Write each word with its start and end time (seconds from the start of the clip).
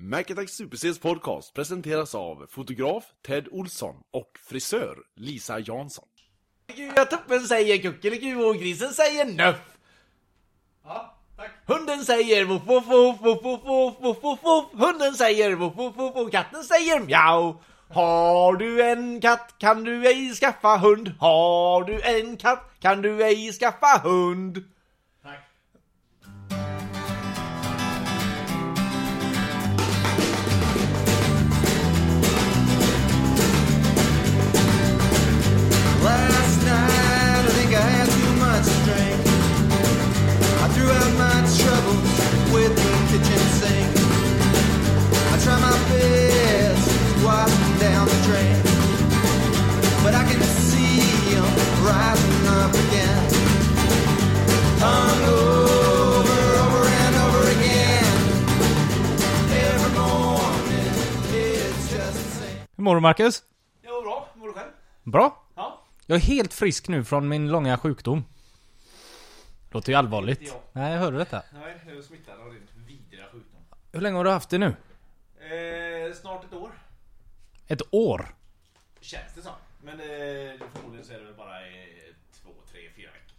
Macattack 0.00 0.48
Super-Cs 0.48 0.98
podcast 0.98 1.54
presenteras 1.54 2.14
av 2.14 2.46
fotograf 2.50 3.04
Ted 3.26 3.48
Olsson 3.50 3.94
och 4.12 4.30
frisör 4.48 4.96
Lisa 5.16 5.58
Jansson. 5.58 6.04
Tuppen 7.10 7.40
säger 7.40 7.78
kuckeliku 7.78 8.34
och 8.34 8.56
grisen 8.56 8.92
säger 8.92 9.24
nöff. 9.24 9.78
Ja, 10.84 11.18
tack. 11.36 11.50
Hunden 11.66 12.04
säger 12.04 12.44
voff 12.44 12.62
voff 12.66 12.86
voff 12.86 13.20
voff 13.20 13.42
voff 13.42 13.62
voff 13.64 13.96
voff 14.00 14.22
voff 14.22 14.42
voff. 14.42 14.66
Hunden 14.72 15.14
säger 15.14 15.54
voff 15.54 15.76
voff 15.76 15.96
voff 15.96 16.16
och 16.16 16.32
katten 16.32 16.64
säger 16.64 17.00
mjau. 17.00 17.54
Har 17.90 18.56
du 18.56 18.82
en 18.82 19.20
katt 19.20 19.54
kan 19.58 19.84
du 19.84 20.06
ej 20.06 20.34
skaffa 20.34 20.76
hund. 20.76 21.12
Har 21.20 21.84
du 21.84 22.00
en 22.02 22.36
katt 22.36 22.70
kan 22.80 23.02
du 23.02 23.24
ej 23.24 23.52
skaffa 23.52 24.00
hund. 24.02 24.64
Mår 62.88 62.94
du 62.94 63.00
Marcus? 63.00 63.42
Jo 63.82 64.02
bra, 64.02 64.28
mår 64.34 64.46
du 64.46 64.52
själv? 64.52 64.70
Bra. 65.02 65.42
Ja. 65.54 65.82
Jag 66.06 66.16
är 66.16 66.20
helt 66.20 66.54
frisk 66.54 66.88
nu 66.88 67.04
från 67.04 67.28
min 67.28 67.48
långa 67.48 67.78
sjukdom. 67.78 68.24
Låter 69.70 69.92
ju 69.92 69.98
allvarligt. 69.98 70.40
Inte 70.40 70.54
Nej, 70.72 70.92
jag 70.92 71.00
hörde 71.00 71.18
detta. 71.18 71.42
Nej, 71.52 71.80
jag 71.86 71.96
är 71.96 72.02
smittad 72.02 72.40
av 72.40 72.52
din 72.52 72.68
vidriga 72.86 73.24
sjukdom. 73.24 73.60
Hur 73.92 74.00
länge 74.00 74.16
har 74.16 74.24
du 74.24 74.30
haft 74.30 74.50
det 74.50 74.58
nu? 74.58 74.66
Eh, 74.66 76.14
snart 76.14 76.44
ett 76.44 76.52
år. 76.52 76.70
Ett 77.66 77.82
år? 77.90 78.34
Känns 79.00 79.34
det 79.34 79.42
som. 79.42 79.52
Men 79.82 79.94
eh, 80.00 80.06
förmodligen 80.72 81.06
så 81.06 81.12
är 81.12 81.18
det 81.18 81.24
väl 81.24 81.34
bara 81.34 81.66
eh, 81.66 81.74
två, 82.42 82.50
tre, 82.72 82.80
fyra 82.96 83.10
veckor. 83.10 83.34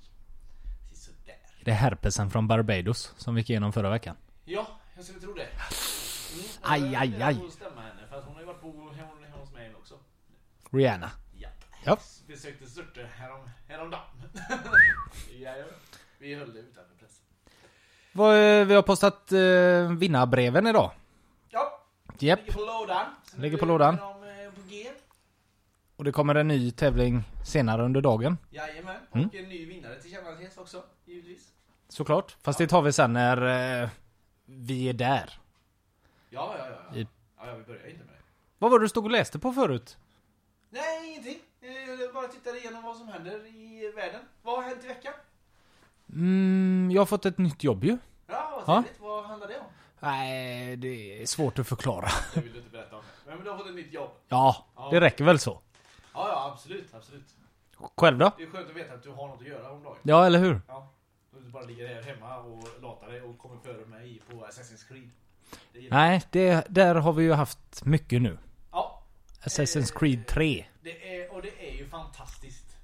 Sådär. 0.93 1.35
Det 1.65 1.71
är 1.71 1.75
herpesen 1.75 2.29
från 2.31 2.47
Barbados 2.47 3.13
som 3.17 3.35
vi 3.35 3.41
gick 3.41 3.49
igenom 3.49 3.73
förra 3.73 3.89
veckan. 3.89 4.15
Ja, 4.45 4.67
jag 4.95 5.05
skulle 5.05 5.19
tro 5.19 5.33
det. 5.33 5.47
Mm, 6.33 6.45
Aj, 6.61 6.93
jag 6.93 7.01
aj, 7.01 7.21
aj. 7.23 7.51
stämma 7.51 7.81
henne, 7.81 8.07
för 8.09 8.17
att 8.19 8.25
hon 8.25 8.33
har 8.33 8.41
ju 8.41 8.47
varit 8.47 8.61
på 8.61 8.67
hon, 8.67 8.95
hon 9.31 9.39
hos 9.39 9.51
mig 9.51 9.75
också. 9.75 9.95
Rihanna. 10.69 11.11
Ja. 11.37 11.49
Ja. 11.85 11.97
Besökte 12.27 12.65
Surte 12.69 13.07
härom, 13.17 13.49
häromdagen. 13.67 14.03
ja, 15.39 15.55
ja. 15.57 15.65
Vi 16.19 16.35
höll 16.35 16.53
det 16.53 16.59
utanför 16.59 16.95
pressen. 16.95 17.25
Eh, 18.61 18.67
Vi 18.67 18.73
har 18.75 18.81
postat 18.81 19.31
eh, 19.31 19.97
vinnarbreven 19.97 20.67
idag. 20.67 20.91
Ja, 21.49 21.85
Japp. 22.19 22.39
ligger 22.39 22.53
på 22.53 22.59
lådan. 22.59 23.05
Ligger 23.37 23.57
på 23.57 23.65
lådan. 23.65 23.95
eh. 23.95 23.99
Och 25.95 26.03
det 26.05 26.11
kommer 26.11 26.35
en 26.35 26.47
ny 26.47 26.71
tävling 26.71 27.23
senare 27.45 27.83
under 27.83 28.01
dagen. 28.01 28.37
Jajamän. 28.49 28.95
Mm. 29.13 29.27
Och 29.27 29.35
en 29.35 29.49
ny 29.49 29.65
vinnare 29.65 29.93
till 29.93 30.03
tillkännages 30.11 30.57
också, 30.57 30.83
givetvis. 31.05 31.51
Såklart. 31.89 32.37
Fast 32.41 32.57
det 32.59 32.67
tar 32.67 32.81
vi 32.81 32.93
sen 32.93 33.13
när 33.13 33.81
eh, 33.83 33.89
vi 34.45 34.89
är 34.89 34.93
där. 34.93 35.39
Ja, 36.29 36.55
ja, 36.57 36.65
ja. 36.69 36.75
ja. 36.91 36.95
I- 36.99 37.07
ja, 37.37 37.47
ja 37.47 37.55
vi 37.55 37.63
börjar 37.63 37.87
inte 37.87 38.03
med 38.05 38.13
det. 38.13 38.21
Vad 38.57 38.71
var 38.71 38.79
det 38.79 38.85
du 38.85 38.89
stod 38.89 39.05
och 39.05 39.11
läste 39.11 39.39
på 39.39 39.51
förut? 39.53 39.97
Nej, 40.69 41.09
ingenting. 41.09 41.37
Eh, 41.61 42.01
Jag 42.01 42.13
bara 42.13 42.27
tittar 42.27 42.55
igenom 42.57 42.83
vad 42.83 42.97
som 42.97 43.07
händer 43.07 43.45
i 43.47 43.91
världen. 43.95 44.21
Vad 44.41 44.55
har 44.55 44.63
hänt 44.63 44.83
i 44.83 44.87
veckan? 44.87 45.13
Mm, 46.13 46.91
jag 46.93 47.01
har 47.01 47.05
fått 47.05 47.25
ett 47.25 47.37
nytt 47.37 47.63
jobb 47.63 47.83
ju. 47.83 47.97
Ja, 48.27 48.63
vad 48.67 48.75
Ja. 48.75 48.81
trevligt. 48.83 49.01
Vad 49.01 49.25
handlar 49.25 49.47
det 49.47 49.59
om? 49.59 49.65
Nej, 49.99 50.75
det 50.77 51.21
är 51.21 51.25
svårt 51.25 51.59
att 51.59 51.67
förklara. 51.67 52.07
Det 52.33 52.41
vill 52.41 52.51
du 52.53 52.57
inte 52.59 52.71
berätta 52.71 52.95
om. 52.95 53.01
Men 53.27 53.43
du 53.43 53.49
har 53.49 53.57
fått 53.57 53.67
ett 53.67 53.75
nytt 53.75 53.93
jobb. 53.93 54.11
Ja, 54.27 54.65
det 54.91 55.01
räcker 55.01 55.23
väl 55.23 55.39
så. 55.39 55.61
Ja, 56.13 56.27
ja, 56.29 56.51
absolut, 56.53 56.93
absolut. 56.93 57.25
Själv 57.97 58.17
då? 58.17 58.31
Det 58.37 58.43
är 58.43 58.47
skönt 58.49 58.69
att 58.69 58.75
veta 58.75 58.93
att 58.93 59.03
du 59.03 59.09
har 59.11 59.27
något 59.27 59.41
att 59.41 59.47
göra 59.47 59.71
om 59.71 59.83
dagen. 59.83 59.97
Ja, 60.03 60.25
eller 60.25 60.39
hur? 60.39 60.61
Ja. 60.67 60.93
Du 61.43 61.49
bara 61.51 61.63
ligger 61.63 61.87
här 61.95 62.01
hemma 62.01 62.37
och 62.37 62.63
latar 62.81 63.07
dig 63.07 63.21
och 63.21 63.37
kommer 63.37 63.57
före 63.57 63.85
mig 63.85 64.21
på 64.29 64.35
Assassin's 64.45 64.87
Creed. 64.87 65.09
Det. 65.73 65.87
Nej, 65.89 66.23
det, 66.31 66.65
där 66.69 66.95
har 66.95 67.13
vi 67.13 67.23
ju 67.23 67.33
haft 67.33 67.85
mycket 67.85 68.21
nu. 68.21 68.37
Assassin's 69.43 69.91
Creed 69.99 70.27
3. 70.27 70.65
det 70.81 71.15
är, 71.15 71.33
och 71.33 71.41
det 71.41 71.69
är 71.69 71.77
ju 71.77 71.85
fantastiskt. 71.85 72.77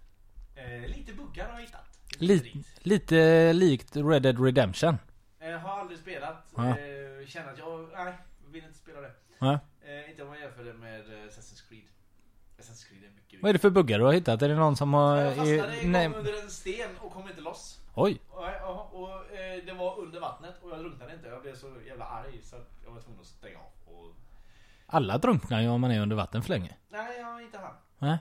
Eh, 0.55 0.89
lite 0.89 1.13
buggar 1.13 1.49
har 1.49 1.59
jag 1.59 1.65
hittat. 1.65 1.99
Lite, 2.17 2.49
lite 2.79 3.53
likt 3.53 3.95
Red 3.95 4.21
Dead 4.21 4.45
Redemption. 4.45 4.97
Eh, 5.39 5.51
har 5.51 5.79
aldrig 5.79 5.99
spelat. 5.99 6.53
Ja. 6.55 6.69
Eh, 6.69 7.27
känner 7.27 7.51
att 7.51 7.57
jag, 7.57 7.89
nej, 7.93 8.13
vill 8.51 8.63
inte 8.63 8.77
spela 8.77 9.01
det. 9.01 9.11
Ja. 9.39 9.59
Inte 10.09 10.23
om 10.23 10.29
man 10.29 10.39
jämför 10.39 10.63
det 10.63 10.73
med 10.73 11.05
Assassin's 11.05 11.69
Creed. 11.69 11.83
Assassin's 12.57 12.89
Creed 12.89 13.03
är 13.03 13.09
mycket 13.15 13.41
Vad 13.41 13.49
är 13.49 13.53
det 13.53 13.59
för 13.59 13.69
buggar 13.69 13.99
du 13.99 14.05
har 14.05 14.13
hittat? 14.13 14.41
Är 14.41 14.49
det 14.49 14.55
någon 14.55 14.75
som 14.75 14.93
har... 14.93 15.17
Jag 15.17 15.35
fastnade 15.35 15.75
en 15.75 16.11
gång 16.11 16.19
under 16.19 16.43
en 16.43 16.49
sten 16.49 16.89
och 17.01 17.11
kom 17.11 17.29
inte 17.29 17.41
loss. 17.41 17.79
Oj. 17.93 18.21
Och, 18.29 19.01
och 19.01 19.35
eh, 19.35 19.65
det 19.65 19.73
var 19.73 19.99
under 19.99 20.19
vattnet 20.19 20.55
och 20.61 20.69
jag 20.69 20.79
drunknade 20.79 21.13
inte. 21.13 21.27
Jag 21.27 21.41
blev 21.41 21.55
så 21.55 21.67
jävla 21.87 22.05
arg 22.05 22.39
så 22.43 22.55
att 22.55 22.71
jag 22.85 22.91
var 22.91 23.01
tvungen 23.01 23.21
att 23.21 23.27
stänga 23.27 23.57
av. 23.57 23.71
Alla 24.95 25.17
drunknar 25.17 25.61
ju 25.61 25.67
om 25.67 25.81
man 25.81 25.91
är 25.91 26.01
under 26.01 26.15
vatten 26.15 26.41
för 26.41 26.49
länge. 26.49 26.75
Nej, 26.89 27.19
jag 27.19 27.41
inte 27.41 27.57
han. 27.57 27.73
Nej. 27.99 28.17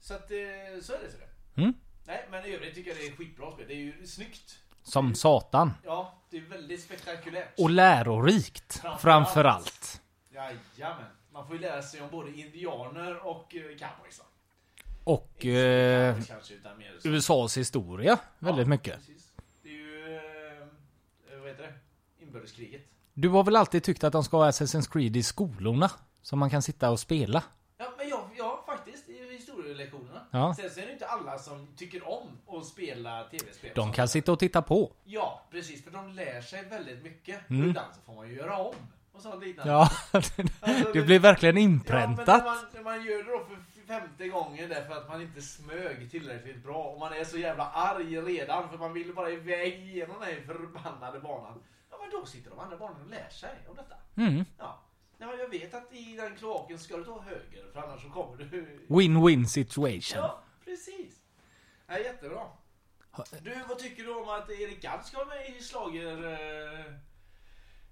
Så 0.00 0.14
att, 0.14 0.30
eh, 0.30 0.36
så 0.82 0.92
är 0.92 0.98
det. 0.98 1.10
Så 1.10 1.18
det. 1.18 1.60
Mm. 1.62 1.74
Nej, 2.06 2.26
men 2.30 2.44
i 2.44 2.54
övrigt 2.54 2.74
tycker 2.74 2.90
jag 2.90 2.98
det 2.98 3.06
är 3.06 3.16
skitbra 3.16 3.52
spel. 3.52 3.64
Det 3.68 3.74
är 3.74 3.78
ju 3.78 4.06
snyggt. 4.06 4.58
Som 4.82 5.14
satan. 5.14 5.72
Ja, 5.84 6.22
det 6.30 6.36
är 6.36 6.40
väldigt 6.40 6.82
spektakulärt. 6.82 7.48
Och 7.58 7.70
lärorikt. 7.70 8.78
Framför 8.98 9.42
Framför. 9.42 10.00
Jajamän. 10.30 11.06
Man 11.32 11.46
får 11.46 11.56
ju 11.56 11.62
lära 11.62 11.82
sig 11.82 12.00
om 12.02 12.10
både 12.10 12.30
indianer 12.30 13.26
och 13.26 13.54
eh, 13.54 13.62
cowboys. 13.62 14.18
va? 14.18 14.24
Och 15.04 15.46
eh, 15.46 16.16
kanske, 16.22 16.54
USAs 17.04 17.56
historia. 17.56 18.18
Väldigt 18.38 18.66
Ja, 18.66 18.70
mycket. 18.70 18.96
Precis. 18.96 19.32
Det 19.62 19.68
är 19.68 19.72
ju, 19.72 20.16
eh, 20.16 21.38
vad 21.40 21.48
heter 21.48 21.62
det? 21.62 21.74
Inbördeskriget. 22.24 22.82
Du 23.20 23.28
har 23.28 23.44
väl 23.44 23.56
alltid 23.56 23.82
tyckt 23.82 24.04
att 24.04 24.12
de 24.12 24.24
ska 24.24 24.36
ha 24.36 24.50
Assassin's 24.50 24.92
Creed 24.92 25.16
i 25.16 25.22
skolorna? 25.22 25.90
Som 26.22 26.38
man 26.38 26.50
kan 26.50 26.62
sitta 26.62 26.90
och 26.90 27.00
spela? 27.00 27.42
Ja, 27.78 27.86
men 27.98 28.08
ja, 28.08 28.30
ja 28.38 28.64
faktiskt 28.66 29.08
i 29.08 29.32
historielektionerna. 29.32 30.20
Ja. 30.30 30.54
Sen 30.54 30.70
så 30.70 30.80
är 30.80 30.86
det 30.86 30.92
inte 30.92 31.06
alla 31.06 31.38
som 31.38 31.66
tycker 31.76 32.08
om 32.08 32.58
att 32.58 32.66
spela 32.66 33.24
tv-spel. 33.24 33.70
De 33.74 33.92
kan 33.92 34.08
sitta 34.08 34.32
och 34.32 34.38
titta 34.38 34.62
på. 34.62 34.92
Ja, 35.04 35.46
precis. 35.50 35.84
För 35.84 35.90
de 35.90 36.12
lär 36.12 36.40
sig 36.40 36.64
väldigt 36.64 37.02
mycket. 37.02 37.50
Mm. 37.50 37.62
Och 37.62 37.68
ibland 37.68 37.94
så 37.94 38.00
får 38.00 38.14
man 38.14 38.28
ju 38.28 38.36
göra 38.36 38.56
om. 38.56 38.74
Och 39.12 39.22
sånt 39.22 39.44
liknande. 39.44 39.72
Ja, 39.72 39.90
Alltså, 40.10 40.42
det 40.92 41.02
blir 41.02 41.18
verkligen 41.18 41.56
Ja, 41.56 41.62
men 41.62 41.72
inpräntat. 41.72 42.26
när 42.26 42.44
man, 42.44 42.56
när 42.74 42.82
man 42.82 43.04
gör 43.04 43.24
det 43.24 43.30
då 43.30 43.44
för 43.44 43.58
femte 43.86 44.28
gången 44.28 44.68
därför 44.68 44.94
att 44.94 45.08
man 45.08 45.22
inte 45.22 45.42
smög 45.42 46.10
tillräckligt 46.10 46.64
bra 46.64 46.82
och 46.82 47.00
man 47.00 47.12
är 47.12 47.24
så 47.24 47.38
jävla 47.38 47.64
arg 47.70 48.20
redan 48.20 48.68
för 48.68 48.78
man 48.78 48.92
vill 48.92 49.14
bara 49.14 49.30
iväg 49.30 49.72
igenom 49.72 50.16
den 50.20 50.28
här 50.28 50.40
förbannade 50.46 51.20
banan. 51.20 51.60
Ja 52.08 52.12
men 52.12 52.20
då 52.20 52.26
sitter 52.26 52.50
de 52.50 52.58
andra 52.58 52.76
barnen 52.76 53.02
och 53.02 53.10
lär 53.10 53.28
sig 53.28 53.58
om 53.68 53.76
detta. 53.76 53.94
Mm. 54.16 54.44
Ja. 54.58 54.80
Men 55.18 55.28
jag 55.28 55.48
vet 55.48 55.74
att 55.74 55.92
i 55.92 56.16
den 56.16 56.36
kloaken 56.36 56.78
ska 56.78 56.96
du 56.96 57.04
ta 57.04 57.20
höger 57.20 57.72
för 57.72 57.80
annars 57.80 58.02
så 58.02 58.10
kommer 58.10 58.36
du... 58.36 58.86
Win-win 58.88 59.44
situation. 59.44 60.22
Ja, 60.22 60.42
precis. 60.64 61.14
Ja, 61.86 61.98
jättebra. 61.98 62.42
Du, 63.42 63.62
vad 63.68 63.78
tycker 63.78 64.02
du 64.02 64.14
om 64.14 64.28
att 64.28 64.50
Erik 64.50 64.82
Gadd 64.82 65.06
ska 65.06 65.16
vara 65.16 65.28
med 65.28 65.56
i 65.56 65.62
slager 65.62 66.32
eh, 66.32 66.92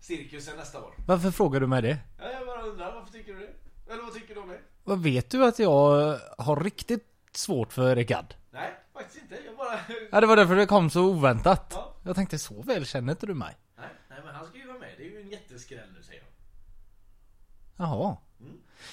cirkusen 0.01 0.57
nästa 0.57 0.85
år? 0.85 0.95
Varför 1.07 1.31
frågar 1.31 1.61
du 1.61 1.67
mig 1.67 1.83
det? 1.83 1.99
Ja, 2.19 2.31
jag 2.31 2.47
bara 2.47 2.63
undrar, 2.63 2.95
varför 2.95 3.13
tycker 3.13 3.35
du 3.35 3.41
det? 3.41 3.93
Eller 3.93 4.03
vad 4.03 4.15
tycker 4.15 4.35
du 4.35 4.41
om 4.41 4.49
det? 4.49 4.61
Vad 4.85 5.03
vet 5.03 5.31
du 5.31 5.45
att 5.45 5.59
jag 5.59 6.19
har 6.39 6.61
riktigt 6.61 7.07
svårt 7.33 7.73
för 7.73 7.91
Erik 7.93 8.09
Gadd? 8.09 8.35
Nej, 8.51 8.75
faktiskt 8.93 9.23
inte. 9.23 9.39
Jag 9.47 9.57
bara... 9.57 9.81
Ja, 10.13 10.21
det 10.21 10.27
var 10.27 10.37
därför 10.37 10.57
det 10.57 10.67
kom 10.67 10.91
så 10.91 11.05
oväntat. 11.05 11.67
Ja. 11.71 11.97
Jag 12.05 12.17
tänkte, 12.17 12.39
så 12.39 12.63
väl 12.63 12.87
känner 12.87 13.13
inte 13.13 13.27
du 13.27 13.35
mig? 13.35 13.57
Nej, 13.77 13.89
nej, 14.09 14.19
men 14.25 14.35
han 14.35 14.47
ska 14.47 14.59
ju 14.59 14.67
vara 14.67 14.79
med. 14.79 14.95
Det 14.97 15.05
är 15.05 15.11
ju 15.11 15.21
en 15.21 15.29
jätteskräll 15.29 15.89
nu 15.97 16.03
säger 16.03 16.21
de. 16.21 16.27
Jaha. 17.77 18.17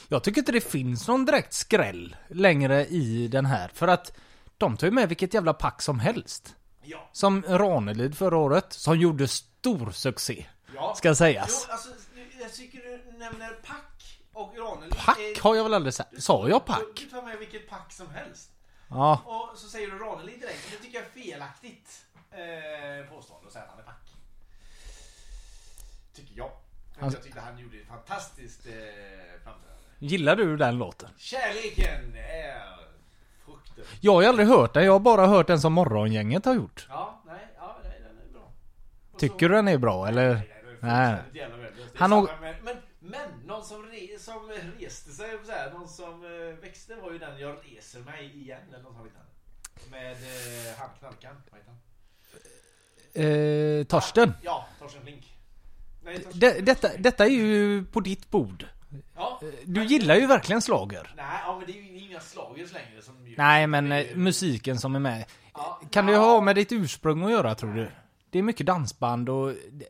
Jag 0.08 0.24
tycker 0.24 0.42
inte 0.42 0.52
det 0.52 0.62
finns 0.62 1.08
någon 1.08 1.26
direkt 1.26 1.54
skräll 1.54 2.16
längre 2.28 2.86
i 2.86 3.28
den 3.28 3.46
här. 3.46 3.68
För 3.74 3.88
att 3.88 4.14
de 4.58 4.78
tar 4.78 4.88
ju 4.88 4.92
med 4.92 5.10
vilket 5.10 5.34
jävla 5.34 5.54
pack 5.54 5.82
som 5.82 6.00
helst. 6.00 6.56
Ja. 6.84 7.10
Som 7.12 7.44
Ranelid 7.48 8.18
förra 8.18 8.38
året, 8.38 8.74
som 8.74 8.98
gjorde 9.00 9.28
stor 9.28 9.92
succé. 9.92 10.46
Ja. 10.76 10.94
Ska 10.98 11.16
sägas. 11.16 11.66
Jo, 11.68 11.74
alltså, 11.74 11.90
jag 12.40 12.54
tycker 12.54 12.80
du 13.12 13.18
nämner 13.18 13.50
Pack 13.50 14.20
och 14.34 14.54
Ranelid. 14.58 14.96
Pack 14.96 15.40
har 15.42 15.56
jag 15.56 15.64
väl 15.64 15.74
aldrig 15.74 15.94
sagt? 15.94 16.24
Sa 16.24 16.50
jag 16.50 16.62
Du, 16.62 16.66
pack? 16.66 16.82
du 16.96 17.06
tar 17.06 17.22
med 17.22 17.38
vilket 17.38 17.70
pack 17.70 17.92
som 17.94 18.08
helst. 18.10 18.52
Ja. 18.90 19.22
Och 19.26 19.58
så 19.58 19.68
säger 19.68 19.88
du 19.92 19.98
Ranelid 20.00 20.40
direkt. 20.40 20.72
Det 20.72 20.78
tycker 20.78 20.98
jag 20.98 21.06
är 21.06 21.24
felaktigt 21.32 22.06
eh, 22.32 23.16
påstående 23.16 23.48
att 23.48 23.54
säga 23.54 23.64
att 23.66 23.72
han 23.72 23.80
är 23.80 23.84
pack. 23.84 23.93
Tycker 27.12 27.18
jag. 27.18 27.24
Men 27.24 27.24
tyckte 27.24 27.40
han 27.42 27.60
gjorde 27.60 27.78
ett 27.78 27.88
fantastiskt 27.88 28.66
eh, 28.66 28.72
framträdande. 29.44 29.80
Gillar 30.00 30.36
du 30.36 30.58
den 30.58 30.78
låten? 30.78 31.10
Kärleken 31.18 32.16
är 32.16 32.62
frukten. 33.46 33.84
Jag 34.02 34.14
har 34.14 34.22
ju 34.22 34.28
aldrig 34.28 34.48
hört 34.48 34.74
den, 34.74 34.86
jag 34.86 34.92
har 34.92 35.00
bara 35.00 35.28
hört 35.28 35.48
den 35.48 35.62
som 35.62 35.74
Morgongänget 35.74 36.46
har 36.46 36.54
gjort. 36.56 36.86
Ja, 36.90 37.22
nej, 37.26 37.48
ja, 37.58 37.78
nej, 37.84 38.02
den 38.02 38.30
är 38.30 38.34
bra. 38.34 38.52
Och 39.14 39.20
Tycker 39.20 39.50
du 39.50 39.56
den 39.56 39.68
är 39.68 39.78
bra 39.78 40.08
eller? 40.08 40.34
Nej, 40.34 40.50
Nej. 40.80 41.16
Det 41.34 41.40
är 41.40 41.50
Han 41.96 42.12
har- 42.12 42.40
med- 42.42 42.56
men, 42.64 42.78
men 43.00 43.30
någon 43.46 43.64
som, 43.66 43.86
re, 43.86 44.20
som 44.20 44.52
reste 44.80 45.12
sig, 45.12 45.30
så 45.46 45.52
här, 45.52 45.72
någon 45.72 45.88
som 45.90 46.24
eh, 46.26 46.62
växte 46.62 46.96
var 46.96 47.12
ju 47.12 47.18
den 47.18 47.40
Jag 47.40 47.58
reser 47.64 48.00
mig 48.00 48.32
igen, 48.42 48.60
eller 48.70 48.84
något 48.84 48.96
sånt. 48.98 49.12
Med 49.92 50.12
eh, 50.12 50.78
han 50.78 50.90
knarkaren, 51.00 51.36
vad 51.52 51.60
heter 51.60 51.72
han? 51.72 51.80
Eh, 53.14 53.84
Torsten? 53.86 54.34
Ja, 54.42 54.68
Torsten 54.80 55.02
Flink. 55.02 55.33
Nej. 56.06 56.26
Det, 56.34 56.60
detta, 56.66 56.90
detta 56.98 57.26
är 57.26 57.30
ju 57.30 57.86
på 57.86 58.00
ditt 58.00 58.30
bord. 58.30 58.66
Ja. 59.16 59.42
Du 59.66 59.84
gillar 59.86 60.16
ju 60.16 60.28
verkligen 60.28 60.62
slager. 60.62 61.14
Nej, 61.18 61.26
ja, 61.46 61.58
men 61.58 61.66
det 61.68 61.80
är 61.80 61.82
ju 61.84 61.98
inga 62.00 62.20
slagers 62.20 62.74
längre 62.74 63.02
som 63.02 63.28
ju... 63.28 63.36
Nej 63.38 63.68
men 63.68 63.92
eh, 63.92 64.16
musiken 64.16 64.78
som 64.78 64.96
är 64.96 65.00
med. 65.00 65.26
Ja, 65.54 65.82
Kan 65.92 66.06
det 66.06 66.12
ja. 66.12 66.20
ha 66.20 66.42
med 66.42 66.56
ditt 66.56 66.72
ursprung 66.72 67.24
att 67.26 67.32
göra 67.32 67.56
tror 67.56 67.74
du? 67.74 67.88
Det 68.30 68.40
är 68.40 68.44
mycket 68.44 68.66
dansband 68.66 69.30
och 69.30 69.54
det, 69.72 69.86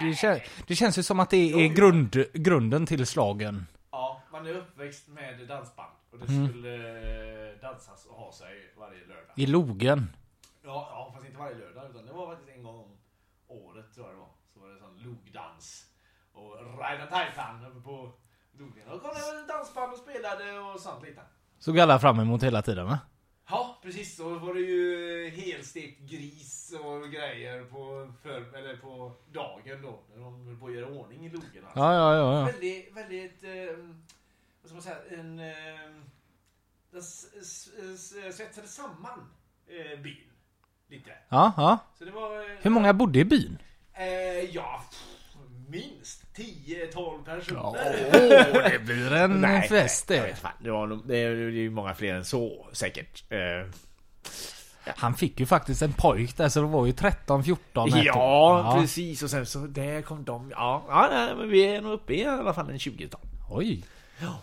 det, 0.00 0.14
kän, 0.14 0.40
det 0.66 0.76
känns 0.76 0.98
ju 0.98 1.02
som 1.02 1.20
att 1.20 1.30
det 1.30 1.36
är 1.52 1.68
grund, 1.68 2.24
grunden 2.32 2.86
till 2.86 3.06
slagen. 3.06 3.66
Ja, 3.90 4.22
man 4.32 4.46
är 4.46 4.54
uppväxt 4.54 5.08
med 5.08 5.48
dansband. 5.48 5.90
Och 6.12 6.18
det 6.18 6.26
Mm. 6.32 6.48
skulle 6.48 6.74
eh, 6.74 7.60
dansas 7.62 8.06
och 8.06 8.14
ha 8.16 8.32
sig 8.32 8.72
varje 8.78 9.00
lördag. 9.00 9.32
I 9.36 9.46
logen. 9.46 10.10
Ja, 10.64 10.88
ja, 10.92 11.10
fast 11.14 11.26
inte 11.26 11.38
varje 11.38 11.54
lördag. 11.56 11.90
Utan 11.90 12.06
det 12.06 12.12
var 12.12 12.26
faktiskt 12.26 12.50
en 12.56 12.62
gång 12.62 12.76
om 12.76 12.90
året 13.48 13.94
tror 13.94 14.06
jag 14.06 14.14
det 14.14 14.20
var. 14.20 14.28
Så 14.54 14.60
var 14.60 14.68
det 14.68 14.78
sån 14.78 14.96
logdans. 15.08 15.84
Och 16.32 16.78
Raina 16.78 17.06
Taipan 17.06 17.64
uppe 17.66 17.80
på 17.80 18.12
logen. 18.58 18.88
Och 18.88 19.02
kom 19.02 19.10
det 19.14 19.52
dansband 19.52 19.92
och 19.92 19.98
spelade 19.98 20.58
och 20.58 20.80
sånt 20.80 21.04
lite. 21.04 21.20
Såg 21.58 21.78
alla 21.78 21.98
fram 21.98 22.20
emot 22.20 22.42
hela 22.42 22.62
tiden 22.62 22.86
va? 22.86 22.98
Ja, 23.50 23.78
precis. 23.82 24.16
Så 24.16 24.38
var 24.38 24.54
det 24.54 24.60
ju 24.60 25.28
helstekt 25.30 26.00
gris 26.00 26.74
och 26.84 27.10
grejer 27.10 27.64
på, 27.64 28.12
för, 28.22 28.54
eller 28.54 28.76
på 28.76 29.12
dagen 29.32 29.82
då. 29.82 30.00
När 30.14 30.22
de 30.24 30.46
höll 30.46 30.56
på 30.56 30.66
att 30.66 30.72
göra 30.74 30.86
ordning 30.88 31.26
i 31.26 31.30
logen. 31.30 31.64
Alltså. 31.64 31.78
Ja, 31.78 31.94
ja, 31.94 32.14
ja. 32.16 32.38
ja. 32.40 32.44
Väldigt, 32.46 32.96
väldigt, 32.96 33.44
eh, 33.44 33.76
vad 34.62 34.66
ska 34.68 34.74
man 34.74 34.82
säga, 34.82 34.98
en... 35.20 35.38
Eh, 35.38 36.02
den 36.90 37.02
svetsade 38.32 38.68
samman 38.68 39.30
eh, 39.66 40.00
byn. 40.00 40.16
Lite. 40.88 41.10
ja, 41.28 41.52
ja. 41.56 41.78
Så 41.98 42.04
det 42.04 42.10
var... 42.10 42.40
eh, 42.40 42.56
Hur 42.62 42.70
många 42.70 42.92
bodde 42.94 43.18
i 43.18 43.24
byn? 43.24 43.58
Eh, 43.98 44.50
ja, 44.54 44.82
minst 45.68 46.22
10-12 46.36 47.24
personer. 47.24 47.60
Åh, 47.64 48.70
det 48.70 48.78
blir 48.84 49.12
en 49.12 49.62
fest 49.68 50.10
jag 50.10 50.28
det. 50.28 50.34
fan. 50.36 50.52
Det, 50.62 50.70
var, 50.70 50.86
nog- 50.86 51.08
det 51.08 51.16
är 51.18 51.30
ju 51.34 51.70
många 51.70 51.94
fler 51.94 52.14
än 52.14 52.24
så 52.24 52.66
säkert. 52.72 53.24
Eh, 53.32 53.70
Han 54.96 55.14
fick 55.14 55.40
ju 55.40 55.46
faktiskt 55.46 55.82
en 55.82 55.92
pojk 55.92 56.36
där 56.36 56.48
så 56.48 56.60
det 56.60 56.66
var 56.66 56.86
ju 56.86 56.92
13-14 56.92 57.98
ett 57.98 58.04
ja, 58.04 58.74
år. 58.74 58.80
precis. 58.80 59.22
Och 59.22 59.30
sen 59.30 59.46
så 59.46 59.58
där 59.58 60.02
kom 60.02 60.24
de. 60.24 60.50
Ja, 60.50 60.84
ja 60.88 61.08
nej, 61.12 61.34
men 61.36 61.48
vi 61.48 61.62
är 61.66 61.80
nog 61.80 61.92
uppe 61.92 62.14
i 62.14 62.24
alla 62.26 62.54
fall 62.54 62.70
en 62.70 62.78
20-tal. 62.78 63.20
Oj. 63.50 63.84
Ja, 64.20 64.38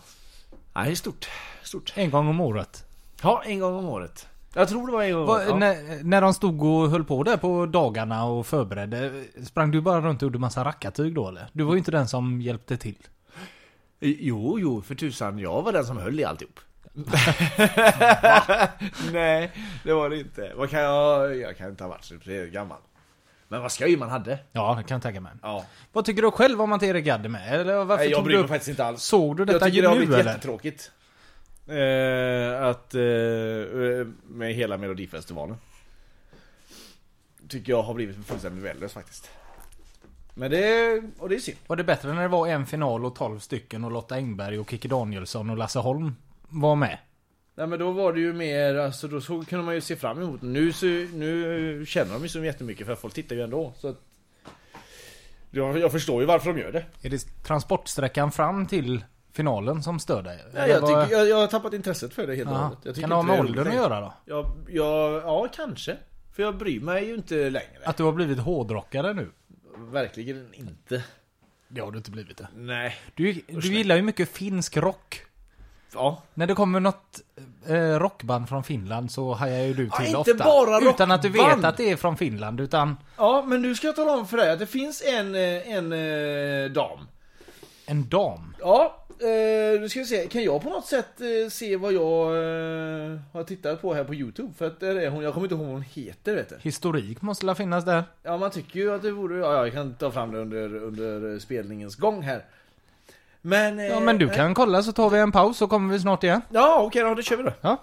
det 0.84 0.90
är 0.90 0.94
stort. 0.94 1.28
Stort. 1.62 1.92
En 1.96 2.10
gång 2.10 2.28
om 2.28 2.40
året. 2.40 2.84
Ja, 3.22 3.42
en 3.46 3.58
gång 3.60 3.74
om 3.76 3.84
året. 3.84 4.28
Jag 4.58 4.68
tror 4.68 4.86
det 4.86 4.92
var 4.92 5.02
en 5.02 5.12
gång 5.12 5.26
Va. 5.26 5.42
Ja. 5.48 5.56
när, 5.56 6.04
när 6.04 6.20
de 6.20 6.34
stod 6.34 6.62
och 6.62 6.90
höll 6.90 7.04
på 7.04 7.22
där 7.22 7.36
på 7.36 7.66
dagarna 7.66 8.24
och 8.24 8.46
förberedde, 8.46 9.24
sprang 9.46 9.70
du 9.70 9.80
bara 9.80 10.00
runt 10.00 10.22
och 10.22 10.26
gjorde 10.26 10.38
massa 10.38 10.64
rackartyg 10.64 11.14
då 11.14 11.28
eller? 11.28 11.46
Du 11.52 11.64
var 11.64 11.72
ju 11.72 11.78
inte 11.78 11.90
den 11.90 12.08
som 12.08 12.40
hjälpte 12.40 12.76
till. 12.76 12.98
Jo, 14.00 14.58
jo, 14.60 14.82
för 14.82 14.94
tusan. 14.94 15.38
Jag 15.38 15.62
var 15.62 15.72
den 15.72 15.84
som 15.84 15.96
höll 15.96 16.20
i 16.20 16.24
alltihop. 16.24 16.60
Nej, 19.12 19.50
det 19.84 19.92
var 19.92 20.10
det 20.10 20.18
inte. 20.18 20.52
Vad 20.56 20.70
kan 20.70 20.80
jag... 20.80 21.36
Jag 21.36 21.56
kan 21.56 21.70
inte 21.70 21.84
ha 21.84 21.88
varit 21.88 22.04
så 22.04 22.14
gammal. 22.52 22.78
Men 23.48 23.62
vad 23.62 23.72
skoj 23.72 23.96
man 23.96 24.10
hade. 24.10 24.38
Ja, 24.52 24.74
det 24.78 24.82
kan 24.88 24.94
jag 24.94 25.02
tänka 25.02 25.20
mig. 25.20 25.32
Ja. 25.42 25.64
Vad 25.92 26.04
tycker 26.04 26.22
du 26.22 26.30
själv 26.30 26.62
om 26.62 26.72
att 26.72 26.82
Erik 26.82 27.04
Gadd 27.04 27.24
är 27.24 27.28
med? 27.28 27.60
Eller 27.60 27.84
varför 27.84 27.96
Nej, 28.04 28.10
jag 28.10 28.16
tog 28.16 28.24
bryr 28.24 28.32
du 28.34 28.38
mig 28.38 28.44
upp... 28.44 28.50
faktiskt 28.50 28.68
inte 28.68 28.84
alls. 28.84 29.02
Såg 29.02 29.36
du 29.36 29.40
Jag 29.40 29.48
detta 29.48 29.66
tycker 29.66 29.82
det 29.82 29.88
har 29.88 29.94
nu 29.94 30.00
blivit 30.00 30.18
eller? 30.20 30.30
jättetråkigt. 30.32 30.90
Eh, 31.66 32.62
att... 32.62 32.94
Eh, 32.94 33.00
med 34.28 34.54
hela 34.54 34.76
Melodifestivalen. 34.76 35.56
Tycker 37.48 37.72
jag 37.72 37.82
har 37.82 37.94
blivit 37.94 38.26
fullständigt 38.26 38.64
värdelös 38.64 38.92
faktiskt. 38.92 39.30
Men 40.34 40.50
det... 40.50 41.02
Och 41.18 41.28
det 41.28 41.34
är 41.34 41.38
synd. 41.38 41.58
Var 41.66 41.76
det 41.76 41.84
bättre 41.84 42.14
när 42.14 42.22
det 42.22 42.28
var 42.28 42.48
en 42.48 42.66
final 42.66 43.04
och 43.04 43.14
12 43.14 43.38
stycken 43.38 43.84
och 43.84 43.90
Lotta 43.90 44.14
Engberg 44.14 44.58
och 44.58 44.70
Kikki 44.70 44.88
Danielsson 44.88 45.50
och 45.50 45.56
Lasse 45.56 45.78
Holm 45.78 46.14
var 46.48 46.76
med? 46.76 46.98
Nej 47.54 47.66
men 47.66 47.78
då 47.78 47.90
var 47.90 48.12
det 48.12 48.20
ju 48.20 48.32
mer, 48.32 48.74
alltså 48.74 49.08
då 49.08 49.20
så 49.20 49.44
kunde 49.44 49.64
man 49.64 49.74
ju 49.74 49.80
se 49.80 49.96
fram 49.96 50.22
emot 50.22 50.42
Nu, 50.42 50.72
så, 50.72 50.86
nu 50.86 51.84
känner 51.86 52.12
de 52.12 52.22
ju 52.22 52.28
så 52.28 52.44
jättemycket 52.44 52.86
för 52.86 52.94
folk 52.94 53.14
tittar 53.14 53.36
ju 53.36 53.42
ändå 53.42 53.72
så 53.78 53.88
att, 53.88 54.00
jag, 55.50 55.78
jag 55.78 55.92
förstår 55.92 56.20
ju 56.20 56.26
varför 56.26 56.52
de 56.52 56.60
gör 56.60 56.72
det. 56.72 56.84
Är 57.02 57.10
det 57.10 57.44
transportsträckan 57.44 58.32
fram 58.32 58.66
till 58.66 59.04
finalen 59.36 59.82
som 59.82 59.98
stör 60.00 60.22
dig? 60.22 60.44
Eller 60.54 60.66
jag, 60.66 60.80
vad- 60.80 61.04
tycker, 61.04 61.18
jag, 61.18 61.28
jag 61.28 61.36
har 61.36 61.46
tappat 61.46 61.72
intresset 61.72 62.14
för 62.14 62.26
det 62.26 62.34
helt 62.34 62.48
och 62.50 62.54
Ja. 62.56 62.58
hållet. 62.84 63.00
Kan 63.00 63.10
det 63.10 63.16
ha 63.16 63.22
med 63.22 63.40
åldern 63.40 63.68
att 63.68 63.74
göra 63.74 64.00
då? 64.00 64.14
Jag, 64.24 64.46
jag, 64.68 65.12
ja, 65.22 65.48
kanske. 65.56 65.96
För 66.36 66.42
jag 66.42 66.56
bryr 66.58 66.80
mig 66.80 67.06
ju 67.08 67.14
inte 67.14 67.34
längre. 67.34 67.78
Att 67.84 67.96
du 67.96 68.02
har 68.02 68.12
blivit 68.12 68.38
hårdrockare 68.38 69.12
nu? 69.14 69.30
Verkligen 69.78 70.54
inte. 70.54 71.02
Det 71.68 71.80
har 71.80 71.90
du 71.90 71.98
inte 71.98 72.10
blivit 72.10 72.36
det. 72.36 72.48
Nej. 72.56 72.96
Du, 73.14 73.32
du 73.48 73.60
gillar 73.74 73.96
ju 73.96 74.02
mycket 74.02 74.28
finsk 74.28 74.76
rock. 74.76 75.22
Ja. 75.94 76.22
När 76.34 76.46
det 76.46 76.54
kommer 76.54 76.80
något 76.80 77.20
eh, 77.66 77.74
rockband 77.98 78.48
från 78.48 78.64
Finland 78.64 79.10
så 79.10 79.34
hajar 79.34 79.62
ju 79.64 79.74
du 79.74 79.84
Ja, 79.92 79.96
till 79.96 80.06
inte 80.06 80.18
ofta. 80.18 80.44
bara 80.44 80.80
Utan 80.90 81.10
att 81.10 81.22
du 81.22 81.28
vet 81.28 81.64
att 81.64 81.76
det 81.76 81.90
är 81.90 81.96
från 81.96 82.16
Finland, 82.16 82.60
utan 82.60 82.96
Ja, 83.16 83.44
men 83.46 83.62
nu 83.62 83.74
ska 83.74 83.86
jag 83.86 83.96
tala 83.96 84.12
om 84.12 84.26
för 84.26 84.36
dig 84.36 84.52
att 84.52 84.58
det 84.58 84.66
finns 84.66 85.02
en, 85.06 85.34
eh, 85.34 85.70
en 85.76 85.92
eh, 85.92 86.70
dam. 86.70 86.98
En 87.86 88.08
dam. 88.08 88.54
Ja, 88.60 89.04
eh, 89.20 89.80
nu 89.80 89.88
ska 89.88 90.00
vi 90.00 90.06
se. 90.06 90.26
Kan 90.26 90.42
jag 90.42 90.62
på 90.62 90.70
något 90.70 90.86
sätt 90.86 91.20
eh, 91.20 91.50
se 91.50 91.76
vad 91.76 91.92
jag 91.92 92.26
eh, 92.36 93.18
har 93.32 93.44
tittat 93.44 93.82
på 93.82 93.94
här 93.94 94.04
på 94.04 94.14
Youtube? 94.14 94.52
För 94.58 94.66
att 94.66 94.80
där 94.80 94.94
är 94.96 95.08
hon, 95.10 95.22
jag 95.24 95.34
kommer 95.34 95.44
inte 95.44 95.54
ihåg 95.54 95.64
vad 95.64 95.72
hon 95.72 95.82
heter 95.82 96.34
vet 96.34 96.48
du. 96.48 96.56
Historik 96.62 97.22
måste 97.22 97.46
la 97.46 97.54
finnas 97.54 97.84
där. 97.84 98.04
Ja, 98.22 98.36
man 98.36 98.50
tycker 98.50 98.80
ju 98.80 98.94
att 98.94 99.02
det 99.02 99.10
vore, 99.10 99.38
ja 99.38 99.64
jag 99.64 99.72
kan 99.72 99.94
ta 99.94 100.10
fram 100.10 100.32
det 100.32 100.38
under, 100.38 100.74
under 100.74 101.38
spelningens 101.38 101.96
gång 101.96 102.22
här. 102.22 102.44
Men... 103.40 103.78
eh, 103.78 103.86
Ja 103.86 104.00
men 104.00 104.18
du 104.18 104.28
kan 104.28 104.54
kolla 104.54 104.82
så 104.82 104.92
tar 104.92 105.10
vi 105.10 105.18
en 105.18 105.32
paus 105.32 105.56
så 105.56 105.66
kommer 105.68 105.92
vi 105.92 106.00
snart 106.00 106.24
igen. 106.24 106.40
Ja, 106.50 106.82
okej 106.82 107.02
då, 107.02 107.14
då 107.14 107.22
kör 107.22 107.36
vi 107.36 107.42
då. 107.42 107.52
Ja. 107.60 107.82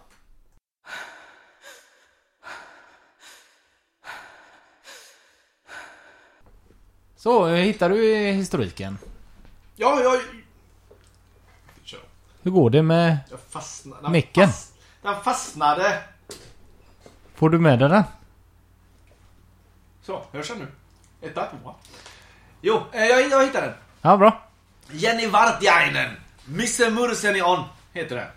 Så, 7.15 7.47
eh, 7.47 7.53
hittar 7.55 7.89
du 7.89 8.15
historiken? 8.15 8.97
Ja, 9.75 10.01
jag... 10.01 10.21
Kör. 11.83 11.99
Hur 12.41 12.51
går 12.51 12.69
det 12.69 12.81
med... 12.81 13.17
Jag 13.29 13.39
fastnade. 13.49 14.01
Den 14.01 14.11
Micken. 14.11 14.47
Fast, 14.47 14.73
den 15.01 15.23
fastnade. 15.23 16.03
Får 17.35 17.49
du 17.49 17.59
med 17.59 17.79
dig 17.79 17.89
den? 17.89 18.03
Så, 20.01 20.25
hörs 20.31 20.49
jag 20.49 20.57
nu? 20.57 20.67
Etta, 21.21 21.45
tvåa. 21.45 21.73
Jo, 22.61 22.81
eh, 22.91 23.05
jag, 23.05 23.29
jag 23.29 23.45
hittade 23.45 23.67
den. 23.67 23.75
Ja, 24.01 24.17
bra. 24.17 24.47
Jenny 24.91 25.27
Vartiainen. 25.27 26.15
Misse 26.45 26.89
Murseni 26.89 27.41
on, 27.41 27.63
heter 27.93 28.15
den. 28.15 28.27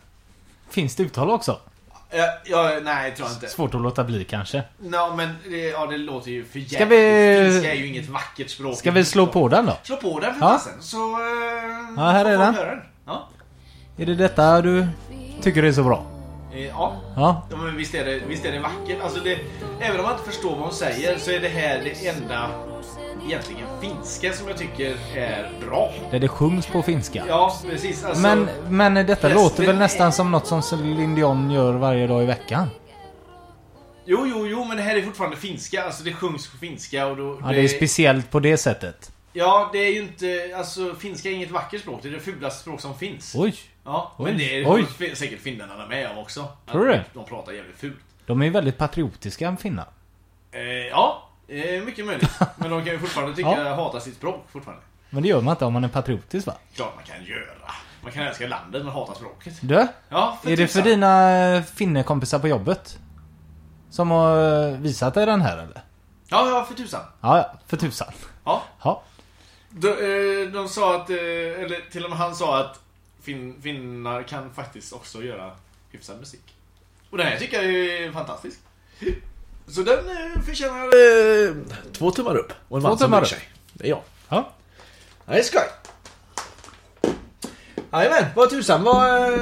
Finns 0.68 0.96
det 0.96 1.02
uttal 1.02 1.30
också? 1.30 1.60
Ja, 2.10 2.32
ja, 2.44 2.70
nej, 2.82 3.14
tror 3.14 3.28
jag 3.28 3.36
inte. 3.36 3.46
Svårt 3.48 3.74
att 3.74 3.80
låta 3.80 4.04
bli 4.04 4.24
kanske. 4.24 4.62
Ja, 4.92 5.14
men 5.16 5.28
det, 5.48 5.56
ja, 5.68 5.86
det 5.86 5.98
låter 5.98 6.30
ju 6.30 6.44
för 6.44 6.58
jävligt. 6.58 6.72
Ska 6.74 6.84
vi- 6.84 7.50
Finska 7.52 7.70
är 7.72 7.76
ju 7.76 7.86
inget 7.86 8.08
vackert 8.08 8.50
språk. 8.50 8.78
Ska 8.78 8.90
vi 8.90 9.04
slå 9.04 9.26
på 9.26 9.48
den 9.48 9.66
då? 9.66 9.76
Slå 9.82 9.96
på 9.96 10.20
den 10.20 10.34
för 10.34 10.40
Ja. 10.40 10.52
fasen, 10.58 10.82
så... 10.82 10.96
Eh, 11.12 11.22
Ja, 11.96 12.02
här 12.10 12.24
är 12.24 12.38
den. 12.38 12.54
höra 12.54 12.78
Ja. 13.06 13.28
Är 13.98 14.06
det 14.06 14.14
detta 14.14 14.60
du 14.62 14.86
tycker 15.42 15.62
är 15.62 15.72
så 15.72 15.82
bra? 15.82 16.06
Eh, 16.56 16.66
ja. 16.66 16.96
Ja. 17.16 17.42
Ja 17.50 17.56
men 17.56 17.76
visst 17.76 17.94
är 17.94 18.04
det, 18.04 18.20
visst 18.28 18.44
är 18.44 18.52
det 18.52 18.60
vackert. 18.60 19.02
Alltså 19.02 19.20
det, 19.20 19.38
även 19.80 20.00
om 20.00 20.06
man 20.06 20.12
inte 20.12 20.24
förstår 20.30 20.50
vad 20.50 20.58
hon 20.58 20.72
säger 20.72 21.18
så 21.18 21.30
är 21.30 21.40
det 21.40 21.48
här 21.48 21.82
det 21.84 22.08
enda 22.08 22.50
egentligen 23.26 23.66
finska 23.80 24.32
som 24.32 24.48
jag 24.48 24.56
tycker 24.56 24.96
är 25.14 25.50
bra. 25.66 25.92
Där 26.10 26.18
det 26.18 26.28
sjungs 26.28 26.66
på 26.66 26.82
finska. 26.82 27.24
Ja, 27.28 27.56
precis. 27.70 28.04
Alltså, 28.04 28.22
Men, 28.22 28.48
men 28.68 28.94
detta 29.06 29.28
låter 29.28 29.66
väl 29.66 29.76
nästan 29.76 30.12
som 30.12 30.30
något 30.30 30.46
som 30.46 30.62
Celine 30.62 31.14
Dion 31.14 31.50
gör 31.50 31.72
varje 31.72 32.06
dag 32.06 32.22
i 32.22 32.26
veckan? 32.26 32.68
Jo, 34.04 34.26
jo, 34.26 34.46
jo, 34.46 34.64
men 34.64 34.76
det 34.76 34.82
här 34.82 34.96
är 34.96 35.02
fortfarande 35.02 35.36
finska. 35.36 35.84
Alltså 35.84 36.04
det 36.04 36.12
sjungs 36.12 36.50
på 36.50 36.58
finska 36.58 37.06
och 37.06 37.16
då... 37.16 37.38
Ja, 37.42 37.48
det 37.48 37.60
är 37.60 37.68
speciellt 37.68 38.30
på 38.30 38.40
det 38.40 38.56
sättet. 38.56 39.12
Ja, 39.32 39.70
det 39.72 39.78
är 39.78 39.92
ju 39.92 40.00
inte... 40.00 40.54
Alltså 40.56 40.94
finska 40.94 41.28
är 41.28 41.32
inget 41.32 41.50
vackert 41.50 41.80
språk. 41.80 42.00
Det 42.02 42.08
är 42.08 42.12
det 42.12 42.20
fulaste 42.20 42.60
språk 42.60 42.80
som 42.80 42.98
finns. 42.98 43.34
Oj! 43.36 43.54
Ja, 43.86 44.12
Oj, 44.16 44.24
men 44.30 44.38
det 44.38 44.60
är 44.60 44.70
oj. 44.72 44.86
fi- 44.86 45.14
säkert 45.16 45.40
finnarna 45.40 45.86
med 45.86 46.10
om 46.10 46.18
också. 46.18 46.48
Tror 46.70 46.84
du 46.86 46.92
det? 46.92 47.04
De 47.14 47.24
pratar 47.24 47.52
jävligt 47.52 47.76
fult. 47.78 47.96
De 48.26 48.40
är 48.40 48.44
ju 48.46 48.50
väldigt 48.52 48.78
patriotiska, 48.78 49.56
finnar. 49.56 49.86
Eh, 50.52 50.60
ja, 50.62 51.28
eh, 51.48 51.82
mycket 51.82 52.06
möjligt. 52.06 52.30
Men 52.56 52.70
de 52.70 52.84
kan 52.84 52.92
ju 52.92 52.98
fortfarande 52.98 53.36
tycka, 53.36 53.64
Ja. 53.64 53.74
hata 53.74 54.00
sitt 54.00 54.14
språk 54.16 54.44
fortfarande. 54.50 54.82
Men 55.10 55.22
det 55.22 55.28
gör 55.28 55.40
man 55.40 55.52
inte 55.52 55.64
om 55.64 55.72
man 55.72 55.84
är 55.84 55.88
patriotisk 55.88 56.46
va? 56.46 56.54
Klart 56.74 56.92
man 56.96 57.04
kan 57.04 57.24
göra. 57.24 57.72
Man 58.02 58.12
kan 58.12 58.22
älska 58.26 58.46
landet 58.46 58.84
men 58.84 58.92
hata 58.94 59.14
språket. 59.14 59.54
Du? 59.60 59.86
Ja, 60.08 60.38
Är 60.46 60.56
det 60.56 60.66
för 60.68 60.82
dina 60.82 61.38
eh, 61.56 61.62
finnekompisar 61.62 62.38
på 62.38 62.48
jobbet? 62.48 62.98
Som 63.90 64.10
har 64.10 64.62
eh, 64.68 64.78
visat 64.78 65.14
dig 65.14 65.26
den 65.26 65.40
här 65.40 65.58
eller? 65.58 65.82
Ja, 66.28 66.48
ja, 66.48 66.64
för 66.64 66.74
tusan. 66.74 67.00
Ja, 67.20 67.52
för 67.66 67.76
tusan. 67.76 68.08
Ja. 68.44 68.62
Ja. 68.82 69.02
De, 69.70 69.88
eh, 69.88 70.52
de 70.52 70.68
sa 70.68 70.96
att, 70.96 71.10
eller 71.10 71.90
till 71.90 72.04
och 72.04 72.10
med 72.10 72.18
han 72.18 72.34
sa 72.34 72.60
att 72.60 72.80
fin, 73.26 73.54
finnar 73.62 74.22
kan 74.22 74.54
faktiskt 74.54 74.92
också 74.92 75.22
göra 75.22 75.50
hyfsad 75.90 76.18
musik. 76.18 76.54
Och 77.10 77.18
den 77.18 77.26
här 77.26 77.36
tycker 77.38 77.62
jag 77.62 77.74
är 77.74 78.12
fantastisk. 78.12 78.58
Så 79.68 79.82
den 79.82 79.98
eh, 79.98 80.42
förtjänar 80.42 80.84
eh, 80.84 81.54
två 81.92 82.10
tummar 82.10 82.36
upp. 82.36 82.52
Och 82.68 82.76
en 82.78 82.82
Två 82.82 82.88
man 82.88 82.98
tummar 82.98 83.22
upp. 83.22 83.28
sig. 83.28 83.38
Det 83.72 83.84
är 83.84 83.88
jag. 83.90 84.02
Ja. 84.28 84.52
Ja, 85.26 85.32
det 85.32 85.38
är 85.38 85.42
skoj. 85.42 85.62
Jajamän, 87.92 88.24
vad 88.36 88.50
tusan. 88.50 88.82
Vad, 88.82 89.32
eh, 89.32 89.38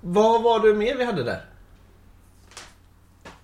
vad 0.00 0.42
var 0.42 0.60
det 0.68 0.74
mer 0.74 0.96
vi 0.96 1.04
hade 1.04 1.24
där? 1.24 1.44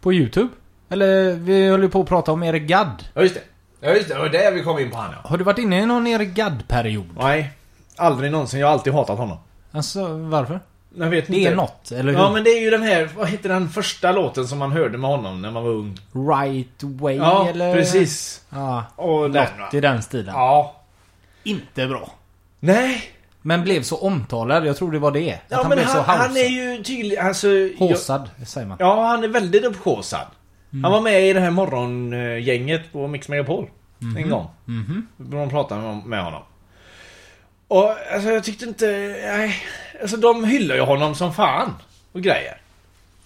På 0.00 0.12
YouTube? 0.12 0.49
Eller 0.88 1.33
vi 1.33 1.68
höll 1.68 1.83
ju 1.83 1.88
på 1.88 2.00
att 2.00 2.09
prata 2.09 2.33
om 2.33 2.42
Erik 2.42 2.62
Gadd. 2.62 3.04
Ja, 3.14 3.23
just 3.23 3.35
det. 3.35 3.42
Ja, 3.80 3.90
just 3.95 4.09
det. 4.09 4.14
Det 4.14 4.21
var 4.21 4.28
det 4.28 4.50
vi 4.50 4.62
kom 4.62 4.78
in 4.78 4.90
på 4.90 4.97
här 4.97 5.09
nu. 5.11 5.16
Har 5.25 5.38
du 5.38 5.45
varit 5.45 5.59
inne 5.59 5.83
i 5.83 5.87
någon 5.87 6.06
Erik 6.06 6.28
Gadd-period? 6.28 7.06
Nej, 7.18 7.50
aldrig 7.97 8.33
någonsin. 8.33 8.61
Jag 8.61 8.67
har 8.67 8.73
alltid 8.73 8.93
hatat 8.93 9.19
honom. 9.19 9.38
Alltså 9.73 10.09
varför? 10.17 10.61
Jag 10.99 11.07
vet 11.11 11.26
Det 11.26 11.37
inte. 11.38 11.50
är 11.50 11.57
något, 11.57 11.91
eller 11.93 12.12
hur? 12.12 12.19
Ja 12.19 12.33
men 12.33 12.45
det 12.45 12.50
är 12.50 12.61
ju 12.61 12.71
den 12.71 12.83
här, 12.83 13.11
vad 13.17 13.29
heter 13.29 13.49
den 13.49 13.69
första 13.69 14.12
låten 14.12 14.49
som 14.49 14.59
man 14.59 14.73
hörde 14.73 14.99
med 14.99 15.11
honom 15.11 15.43
när 15.43 15.50
man 15.50 15.62
var 15.65 15.71
ung? 15.71 15.99
Right 16.12 16.83
way 16.83 17.15
Ja, 17.17 17.49
eller? 17.49 17.75
precis. 17.75 18.45
Ja, 18.50 18.85
Och 18.97 19.31
den 19.31 19.47
något 19.59 19.75
i 19.75 19.81
den 19.81 20.03
stilen. 20.03 20.35
Ja. 20.35 20.76
Inte 21.45 21.87
bra. 21.87 22.11
Nej. 22.61 23.03
Men 23.43 23.62
blev 23.62 23.83
så 23.83 23.97
omtalad, 23.97 24.67
jag 24.67 24.76
tror 24.76 24.93
det 24.93 24.99
var 24.99 25.11
det. 25.11 25.33
Att 25.33 25.41
Ja 25.49 25.57
han 25.57 25.69
men 25.69 25.76
blev 25.79 25.87
så 25.87 26.00
han, 26.00 26.19
han 26.21 26.37
är 26.37 26.49
ju 26.49 26.83
tydlig, 26.83 27.17
alltså... 27.17 27.49
Håsad, 27.79 28.31
säger 28.47 28.67
man. 28.67 28.76
Ja, 28.81 29.07
han 29.07 29.25
är 29.25 29.29
väldigt 29.29 29.65
upphaussad. 29.65 30.26
Han 30.83 30.93
var 30.93 31.00
med 31.00 31.29
i 31.29 31.33
det 31.33 31.41
här 31.41 31.50
morgongänget 31.50 32.93
på 32.93 33.07
Mix 33.07 33.29
Megapol. 33.29 33.67
En 34.17 34.31
gång. 34.31 34.47
Mhm. 34.65 35.07
De 35.17 35.50
pratade 35.50 36.00
med 36.05 36.25
honom. 36.25 36.43
Och 37.68 37.94
alltså 38.12 38.30
jag 38.30 38.44
tyckte 38.44 38.64
inte... 38.64 38.87
Nej. 39.23 39.56
Alltså 40.02 40.16
de 40.16 40.44
hyllar 40.44 40.75
ju 40.75 40.80
honom 40.80 41.14
som 41.14 41.35
fan. 41.35 41.75
Och 42.12 42.23
grejer. 42.23 42.61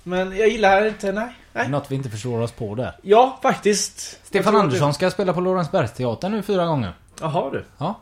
Men 0.02 0.37
jag 0.37 0.49
gillar 0.49 0.87
inte, 0.87 1.12
nej. 1.12 1.35
nej. 1.52 1.68
Något 1.68 1.90
vi 1.90 1.94
inte 1.94 2.11
förstår 2.11 2.40
oss 2.40 2.52
på 2.52 2.75
där. 2.75 2.97
Ja, 3.02 3.38
faktiskt. 3.42 4.20
Stefan 4.26 4.56
Andersson 4.56 4.94
ska 4.94 5.11
spela 5.11 5.32
på 5.32 5.40
Lorensbergsteatern 5.40 6.32
nu 6.32 6.42
fyra 6.42 6.66
gånger. 6.66 6.88
Det. 6.88 7.20
Jaha 7.20 7.50
du. 7.50 7.64
Ja. 7.78 8.00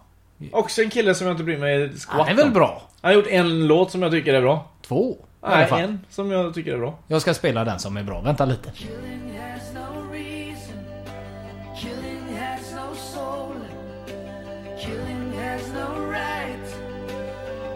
Också 0.53 0.83
en 0.83 0.91
kille 0.91 1.15
som 1.15 1.27
jag 1.27 1.35
inte 1.35 1.45
bryr 1.45 1.59
mig 1.59 1.99
skvatt 1.99 2.29
Han 2.29 2.29
är 2.29 2.35
väl 2.35 2.51
bra? 2.51 2.83
Han 3.01 3.09
har 3.09 3.17
gjort 3.17 3.31
en 3.31 3.67
låt 3.67 3.91
som 3.91 4.03
jag 4.03 4.13
tycker 4.13 4.35
är 4.35 4.41
bra. 4.41 4.71
Två. 4.83 5.17
Nej, 5.43 5.69
en 5.73 6.01
som 6.11 6.31
jag 6.31 6.55
tycker 6.55 6.75
är 6.75 6.79
bra. 6.79 6.99
Jag 7.07 7.23
ska 7.23 7.35
spela 7.35 7.65
den 7.65 7.79
som 7.79 7.97
är 7.97 8.03
bra. 8.03 8.21
Vänta 8.21 8.45
lite. 8.45 8.73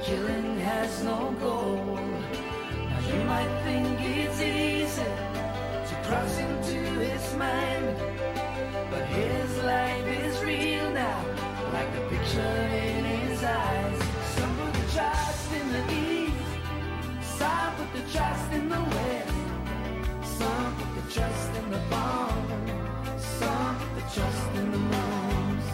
Killing 0.02 0.58
has 0.58 1.04
no 1.04 1.32
goal. 1.38 1.76
Now 2.90 3.00
you 3.08 3.22
might 3.22 3.52
think 3.62 4.00
it's 4.00 4.40
easy 4.40 5.12
to 5.88 5.94
cross 6.06 6.38
into 6.38 6.80
his 7.06 7.34
mind. 7.36 7.96
But 8.90 9.04
his 9.06 9.56
life 9.62 10.06
is 10.24 10.42
real 10.42 10.90
now, 10.90 11.24
like 11.72 11.90
the 11.94 12.00
picture 12.10 12.58
in 12.84 13.04
his 13.04 13.44
eyes. 13.44 14.02
Some 14.34 14.56
put 14.58 14.74
the 14.74 14.92
trust 14.92 15.52
in 15.60 15.66
the 15.72 15.84
east, 15.94 17.38
some 17.38 17.74
put 17.76 17.90
the 17.94 18.04
trust 18.10 18.52
in 18.52 18.68
the 18.68 18.82
west. 18.94 19.32
Some 20.36 20.76
put 20.78 20.90
the 20.98 21.14
trust 21.14 21.50
in 21.60 21.70
the 21.70 21.82
bomb. 21.88 22.48
Some 23.38 23.76
put 23.78 23.94
the 23.94 24.20
trust 24.20 24.48
in 24.56 24.72
the 24.72 24.78
moons. 24.78 25.64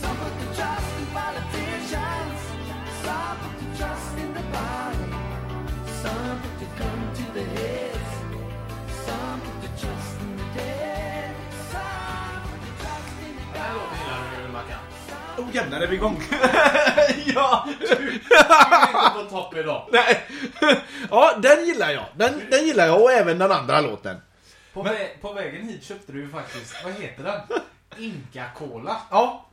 Some 0.00 0.16
put 0.16 0.34
the 0.40 0.54
trust 0.56 0.98
in 0.98 1.06
politicians. 1.06 1.51
Oh 15.38 15.54
jävlar 15.56 15.80
är 15.80 15.86
vi 15.86 15.96
igång. 15.96 16.22
ja! 17.34 17.68
på 19.14 19.22
topp 19.30 19.56
idag. 19.56 19.88
Nej. 19.92 20.20
ja, 21.10 21.34
den 21.38 21.66
gillar 21.66 21.90
jag. 21.90 22.04
Den, 22.16 22.40
den 22.50 22.66
gillar 22.66 22.86
jag 22.86 23.02
och 23.02 23.12
även 23.12 23.38
den 23.38 23.52
andra 23.52 23.80
låten. 23.80 24.16
På, 24.72 24.82
vä- 24.82 25.18
på 25.20 25.32
vägen 25.32 25.68
hit 25.68 25.84
köpte 25.84 26.12
du 26.12 26.20
ju 26.20 26.28
faktiskt, 26.28 26.84
vad 26.84 26.92
heter 26.92 27.24
den? 27.24 27.40
Inca 28.04 28.44
Cola. 28.58 28.96
Ja. 29.10 29.46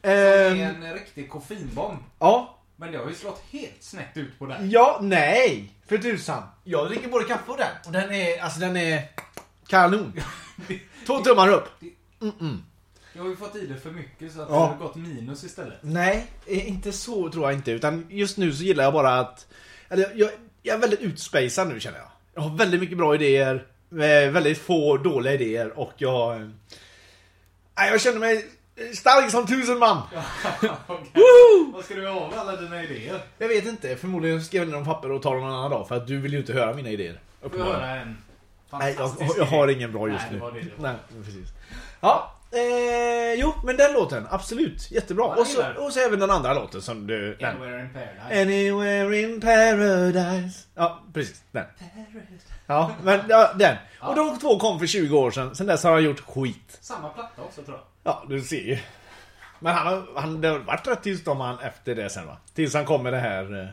Det 0.00 0.10
är 0.10 0.50
Ehm, 0.50 0.82
en 0.82 0.94
riktig 0.94 1.30
koffeinbomb. 1.30 1.98
ja. 2.18 2.58
Men 2.76 2.92
det 2.92 2.98
har 2.98 3.08
ju 3.08 3.14
slått 3.14 3.42
helt 3.50 3.82
snett 3.82 4.16
ut 4.16 4.38
på 4.38 4.46
den. 4.46 4.70
Ja, 4.70 4.98
nej. 5.02 5.72
För 5.86 5.98
tusan. 5.98 6.42
Jag 6.64 6.88
dricker 6.88 7.08
både 7.08 7.24
kaffe 7.24 7.50
och 7.52 7.56
den. 7.58 7.68
Och 7.86 7.92
den 7.92 8.10
är, 8.12 8.40
alltså 8.42 8.60
den 8.60 8.76
är 8.76 9.02
kanon. 9.68 10.12
Två 11.06 11.18
tummar 11.18 11.48
upp. 11.48 11.68
Jag 13.12 13.22
har 13.22 13.28
ju 13.28 13.36
fått 13.36 13.56
i 13.56 13.66
det 13.66 13.76
för 13.76 13.90
mycket 13.90 14.32
så 14.32 14.40
att 14.42 14.48
Ja. 14.50 14.54
det 14.54 14.60
har 14.66 14.76
gått 14.76 14.96
minus 14.96 15.44
istället. 15.44 15.78
Nej, 15.80 16.26
eh, 16.46 16.68
inte 16.68 16.92
så 16.92 17.30
tror 17.30 17.44
jag 17.44 17.52
inte. 17.54 17.70
Utan 17.72 18.06
just 18.10 18.36
nu 18.38 18.52
så 18.52 18.62
gillar 18.64 18.84
jag 18.84 18.92
bara 18.92 19.18
att... 19.20 19.46
Eller 19.88 20.12
jag, 20.14 20.30
jag 20.62 20.74
är 20.76 20.80
väldigt 20.80 21.00
utspacad 21.00 21.68
nu 21.68 21.80
känner 21.80 21.98
jag. 21.98 22.08
Jag 22.34 22.42
har 22.42 22.56
väldigt 22.56 22.80
mycket 22.80 22.98
bra 22.98 23.14
idéer. 23.14 23.66
eh, 23.90 24.30
Väldigt 24.32 24.58
få 24.58 24.96
dåliga 24.96 25.32
idéer 25.34 25.78
och 25.78 25.92
jag... 25.96 26.50
jag 27.74 28.00
känner 28.00 28.18
mig 28.18 28.46
stark 28.94 29.30
som 29.30 29.46
tusen 29.46 29.78
man. 29.78 30.02
Vad 31.72 31.84
ska 31.84 31.94
du 31.94 32.08
ha 32.08 32.30
med 32.30 32.38
alla 32.38 32.56
dina 32.56 32.82
idéer? 32.82 33.20
Jag 33.38 33.48
vet 33.48 33.66
inte, 33.66 33.96
förmodligen 33.96 34.44
ska 34.44 34.56
jag 34.56 34.68
ner 34.68 34.84
papper 34.84 35.12
och 35.12 35.22
ta 35.22 35.34
dem 35.34 35.40
någon 35.40 35.54
annan 35.54 35.70
dag. 35.70 35.88
För 35.88 35.96
att 35.96 36.06
du 36.06 36.20
vill 36.20 36.32
ju 36.32 36.38
inte 36.38 36.52
höra 36.52 36.74
mina 36.74 36.88
idéer. 36.88 37.20
Får 37.42 37.58
jag 37.58 37.64
höra 37.64 37.90
en 37.90 38.16
Nej, 38.78 38.96
jag, 38.98 39.10
jag 39.38 39.44
har 39.44 39.68
ingen 39.68 39.92
bra 39.92 40.08
just 40.08 40.20
Nej, 40.20 40.32
nu. 40.32 40.38
det 40.38 40.44
var 40.44 40.52
det. 40.52 40.64
Nej, 40.78 40.94
precis. 41.24 41.48
Ja, 42.00 42.32
eh, 42.52 43.34
jo, 43.40 43.52
men 43.64 43.76
den 43.76 43.92
låten, 43.92 44.26
absolut. 44.30 44.90
Jättebra. 44.90 45.24
Och, 45.24 45.46
så, 45.46 45.62
och 45.78 45.92
så 45.92 46.00
även 46.00 46.18
den 46.18 46.30
andra 46.30 46.54
låten 46.54 46.82
som 46.82 47.06
du... 47.06 47.36
Den. 47.36 47.56
Anywhere 47.56 47.80
in 47.80 47.90
paradise. 47.92 48.42
Anywhere 48.42 49.20
in 49.20 49.40
paradise. 49.40 50.58
Ja, 50.74 51.02
precis. 51.12 51.42
Den. 51.52 51.64
Ja, 52.66 52.90
men 53.02 53.20
ja, 53.28 53.52
den. 53.54 53.76
Och 54.00 54.14
de 54.14 54.38
två 54.38 54.58
kom 54.58 54.78
för 54.78 54.86
20 54.86 55.18
år 55.18 55.30
sedan. 55.30 55.54
Sen 55.54 55.66
dess 55.66 55.84
har 55.84 55.92
han 55.92 56.04
gjort 56.04 56.20
skit. 56.20 56.78
Samma 56.80 57.08
platta 57.08 57.42
också 57.42 57.62
tror 57.62 57.76
jag. 57.76 57.93
Ja, 58.04 58.24
du 58.28 58.40
ser 58.42 58.60
ju. 58.60 58.78
Men 59.60 59.74
han 59.74 59.86
har, 59.86 60.20
han, 60.20 60.40
det 60.40 60.48
har 60.48 60.58
varit 60.58 60.86
rätt 60.86 61.02
tyst 61.02 61.28
om 61.28 61.40
han 61.40 61.58
efter 61.58 61.94
det 61.94 62.10
sen 62.10 62.26
va? 62.26 62.36
Tills 62.54 62.74
han 62.74 62.84
kom 62.84 63.02
med 63.02 63.12
det 63.12 63.18
här... 63.18 63.42
eh, 63.60 63.68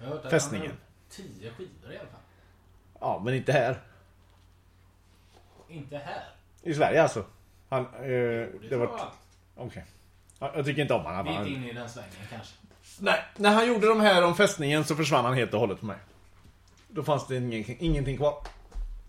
Jag 0.00 0.06
har 0.08 0.14
hört 0.14 0.24
att 0.24 0.30
Fästningen. 0.30 0.66
han 0.66 0.76
har 0.76 1.24
gjort 1.24 1.30
Tio 1.40 1.50
skivor 1.50 1.92
i 1.92 1.98
alla 1.98 2.08
fall. 2.08 2.20
Ja, 3.00 3.20
men 3.24 3.34
inte 3.34 3.52
här. 3.52 3.80
Inte 5.68 5.98
här. 5.98 6.22
I 6.62 6.74
Sverige 6.74 7.02
alltså. 7.02 7.24
Han... 7.68 7.84
Eh, 7.86 7.90
Det 8.02 8.46
det 8.62 8.68
tror 8.68 8.78
var... 8.78 8.86
jag 8.86 9.00
allt. 9.00 9.12
Okej. 9.56 9.84
Ja, 10.38 10.52
Jag 10.56 10.64
tycker 10.64 10.82
inte 10.82 10.94
om 10.94 11.04
han. 11.06 11.24
Vi 11.24 11.30
är 11.30 11.34
han 11.34 11.46
inte 11.46 11.58
inne 11.60 11.70
i 11.70 11.72
den 11.74 11.88
svängen 11.88 12.10
kanske. 12.30 12.54
Nej, 13.00 13.24
när 13.36 13.50
han 13.54 13.66
gjorde 13.68 13.86
de 13.88 14.00
här 14.00 14.24
om 14.24 14.34
fästningen 14.34 14.84
så 14.84 14.96
försvann 14.96 15.24
han 15.24 15.34
helt 15.34 15.54
och 15.54 15.60
hållet 15.60 15.78
för 15.78 15.86
mig. 15.86 15.96
Då 16.88 17.02
fanns 17.02 17.26
det 17.26 17.36
ingenting, 17.36 17.76
ingenting 17.80 18.16
kvar. 18.16 18.34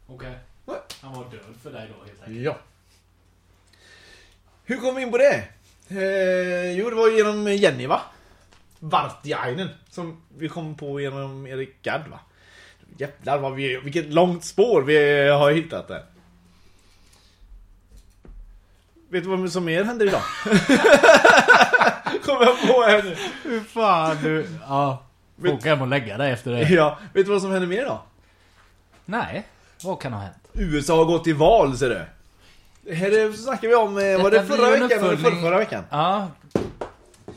Okej. 0.07 0.37
Nej. 0.65 0.77
Han 1.01 1.13
var 1.13 1.23
död 1.31 1.39
för 1.63 1.71
dig 1.71 1.91
då 1.97 2.05
helt 2.05 2.21
enkelt. 2.23 2.45
Ja. 2.45 2.57
Hur 4.65 4.77
kom 4.77 4.95
vi 4.95 5.01
in 5.01 5.11
på 5.11 5.17
det? 5.17 5.43
Eh, 5.89 6.71
jo, 6.71 6.89
det 6.89 6.95
var 6.95 7.09
genom 7.09 7.47
Jenny 7.47 7.87
va? 7.87 8.01
Vartiainen 8.79 9.69
som 9.89 10.21
vi 10.37 10.49
kom 10.49 10.75
på 10.75 11.01
genom 11.01 11.47
Erik 11.47 11.81
Gadd 11.81 12.07
va? 12.11 12.19
Jävlar 12.97 13.37
vad 13.37 13.53
vi, 13.53 13.77
vilket 13.77 14.05
långt 14.05 14.43
spår 14.43 14.81
vi 14.81 15.27
har 15.29 15.51
hittat 15.51 15.87
där. 15.87 16.03
Vet 19.09 19.23
du 19.23 19.29
vad 19.29 19.51
som 19.51 19.65
mer 19.65 19.83
händer 19.83 20.05
idag? 20.05 20.21
Kommer 22.25 22.45
jag 22.45 22.61
på 22.61 22.83
här 22.83 23.03
nu. 23.03 23.15
Hur 23.43 23.59
fan 23.59 24.17
du... 24.23 24.47
Ja. 24.67 25.03
Får 25.41 25.53
åka 25.53 25.69
hem 25.69 25.81
och 25.81 25.87
lägga 25.87 26.17
dig 26.17 26.31
efter 26.31 26.51
det. 26.51 26.69
Ja, 26.69 26.97
vet 27.13 27.25
du 27.25 27.31
vad 27.31 27.41
som 27.41 27.51
händer 27.51 27.67
mer 27.67 27.81
idag? 27.81 27.99
Nej. 29.05 29.47
Vad 29.83 30.01
kan 30.01 30.13
ha 30.13 30.19
hänt? 30.19 30.47
USA 30.53 30.97
har 30.97 31.05
gått 31.05 31.23
till 31.23 31.35
val 31.35 31.77
ser 31.77 31.89
du. 31.89 32.01
Här 32.91 33.11
är- 33.11 33.31
snackar 33.31 33.67
vi 33.67 33.75
om, 33.75 33.97
eh, 33.97 34.23
var 34.23 34.31
det 34.31 34.43
förra 34.45 34.69
veckan 34.69 35.05
eller 35.05 35.17
förra, 35.17 35.35
förra 35.41 35.57
veckan? 35.57 35.83
Ja. 35.89 36.31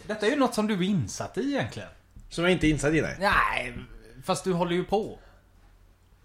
Detta 0.07 0.27
är 0.27 0.31
ju 0.31 0.37
något 0.37 0.55
som 0.55 0.67
du 0.67 0.75
är 0.75 0.83
insatt 0.83 1.39
i 1.39 1.41
egentligen. 1.55 1.89
Som 2.31 2.45
jag 2.45 2.53
inte 2.53 2.67
är 2.67 2.71
insatt 2.71 2.93
i 2.95 3.01
nej. 3.03 3.17
Nej. 3.21 3.75
Fast 4.25 4.45
du 4.45 4.53
håller 4.53 4.73
ju 4.73 4.85
på. 4.85 5.19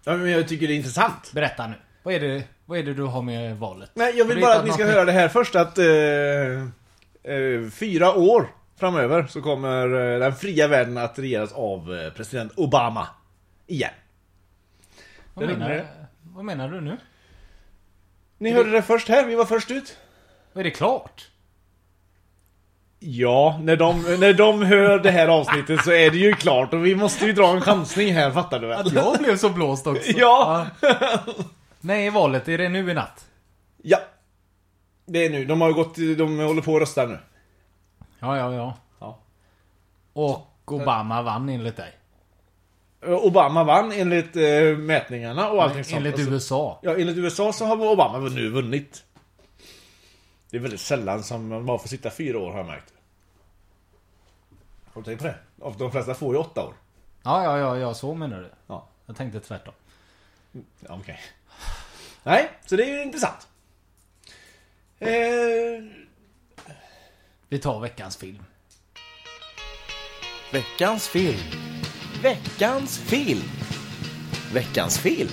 Ja, 0.04 0.16
men 0.16 0.30
jag 0.30 0.48
tycker 0.48 0.68
det 0.68 0.74
är 0.74 0.76
intressant. 0.76 1.32
Berätta 1.32 1.66
nu. 1.66 1.74
Vad 2.02 2.14
är 2.14 2.20
det, 2.20 2.42
vad 2.66 2.78
är 2.78 2.82
det 2.82 2.94
du 2.94 3.02
har 3.02 3.22
med 3.22 3.56
valet? 3.58 3.90
Nej, 3.94 4.18
jag 4.18 4.24
vill 4.24 4.40
bara 4.40 4.58
att 4.58 4.64
ni 4.64 4.72
ska 4.72 4.84
något 4.84 4.92
höra 4.94 5.04
det 5.04 5.12
här 5.12 5.28
först 5.28 5.54
att... 5.54 5.78
Eh, 5.78 5.86
eh, 7.34 7.70
fyra 7.72 8.14
år 8.14 8.48
framöver 8.76 9.26
så 9.26 9.42
kommer 9.42 10.12
eh, 10.12 10.18
den 10.20 10.34
fria 10.34 10.68
världen 10.68 10.98
att 10.98 11.18
regeras 11.18 11.52
av 11.52 11.94
eh, 11.94 12.10
president 12.12 12.52
Obama. 12.56 13.08
Igen. 13.66 13.90
Vad 15.34 15.46
menar, 15.46 15.86
vad 16.22 16.44
menar 16.44 16.68
du 16.68 16.80
nu? 16.80 16.96
Ni 18.42 18.50
hörde 18.50 18.70
det 18.70 18.82
först 18.82 19.08
här, 19.08 19.24
vi 19.26 19.34
var 19.34 19.44
först 19.44 19.70
ut. 19.70 19.96
Är 20.54 20.64
det 20.64 20.70
klart? 20.70 21.30
Ja, 22.98 23.58
när 23.62 23.76
de, 23.76 24.02
när 24.02 24.32
de 24.32 24.62
hör 24.62 24.98
det 24.98 25.10
här 25.10 25.28
avsnittet 25.28 25.84
så 25.84 25.92
är 25.92 26.10
det 26.10 26.16
ju 26.16 26.32
klart 26.32 26.72
och 26.72 26.86
vi 26.86 26.94
måste 26.94 27.26
ju 27.26 27.32
dra 27.32 27.48
en 27.48 27.60
chansning 27.60 28.14
här, 28.14 28.30
fattar 28.30 28.60
du 28.60 28.66
väl? 28.66 28.80
Att 28.80 28.92
jag 28.92 29.18
blev 29.18 29.36
så 29.36 29.48
blåst 29.48 29.86
också. 29.86 30.10
Ja. 30.10 30.66
Nej, 31.80 32.10
valet, 32.10 32.48
är 32.48 32.58
det 32.58 32.68
nu 32.68 32.90
i 32.90 32.94
natt? 32.94 33.24
Ja. 33.82 33.98
Det 35.06 35.26
är 35.26 35.30
nu, 35.30 35.44
de 35.44 35.60
har 35.60 35.72
gått, 35.72 35.96
de 36.18 36.38
håller 36.38 36.62
på 36.62 36.76
att 36.76 36.80
rösta 36.82 37.06
nu. 37.06 37.18
Ja, 38.18 38.36
ja, 38.36 38.54
ja. 38.54 38.74
Ja. 39.00 39.18
Och 40.12 40.72
Obama 40.72 41.22
vann 41.22 41.48
enligt 41.48 41.76
dig? 41.76 41.92
Obama 43.06 43.64
vann 43.64 43.92
enligt 43.92 44.36
eh, 44.36 44.76
mätningarna 44.78 45.50
och 45.50 45.62
allting 45.62 45.84
sånt. 45.84 45.96
Enligt 45.96 46.14
Alltså, 46.14 46.30
USA? 46.30 46.78
Ja, 46.82 46.96
enligt 46.96 47.16
USA 47.16 47.52
så 47.52 47.64
har 47.64 47.76
Obama 47.92 48.18
nu 48.18 48.48
vunnit. 48.48 49.04
Det 50.50 50.56
är 50.56 50.60
väldigt 50.60 50.80
sällan 50.80 51.22
som 51.22 51.48
man 51.48 51.66
bara 51.66 51.78
får 51.78 51.88
sitta 51.88 52.10
fyra 52.10 52.38
år 52.38 52.50
har 52.50 52.56
jag 52.58 52.66
märkt. 52.66 52.92
Har 54.92 55.02
du 55.02 55.04
tänkt 55.04 55.18
på 55.20 55.24
det? 55.26 55.36
Av 55.60 55.76
De 55.78 55.92
flesta 55.92 56.14
får 56.14 56.34
ju 56.34 56.40
åtta 56.40 56.64
år. 56.66 56.74
Ja, 57.22 57.44
ja, 57.44 57.58
ja, 57.58 57.78
ja, 57.78 57.94
så 57.94 58.14
menar 58.14 58.38
du? 58.40 58.50
Ja, 58.66 58.88
Jag 59.06 59.16
tänkte 59.16 59.40
tvärtom. 59.40 59.74
ja 60.80 60.98
okej. 61.00 61.20
Nej, 62.22 62.50
så 62.66 62.76
det 62.76 62.82
är 62.84 62.96
ju 62.96 63.02
intressant. 63.02 63.48
Eh, 64.98 65.08
Vi 67.48 67.58
tar 67.58 67.80
veckans 67.80 68.16
film. 68.16 68.44
Veckans 70.52 71.08
film. 71.08 71.38
Veckans 72.22 72.98
film. 72.98 73.42
Veckans 74.52 74.96
film. 74.96 75.28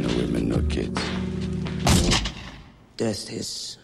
No 0.00 0.08
women, 0.16 0.48
no 0.48 0.62
kids. 0.68 1.02
Death 2.96 3.32
is 3.32 3.78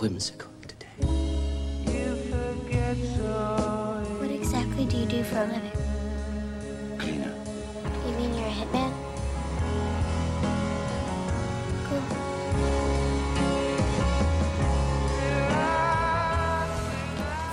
whimsical 0.00 0.50
today. 0.66 0.96
What 4.18 4.30
exactly 4.32 4.86
do 4.86 4.96
you 4.96 5.06
do 5.06 5.22
for 5.22 5.38
a 5.38 5.46
living? 5.46 6.98
Cleaner. 6.98 7.34
You 8.04 8.12
mean 8.16 8.34
you're 8.34 8.48
a 8.48 8.50
hitman? 8.50 9.03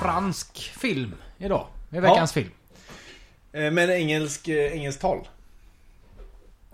Fransk 0.01 0.57
film 0.77 1.15
idag. 1.37 1.67
Är 1.91 2.01
veckans 2.01 2.33
film. 2.33 2.49
eh, 3.51 3.71
men 3.71 3.89
engelsk, 3.89 4.47
eh, 4.47 4.73
engelskt 4.73 5.01
tal. 5.01 5.27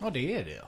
Ja, 0.01 0.09
det 0.09 0.35
är 0.39 0.45
det 0.45 0.51
ja. 0.55 0.63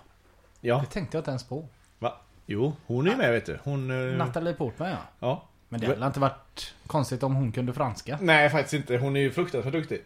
Ja. 0.62 0.80
Det 0.80 0.94
tänkte 0.94 1.18
jag 1.18 1.22
inte 1.22 1.32
ens 1.32 1.44
på. 1.44 1.68
Va? 2.00 2.18
Jo, 2.46 2.74
hon 2.86 3.08
är 3.08 3.12
ju 3.12 3.18
med 3.18 3.32
vet 3.32 3.46
du. 3.46 3.60
Hon... 3.64 3.92
eh, 4.12 4.18
Natalie 4.18 4.54
Portman 4.54 4.90
ja. 4.90 4.98
Ja. 5.20 5.44
Men 5.70 5.80
det 5.82 5.88
hade 5.88 6.06
inte 6.06 6.20
varit 6.20 6.74
konstigt 6.88 7.24
om 7.24 7.36
hon 7.36 7.52
kunde 7.52 7.74
franska. 7.74 8.18
Nej, 8.22 8.50
faktiskt 8.50 8.74
inte. 8.74 8.98
Hon 8.98 9.16
är 9.16 9.20
ju 9.20 9.32
fruktansvärt 9.32 9.74
duktig. 9.74 10.04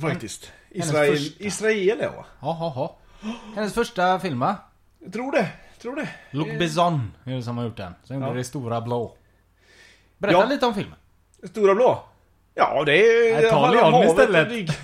Faktiskt. 0.00 0.52
hennes 0.70 0.86
Israel, 0.88 1.16
första. 1.16 1.44
Israel 1.44 2.00
är 2.00 2.08
hon. 2.08 2.24
Jaha, 2.40 2.72
jaha. 2.76 2.90
Hennes 3.54 3.74
första 3.74 4.20
film 4.20 4.38
va? 4.40 4.56
Jag 4.98 5.12
tror 5.12 5.32
det. 5.32 5.48
Tror 5.80 5.96
det. 5.96 6.08
Luc 6.30 6.58
Besson 6.58 7.12
är 7.24 7.34
det 7.36 7.42
som 7.42 7.56
har 7.58 7.64
gjort 7.64 7.76
den. 7.76 7.94
Som 8.04 8.16
gjorde 8.16 8.26
Ja. 8.28 8.34
Det 8.34 8.44
Stora 8.44 8.80
Blå. 8.80 9.16
Berätta 10.18 10.38
Ja. 10.38 10.44
lite 10.46 10.66
om 10.66 10.74
filmen. 10.74 10.98
Stora 11.50 11.74
blå? 11.74 12.04
Ja, 12.54 12.82
det 12.86 12.92
är... 12.96 13.34
Nej, 13.34 13.50
ta 13.50 13.60
handlar 13.60 13.82
om 13.82 13.92
Leon 13.92 13.92
havet 13.92 14.10
istället. 14.10 14.76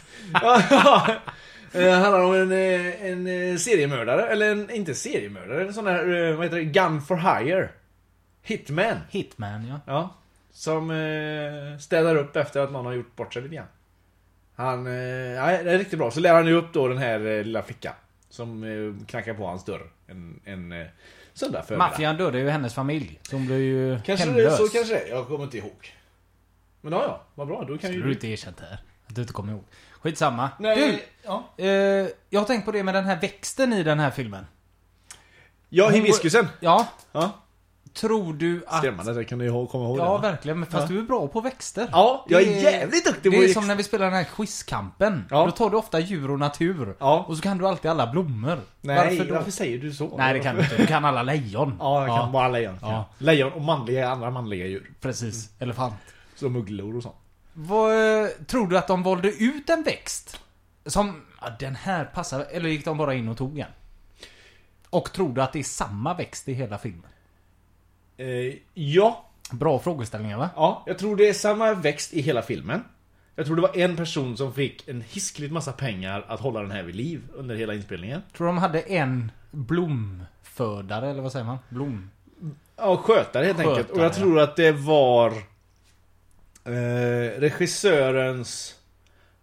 Det 1.73 1.91
handlar 1.91 2.21
om 2.25 2.35
en, 2.35 2.53
eh, 2.53 3.05
en 3.07 3.27
eh, 3.27 3.57
seriemördare, 3.57 4.27
eller 4.29 4.53
en, 4.53 4.71
inte 4.71 4.95
seriemördare, 4.95 5.63
en 5.67 5.75
sån 5.75 5.87
här, 5.87 6.29
eh, 6.29 6.35
vad 6.37 6.45
heter 6.47 6.57
det, 6.57 6.65
gun 6.65 7.03
for 7.03 7.17
hire. 7.17 7.69
Hitman. 8.43 8.97
Hitman 9.11 9.67
ja. 9.69 9.81
Ja. 9.87 10.15
Som 10.53 10.91
eh, 10.91 11.79
städar 11.79 12.17
upp 12.17 12.37
efter 12.37 12.61
att 12.61 12.73
någon 12.73 12.87
har 12.87 12.93
gjort 12.93 13.17
bort 13.17 13.35
sig 13.35 13.43
lite 13.43 13.55
grann. 13.55 13.67
Han, 14.57 14.87
eh, 14.87 14.93
ja, 14.93 15.47
det 15.47 15.73
är 15.73 15.79
riktigt 15.79 15.99
bra. 15.99 16.11
Så 16.11 16.21
lär 16.21 16.35
han 16.35 16.47
ju 16.47 16.55
upp 16.55 16.73
då 16.73 16.89
den 16.89 16.99
här 16.99 17.27
eh, 17.27 17.45
lilla 17.45 17.63
flickan. 17.63 17.95
Som 18.31 18.65
eh, 18.65 19.07
knackar 19.07 19.35
på 19.35 19.47
hans 19.47 19.65
dörr 19.65 19.91
en, 20.07 20.41
en 20.45 20.73
eh, 20.73 20.87
söndag 21.35 21.63
förmiddag. 21.63 21.89
Maffian 21.89 22.17
dödade 22.17 22.39
ju 22.39 22.49
hennes 22.49 22.75
familj. 22.75 23.19
Så 23.23 23.37
hon 23.37 23.47
blev 23.47 23.59
ju 23.59 23.99
Kanske 24.05 24.27
det, 24.27 24.33
hemlös. 24.33 24.57
så 24.57 24.69
kanske 24.69 24.95
det 24.95 25.01
är. 25.01 25.09
Jag 25.09 25.27
kommer 25.27 25.45
inte 25.45 25.59
ihåg. 25.59 25.95
Men 26.81 26.93
ja, 26.93 27.03
ja. 27.03 27.23
Vad 27.35 27.47
bra. 27.47 27.61
Då 27.61 27.67
kan 27.67 27.79
Skulle 27.79 27.95
ju 27.95 28.03
du 28.03 28.13
inte 28.13 28.27
erkänt 28.29 28.61
här? 28.61 28.79
Att 29.07 29.15
du 29.15 29.21
inte 29.21 29.33
kommer 29.33 29.53
ihåg. 29.53 29.65
Skitsamma. 30.01 30.51
Nej, 30.59 31.05
ja. 31.25 31.45
Du, 31.57 31.65
eh, 31.65 32.09
jag 32.31 32.41
har 32.41 32.47
tänkt 32.47 32.65
på 32.65 32.73
det 32.73 32.83
med 32.83 32.95
den 32.95 33.05
här 33.05 33.21
växten 33.21 33.73
i 33.73 33.83
den 33.83 33.99
här 34.01 34.11
filmen. 34.11 34.47
Ja, 35.69 35.89
hibiskusen. 35.89 36.49
Ja. 36.61 36.89
Ja. 37.13 37.31
Tror 37.93 38.33
du 38.35 38.65
att... 38.67 38.79
Skrämmande, 38.79 39.15
det 39.15 39.25
kan 39.25 39.39
du 39.39 39.45
ju 39.45 39.67
komma 39.67 39.85
ihåg. 39.85 39.99
Ja, 39.99 40.19
det. 40.23 40.29
verkligen. 40.31 40.59
Men 40.59 40.69
fast 40.71 40.91
Ja. 40.91 40.95
du 40.95 40.99
är 40.99 41.03
bra 41.07 41.29
på 41.29 41.41
växter. 41.41 41.89
Ja, 41.93 42.25
jag 42.29 42.43
är 42.43 42.47
Det 42.47 42.53
jävligt 42.61 43.05
duktig 43.05 43.33
på 43.33 43.39
Det 43.39 43.45
är 43.45 43.49
som 43.53 43.67
när 43.67 43.77
vi 43.77 43.83
spelar 43.83 44.05
den 44.05 44.15
här 44.15 44.25
quizkampen. 44.25 45.25
Ja. 45.31 45.45
Då 45.45 45.51
tar 45.51 45.71
du 45.71 45.77
ofta 45.77 46.01
djur 46.01 46.31
och 46.31 46.39
natur. 46.39 46.97
Ja. 46.99 47.25
Och 47.29 47.37
så 47.37 47.43
kan 47.43 47.59
du 47.59 47.69
alltid 47.69 47.91
alla 47.91 48.07
blommor. 48.07 48.61
Nej, 48.81 48.97
Varför 48.97 49.33
varför, 49.33 49.45
då? 49.45 49.51
säger 49.51 49.79
du 49.79 49.93
så? 49.93 50.17
Nej, 50.17 50.35
det 50.35 50.41
kan 50.41 50.57
du 50.57 50.63
inte. 50.63 50.77
Du 50.77 50.87
kan 50.87 51.05
alla 51.05 51.23
lejon. 51.23 51.77
Ja, 51.81 52.07
jag 52.07 52.21
kan 52.21 52.33
bara 52.33 52.49
lejon. 52.49 52.79
Ja. 52.83 53.09
Lejon 53.19 53.53
och 53.53 53.63
manliga, 53.63 54.09
andra 54.11 54.31
manliga 54.31 54.67
djur. 54.67 54.91
Precis. 55.01 55.51
Elefant. 55.59 55.95
Som 56.39 56.57
ugglor 56.57 56.97
och 56.97 57.03
sånt. 57.03 57.17
Vad, 57.53 58.23
eh, 58.23 58.29
tror 58.47 58.67
du 58.67 58.79
att 58.79 58.87
de 58.87 59.03
valde 59.03 59.29
ut 59.29 59.71
en 59.71 59.83
växt? 59.83 60.41
Som, 60.87 61.23
ja, 61.41 61.51
den 61.59 61.77
här 61.77 62.05
passar, 62.05 62.47
eller 62.51 62.69
gick 62.69 62.85
de 62.85 62.99
bara 62.99 63.15
in 63.15 63.29
och 63.29 63.37
tog 63.37 63.59
en? 63.59 63.71
Och 64.91 65.13
tror 65.13 65.35
du 65.35 65.43
att 65.43 65.53
det 65.53 65.59
är 65.59 65.63
samma 65.63 66.15
växt 66.15 66.49
i 66.49 66.53
hela 66.53 66.79
filmen? 66.79 67.11
Eh, 68.17 68.55
ja. 68.75 69.25
Bra 69.51 69.79
frågeställningar 69.79 70.39
va? 70.39 70.51
Ja, 70.57 70.85
jag 70.87 70.99
tror 70.99 71.17
det 71.17 71.29
är 71.29 71.33
samma 71.33 71.75
växt 71.75 72.15
i 72.15 72.21
hela 72.21 72.43
filmen. 72.43 72.85
Jag 73.35 73.47
tror 73.47 73.57
det 73.57 73.63
var 73.63 73.77
en 73.77 73.97
person 73.97 74.37
som 74.37 74.53
fick 74.55 74.89
en 74.89 75.01
hiskligt 75.01 75.53
massa 75.53 75.73
pengar 75.73 76.25
att 76.29 76.41
hålla 76.41 76.61
den 76.61 76.71
här 76.71 76.83
vid 76.83 76.95
liv 76.95 77.23
under 77.35 77.55
hela 77.57 77.75
inspelningen. 77.75 78.23
Tror 78.37 78.47
de 78.47 78.59
hade 78.59 78.81
en 78.81 79.33
blomfödare, 79.51 81.11
eller 81.11 81.23
vad 81.23 81.33
säger 81.33 81.45
man? 81.45 81.59
Blom... 81.69 82.11
Ja, 82.77 82.97
skötare 82.97 83.45
helt 83.45 83.59
Skötare, 83.59 83.75
enkelt. 83.75 83.91
Och 83.91 83.99
jag 83.99 84.05
ja. 84.05 84.15
tror 84.15 84.41
att 84.41 84.57
det 84.57 84.73
var 84.73 85.33
eh, 86.69 87.41
regissörens 87.41 88.75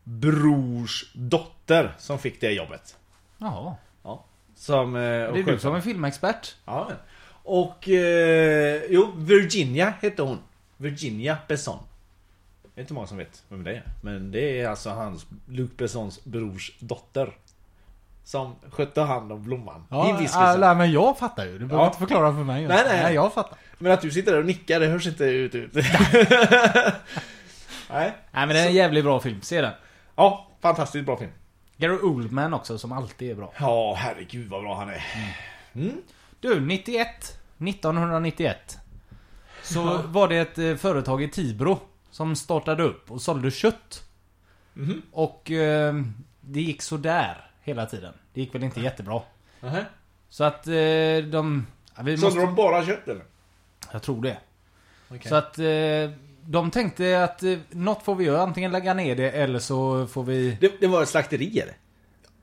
brors 0.03 1.11
dotter 1.13 1.95
som 1.97 2.19
fick 2.19 2.41
det 2.41 2.51
jobbet. 2.51 2.97
Jaha. 3.38 3.75
Ja. 4.03 4.23
Som... 4.55 4.95
Eh, 4.95 5.01
Det 5.01 5.39
är 5.39 5.43
du 5.43 5.59
som 5.59 5.75
är 5.75 5.81
filmexpert. 5.81 6.55
Ja. 6.65 6.91
Och... 7.43 7.89
Eh, 7.89 8.81
jo, 8.89 9.11
Virginia 9.17 9.93
hette 10.01 10.21
hon. 10.21 10.39
Virginia 10.77 11.38
Besson. 11.47 11.79
Det 12.75 12.79
är 12.79 12.81
inte 12.81 12.93
många 12.93 13.07
som 13.07 13.17
vet 13.17 13.43
vem 13.49 13.63
det 13.63 13.71
är. 13.75 13.83
Men 14.01 14.31
det 14.31 14.61
är 14.61 14.67
alltså 14.69 14.89
hans, 14.89 15.25
Luc 15.47 15.71
Bessons 15.77 16.23
brors 16.23 16.71
dotter. 16.79 17.38
Som 18.23 18.55
skötte 18.71 19.01
hand 19.01 19.31
om 19.31 19.43
blomman. 19.43 19.85
Ja, 19.89 20.03
Hibiskusen. 20.07 20.41
alla, 20.41 20.73
men 20.73 20.91
jag 20.91 21.17
fattar 21.17 21.45
ju. 21.45 21.51
Du 21.59 21.65
behöver 21.65 21.83
Ja. 21.83 21.88
inte 21.88 21.97
förklara 21.99 22.33
för 22.33 22.43
mig. 22.43 22.67
Nej, 22.67 22.83
nej. 22.88 23.13
jag 23.15 23.33
fattar. 23.33 23.57
Men 23.77 23.91
att 23.91 24.01
du 24.01 24.11
sitter 24.11 24.31
där 24.31 24.39
och 24.39 24.45
nickar, 24.45 24.79
det 24.79 24.88
hörs 24.88 25.07
inte 25.07 25.23
ut. 25.23 25.55
ut. 25.55 25.73
Nej. 25.73 25.83
Nej, 27.89 28.13
men 28.31 28.49
det 28.49 28.59
är 28.59 28.67
en 28.67 28.73
jävligt 28.73 29.03
bra 29.03 29.19
film. 29.19 29.41
Se 29.41 29.61
den. 29.61 29.73
Ja, 30.15 30.47
fantastiskt 30.61 31.05
bra 31.05 31.17
film. 31.17 31.31
Gary 31.77 31.97
Oldman 31.97 32.53
också, 32.53 32.77
som 32.77 32.91
alltid 32.91 33.31
är 33.31 33.35
bra. 33.35 33.53
Ja, 33.59 33.95
herregud 33.97 34.49
vad 34.49 34.61
bra 34.61 34.75
han 34.75 34.89
är. 34.89 35.03
Du, 36.39 36.59
91. 36.59 37.07
1991. 37.57 38.77
Så 39.63 39.97
var 40.05 40.27
det 40.27 40.38
ett 40.38 40.57
eh, 40.57 40.75
företag 40.75 41.23
i 41.23 41.27
Tibro 41.27 41.79
som 42.11 42.35
startade 42.35 42.83
upp 42.83 43.11
och 43.11 43.21
sålde 43.21 43.51
kött. 43.51 44.03
Mhm. 44.73 45.01
Och 45.11 45.51
eh, 45.51 45.95
det 46.41 46.61
gick 46.61 46.81
så 46.81 46.97
där 46.97 47.51
hela 47.61 47.85
tiden. 47.85 48.13
Det 48.33 48.41
gick 48.41 48.55
väl 48.55 48.63
inte 48.63 48.81
jättebra. 48.81 49.21
Nähä. 49.59 49.85
Så 50.29 50.43
att 50.43 50.67
eh, 50.67 50.73
de... 51.31 51.67
Ja, 51.95 52.03
vi 52.03 52.17
Sålde 52.17 52.35
måste, 52.35 52.39
de 52.39 52.55
bara 52.55 52.85
kött 52.85 53.07
eller? 53.07 53.23
Jag 53.95 54.01
tror 54.01 54.21
det. 54.21 54.38
Okej. 55.10 55.29
Så 55.29 55.36
att 55.36 55.60
eh, 55.60 56.10
de 56.45 56.71
tänkte 56.71 57.23
att 57.23 57.43
eh, 57.43 57.58
något 57.69 58.03
får 58.03 58.15
vi 58.15 58.25
göra. 58.25 58.41
Antingen 58.41 58.71
lägga 58.71 58.93
ner 58.93 59.15
det 59.15 59.31
eller 59.31 59.60
så 59.60 60.08
får 60.08 60.23
vi... 60.23 60.58
Det, 60.62 60.71
det 60.79 60.88
var 60.88 61.03
ett 61.03 61.10
slakteri 61.10 61.60
eller? 61.60 61.73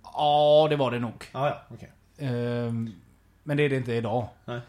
Ja, 0.02 0.66
det 0.70 0.76
var 0.76 0.90
det 0.90 0.98
nog. 0.98 1.24
Ja, 1.32 1.48
ja, 1.48 1.62
okej. 1.74 1.92
Ehm, 2.18 2.94
Men 3.42 3.56
det 3.56 3.62
är 3.62 3.68
det 3.68 3.76
inte 3.76 3.92
idag. 3.92 4.28
Nej. 4.44 4.60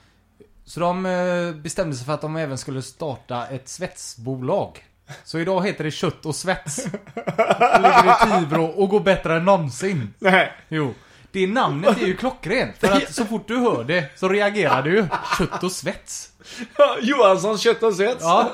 Så 0.66 0.80
de 0.80 1.06
eh, 1.06 1.52
bestämde 1.56 1.96
sig 1.96 2.06
för 2.06 2.14
att 2.14 2.22
de 2.22 2.36
även 2.36 2.58
skulle 2.58 2.82
starta 2.82 3.48
ett 3.48 3.68
svetsbolag. 3.68 4.84
Så 5.24 5.40
idag 5.40 5.66
heter 5.66 5.84
det 5.84 5.92
Kött 5.92 6.26
och 6.26 6.36
Svets. 6.36 6.86
Och 6.86 6.92
ligger 7.82 8.38
i 8.38 8.40
Tibro 8.40 8.66
och 8.66 8.90
går 8.90 9.00
bättre 9.00 9.38
än 9.38 9.46
någonsin. 9.46 10.14
Nej. 10.20 10.52
Jo. 10.70 10.94
Det 11.34 11.48
namnet 11.48 12.02
är 12.02 12.06
ju 12.08 12.16
klockrent. 12.16 12.78
För 12.78 12.88
att 12.92 13.14
så 13.14 13.26
fort 13.26 13.48
du 13.48 13.58
hör 13.58 13.84
det 13.84 14.06
så 14.16 14.30
reagerar 14.30 14.82
du. 14.82 15.08
Kött 15.38 15.64
och 15.64 15.72
svets. 15.72 16.30
Johanssons 17.02 17.62
kött 17.62 17.84
och 17.84 17.94
svets. 17.94 18.22
Ja. 18.22 18.52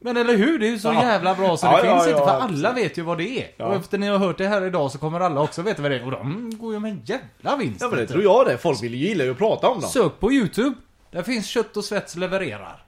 Men 0.00 0.16
eller 0.16 0.36
hur? 0.36 0.58
Det 0.58 0.66
är 0.66 0.70
ju 0.70 0.78
så 0.78 0.92
jävla 0.92 1.34
bra 1.34 1.56
så 1.56 1.66
det 1.66 1.72
Ja, 1.72 1.84
ja, 1.84 1.94
finns 1.94 2.06
inte. 2.06 2.18
ja, 2.20 2.26
För 2.26 2.40
alla 2.40 2.72
vet 2.72 2.98
ju 2.98 3.02
vad 3.02 3.18
det 3.18 3.28
är. 3.58 3.66
Och 3.66 3.74
efter 3.74 3.98
ni 3.98 4.06
har 4.06 4.18
hört 4.18 4.38
det 4.38 4.48
här 4.48 4.64
idag 4.64 4.90
så 4.92 4.98
kommer 4.98 5.20
alla 5.20 5.40
också 5.40 5.62
veta 5.62 5.82
vad 5.82 5.90
det 5.90 5.96
är. 5.96 6.04
Och 6.04 6.10
de 6.10 6.50
går 6.58 6.72
ju 6.74 6.80
med 6.80 6.90
en 6.90 7.02
jävla 7.04 7.56
vinst. 7.56 7.80
Ja 7.80 7.88
men 7.88 7.98
det 7.98 8.06
tror 8.06 8.22
jag 8.22 8.46
det. 8.46 8.58
Folk 8.58 8.82
vill 8.82 8.94
ju 8.94 9.06
gilla 9.08 9.24
ju 9.24 9.30
att 9.30 9.38
prata 9.38 9.68
om 9.68 9.80
dem. 9.80 9.90
Sök 9.90 10.20
på 10.20 10.32
YouTube. 10.32 10.74
Där 11.10 11.22
finns 11.22 11.46
Kött 11.46 11.76
och 11.76 11.84
svets 11.84 12.16
levererar. 12.16 12.84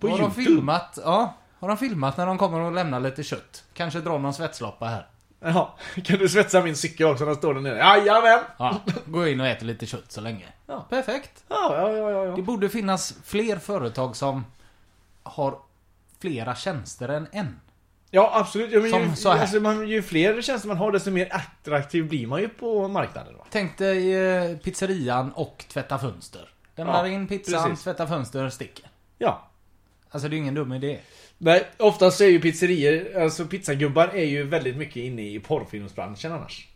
På 0.00 0.08
har 0.08 0.18
YouTube? 0.18 0.34
de 0.40 0.44
filmat, 0.44 0.98
ja. 1.04 1.34
Har 1.60 1.68
de 1.68 1.76
filmat 1.76 2.16
när 2.16 2.26
de 2.26 2.38
kommer 2.38 2.60
och 2.60 2.72
lämnar 2.72 3.00
lite 3.00 3.22
kött? 3.22 3.64
Kanske 3.74 4.00
dra 4.00 4.18
någon 4.18 4.34
svetsloppa 4.34 4.86
här. 4.86 5.06
Ja, 5.44 5.74
kan 6.04 6.18
du 6.18 6.28
svetsa 6.28 6.62
min 6.62 6.76
cykel 6.76 7.06
också? 7.06 7.24
Den 7.26 7.34
står 7.34 7.54
där 7.54 7.60
nere. 7.60 7.78
Jajamän! 7.78 8.40
Ja, 8.58 8.80
gå 9.06 9.28
in 9.28 9.40
och 9.40 9.46
äta 9.46 9.64
lite 9.64 9.86
kött 9.86 10.12
så 10.12 10.20
länge. 10.20 10.44
Ja. 10.66 10.86
Perfekt. 10.90 11.44
Ja, 11.48 11.56
ja, 11.70 11.92
ja, 11.92 12.24
ja. 12.24 12.36
Det 12.36 12.42
borde 12.42 12.68
finnas 12.68 13.14
fler 13.24 13.56
företag 13.58 14.16
som 14.16 14.44
har 15.22 15.58
flera 16.20 16.54
tjänster 16.54 17.08
än 17.08 17.26
en. 17.32 17.60
Ja, 18.10 18.30
absolut. 18.34 18.72
Ja, 18.72 18.80
men 18.80 18.90
Som 18.90 19.02
ju, 19.02 19.16
så 19.16 19.30
här. 19.30 19.40
Alltså, 19.40 19.60
man, 19.60 19.88
ju 19.88 20.02
fler 20.02 20.42
tjänster 20.42 20.68
man 20.68 20.76
har, 20.76 20.92
desto 20.92 21.10
mer 21.10 21.28
attraktiv 21.32 22.08
blir 22.08 22.26
man 22.26 22.40
ju 22.40 22.48
på 22.48 22.88
marknaden. 22.88 23.36
Va? 23.36 23.44
Tänk 23.50 23.78
dig 23.78 24.14
eh, 24.14 24.56
pizzerian 24.56 25.32
och 25.32 25.64
tvätta 25.68 25.98
fönster. 25.98 26.48
Lämnar 26.76 27.06
Ja, 27.06 27.12
in 27.12 27.26
pizzan, 27.28 27.68
precis. 27.70 27.84
tvätta 27.84 28.06
fönster, 28.06 28.48
sticker. 28.48 28.84
Ja. 29.18 29.48
Alltså 30.10 30.28
det 30.28 30.36
är 30.36 30.38
ingen 30.38 30.54
dum 30.54 30.72
idé. 30.72 31.00
Nej, 31.44 31.66
oftast 31.78 32.20
är 32.20 32.26
ju 32.26 32.40
pizzerier, 32.40 33.22
alltså 33.22 33.46
pizzagubbar 33.46 34.08
är 34.08 34.24
ju 34.24 34.42
väldigt 34.42 34.76
mycket 34.76 34.96
inne 34.96 35.22
i 35.22 35.40
porrfilmsbranschen 35.40 36.32
annars. 36.32 36.68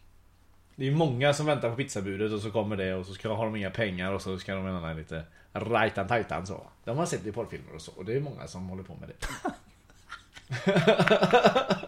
Det 0.76 0.82
är 0.82 0.90
ju 0.90 0.96
många 0.96 1.34
som 1.34 1.46
väntar 1.46 1.70
på 1.70 1.76
pizzabudet 1.76 2.32
och 2.32 2.40
så 2.40 2.50
kommer 2.50 2.76
det 2.76 2.94
och 2.94 3.06
så 3.06 3.14
ska, 3.14 3.34
har 3.34 3.44
de 3.44 3.56
inga 3.56 3.70
pengar 3.70 4.12
och 4.12 4.22
så 4.22 4.38
ska 4.38 4.54
de 4.54 4.66
ändå 4.66 4.92
lite 4.92 5.24
rajtan 5.54 6.08
tajtan 6.08 6.46
så. 6.46 6.66
De 6.84 6.98
har 6.98 7.06
sett 7.06 7.26
i 7.26 7.32
porrfilmer 7.32 7.74
och 7.74 7.82
så 7.82 7.92
och 7.92 8.04
det 8.04 8.16
är 8.16 8.20
många 8.20 8.46
som 8.46 8.68
håller 8.68 8.82
på 8.82 8.94
med 8.94 9.08
det. 9.08 9.26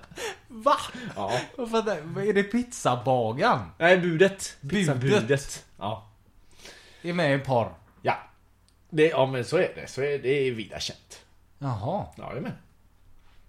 Va? 0.48 0.76
Ja. 1.16 1.40
Varför 1.56 1.82
det? 1.82 2.00
Vad 2.04 2.24
Är 2.24 2.32
det 2.32 2.42
pizzabagaren? 2.42 3.66
Nej, 3.78 3.98
budet. 3.98 4.56
Budet. 4.60 4.78
Pizzabudet. 4.78 5.66
Ja. 5.78 6.08
Är 7.02 7.12
med 7.12 7.36
i 7.36 7.38
porr? 7.38 7.74
Ja. 8.02 8.18
Det, 8.90 9.08
ja 9.08 9.26
men 9.26 9.44
så 9.44 9.56
är 9.56 9.72
det. 9.74 9.86
Så 9.86 10.02
är 10.02 10.18
det 10.18 10.48
är 10.48 10.52
vida 10.52 10.80
känt. 10.80 11.24
Jaha. 11.58 12.06
Ja, 12.16 12.34
det 12.34 12.40
med. 12.40 12.52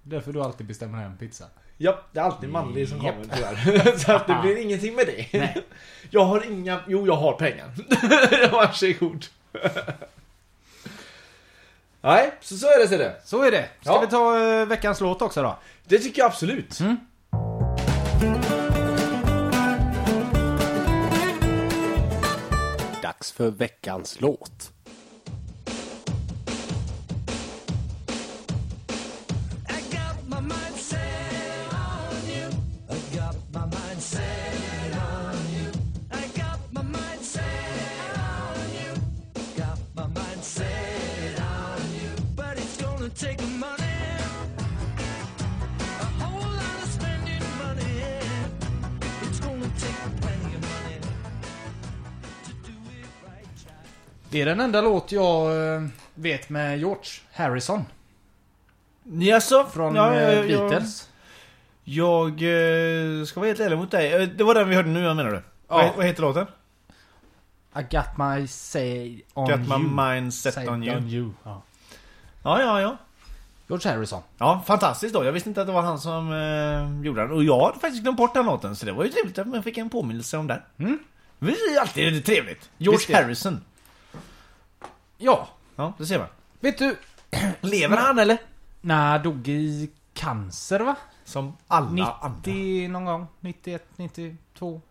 Därför 0.03 0.33
du 0.33 0.41
alltid 0.41 0.67
bestämmer 0.67 0.97
hem 0.97 1.17
pizza. 1.17 1.45
Ja, 1.77 1.99
det 2.11 2.19
är 2.19 2.23
alltid 2.23 2.49
manlig 2.49 2.89
som 2.89 2.99
kommer 2.99 3.23
tyvärr. 3.35 3.97
Så 3.97 4.11
att 4.11 4.27
det 4.27 4.39
blir 4.41 4.57
ingenting 4.61 4.95
med 4.95 5.05
det. 5.07 5.39
Nej. 5.39 5.63
Jag 6.09 6.25
har 6.25 6.45
inga... 6.51 6.79
Jo, 6.87 7.07
jag 7.07 7.15
har 7.15 7.33
pengar. 7.33 7.71
Varsågod. 8.51 9.25
Nej, 12.01 12.31
så, 12.41 12.57
så 12.57 12.67
är 12.67 12.79
det 12.79 12.87
ser 12.87 12.97
det. 12.97 13.15
Så 13.25 13.43
är 13.43 13.51
det. 13.51 13.69
Ska 13.81 13.89
Ja. 13.91 13.99
vi 14.01 14.07
ta 14.07 14.39
eh, 14.39 14.65
veckans 14.65 15.01
låt 15.01 15.21
också 15.21 15.41
då? 15.43 15.57
Det 15.85 15.99
tycker 15.99 16.21
jag 16.21 16.27
absolut. 16.27 16.79
Mm. 16.79 16.97
Dags 23.01 23.31
för 23.31 23.51
veckans 23.51 24.21
låt. 24.21 24.71
Det 54.31 54.41
är 54.41 54.45
den 54.45 54.59
enda 54.59 54.81
låt 54.81 55.11
jag 55.11 55.73
eh, 55.75 55.81
vet 56.15 56.49
med 56.49 56.79
George 56.79 57.11
Harrison. 57.33 57.85
Jaså? 59.03 59.65
Från 59.73 59.95
ja, 59.95 60.13
eh, 60.13 60.51
jag, 60.51 60.69
Beatles. 60.69 61.09
Jag, 61.83 62.41
jag 62.41 63.19
eh, 63.19 63.25
ska 63.25 63.39
vara 63.39 63.47
helt 63.47 63.59
ärlig 63.59 63.77
mot 63.77 63.91
dig. 63.91 64.27
Det 64.27 64.43
var 64.43 64.55
den 64.55 64.69
vi 64.69 64.75
hörde 64.75 64.89
nu, 64.89 65.01
menar 65.01 65.31
du? 65.31 65.41
Vad, 65.67 65.95
vad 65.95 66.05
heter 66.05 66.21
låten? 66.21 66.47
I 67.75 67.81
got 67.81 68.17
my 68.17 68.47
say 68.47 69.21
on 69.33 69.49
Got 69.49 69.59
my 69.59 69.75
you. 69.75 70.05
mind 70.05 70.33
set 70.33 70.53
Say 70.53 70.67
on 70.67 70.83
you. 70.83 71.31
Ja. 71.43 71.61
Ja, 72.43 72.61
ja, 72.61 72.81
ja. 72.81 72.97
George 73.67 73.91
Harrison. 73.91 74.21
Ja, 74.37 74.63
fantastiskt 74.67 75.13
då. 75.13 75.25
Jag 75.25 75.31
visste 75.31 75.49
inte 75.49 75.61
att 75.61 75.67
det 75.67 75.73
var 75.73 75.81
han 75.81 75.99
som 75.99 76.31
eh, 76.31 77.05
gjorde 77.05 77.21
den. 77.21 77.31
Och 77.31 77.43
jag 77.43 77.65
hade 77.65 77.79
faktiskt 77.79 78.03
glömt 78.03 78.17
bort 78.17 78.33
den 78.33 78.45
låten, 78.45 78.75
så 78.75 78.85
det 78.85 78.91
var 78.91 79.03
ju 79.03 79.09
trevligt 79.09 79.39
att 79.39 79.53
jag 79.53 79.63
fick 79.63 79.77
en 79.77 79.89
påminnelse 79.89 80.37
om 80.37 80.47
den. 80.47 80.59
Mm. 80.77 80.99
Det 81.39 81.51
är 81.51 81.81
alltid 81.81 82.25
trevligt. 82.25 82.69
George. 82.77 83.15
Harrison. 83.15 83.61
Ja. 85.21 85.47
Ja, 85.75 85.93
det 85.97 86.05
ser 86.05 86.17
man. 86.19 86.27
Vet 86.59 86.77
du? 86.77 86.95
Lever 87.61 87.97
han 87.97 88.19
eller? 88.19 88.37
Nej, 88.81 89.19
dog 89.19 89.47
i 89.47 89.89
cancer 90.13 90.79
va? 90.79 90.95
Som 91.25 91.57
alla 91.67 91.87
andra. 91.87 92.29
90 92.45 92.87
någon 92.87 93.05
gång. 93.05 93.27
91, 93.39 93.85
92. 93.95 94.37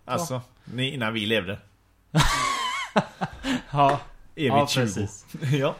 så. 0.06 0.10
Alltså, 0.10 0.40
ni, 0.64 0.94
innan 0.94 1.12
vi 1.12 1.26
levde. 1.26 1.58
Ja. 3.70 4.00
Evigt 4.36 4.54
Ja, 4.56 4.66
20. 4.66 4.80
precis. 4.82 5.26
ja. 5.52 5.74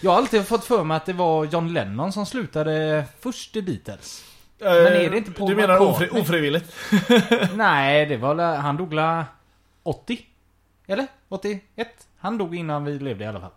Jag 0.00 0.10
har 0.10 0.18
alltid 0.18 0.46
fått 0.46 0.64
för 0.64 0.84
mig 0.84 0.96
att 0.96 1.06
det 1.06 1.12
var 1.12 1.44
John 1.44 1.72
Lennon 1.72 2.12
som 2.12 2.26
slutade 2.26 3.04
först 3.20 3.56
i 3.56 3.62
Beatles. 3.62 4.24
är 4.58 5.10
det 5.10 5.16
inte 5.18 5.30
Paul 5.30 5.50
Du 5.50 5.56
menar 5.56 5.80
McCartney? 5.80 6.08
ofri, 6.08 6.20
ofrivilligt? 6.20 6.72
Nej, 7.54 8.06
det 8.06 8.16
var 8.16 8.34
la- 8.34 8.56
han 8.56 8.76
dog 8.76 8.92
la 8.94 9.24
80? 9.82 10.26
Eller? 10.86 11.06
81? 11.28 11.88
Han 12.18 12.38
dog 12.38 12.54
innan 12.56 12.84
vi 12.84 12.98
levde 12.98 13.24
i 13.24 13.26
alla 13.26 13.40
fall. 13.40 13.50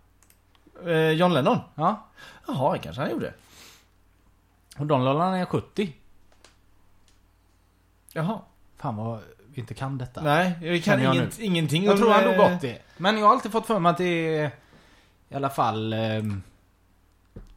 Eh, 0.86 1.12
John 1.12 1.34
Lennon? 1.34 1.60
Ja. 1.76 2.08
Jaha, 2.48 2.74
det 2.74 2.80
kanske 2.80 3.02
han 3.02 3.12
gjorde. 3.12 3.34
Och 4.78 4.86
Don 4.86 5.06
Lollan 5.06 5.34
är 5.34 5.46
70. 5.46 5.94
Jaha. 8.12 8.40
Fan 8.78 8.96
vad 8.96 9.20
vi 9.54 9.62
inte 9.62 9.74
kan 9.74 9.98
detta. 9.98 10.22
Nej, 10.22 10.54
jag 10.62 10.84
kan 10.84 11.02
jag 11.04 11.16
inget, 11.16 11.40
ingenting 11.40 11.84
Jag 11.84 11.94
om, 11.94 12.00
tror 12.00 12.12
han 12.12 12.24
eh, 12.24 12.38
dog 12.38 12.58
80. 12.58 12.78
Men 12.98 13.18
jag 13.18 13.26
har 13.26 13.34
alltid 13.34 13.52
fått 13.52 13.66
för 13.66 13.80
mig 13.80 13.90
att 13.90 13.98
det 13.98 14.38
är 14.38 14.52
i 15.30 15.36
alla 15.36 15.50
fall... 15.50 15.94
Eh, 15.94 16.00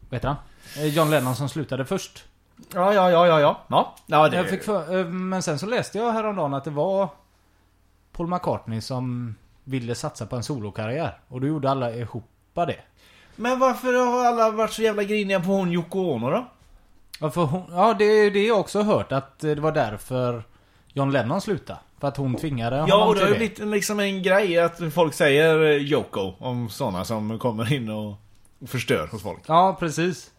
vad 0.09 0.17
heter 0.17 0.29
han? 0.29 0.37
Eh, 0.77 0.87
John 0.87 1.11
Lennon 1.11 1.37
som 1.37 1.49
slutade 1.49 1.85
först. 1.85 2.25
Ja, 2.75 2.95
ja, 2.95 3.11
ja, 3.11 3.27
ja, 3.27 3.41
ja. 3.41 3.61
Ja, 3.69 3.97
ja 4.07 4.29
det... 4.29 4.37
Jag 4.37 4.49
fick 4.49 4.63
för, 4.63 4.99
eh, 4.99 5.07
men 5.07 5.43
sen 5.43 5.59
så 5.59 5.67
läste 5.67 5.99
jag 5.99 6.13
häromdagen 6.13 6.55
att 6.55 6.65
det 6.65 6.71
var 6.71 7.09
Paul 8.13 8.27
McCartney 8.27 8.81
som 8.81 9.35
ville 9.65 9.95
satsa 9.95 10.27
på 10.27 10.37
en 10.37 10.43
solokarriär. 10.43 11.21
Och 11.29 11.41
då 11.41 11.47
gjorde 11.47 11.71
alla 11.71 11.95
ihop 11.95 12.25
det. 12.55 12.81
Men 13.39 13.59
varför 13.59 13.93
har 13.93 14.25
alla 14.25 14.51
varit 14.51 14.73
så 14.73 14.83
jävla 14.83 15.03
griniga 15.03 15.41
på 15.41 15.51
hon 15.51 15.73
Yoko 15.73 15.99
Ono 15.99 16.31
då? 16.31 16.49
Ja, 17.21 17.31
för 17.31 17.45
hon, 17.45 17.63
ja 17.71 17.95
det 17.99 18.05
är 18.05 18.31
det 18.31 18.47
jag 18.47 18.61
också 18.61 18.83
hört 18.83 19.13
att 19.13 19.45
eh, 19.45 19.51
det 19.51 19.61
var 19.61 19.73
därför 19.73 20.43
John 20.93 21.11
Lennon 21.13 21.41
slutade. 21.41 21.79
För 22.01 22.09
att 22.09 22.17
hon 22.17 22.35
tvingade 22.35 22.77
Ja, 22.77 22.83
honom 22.83 23.09
och 23.09 23.15
det 23.15 23.21
har 23.21 23.29
ju 23.29 23.37
blivit 23.37 23.59
liksom 23.59 24.01
en 24.01 24.23
grej 24.23 24.59
att 24.59 24.81
folk 24.95 25.15
säger 25.15 25.63
eh, 25.65 25.83
Yoko 25.83 26.33
om 26.39 26.69
sådana 26.71 27.05
som 27.05 27.39
kommer 27.39 27.73
in 27.73 27.89
och 27.89 28.15
förstör 28.69 29.07
hos 29.07 29.23
folk. 29.23 29.41
Ja, 29.47 29.77
precis. 29.81 30.31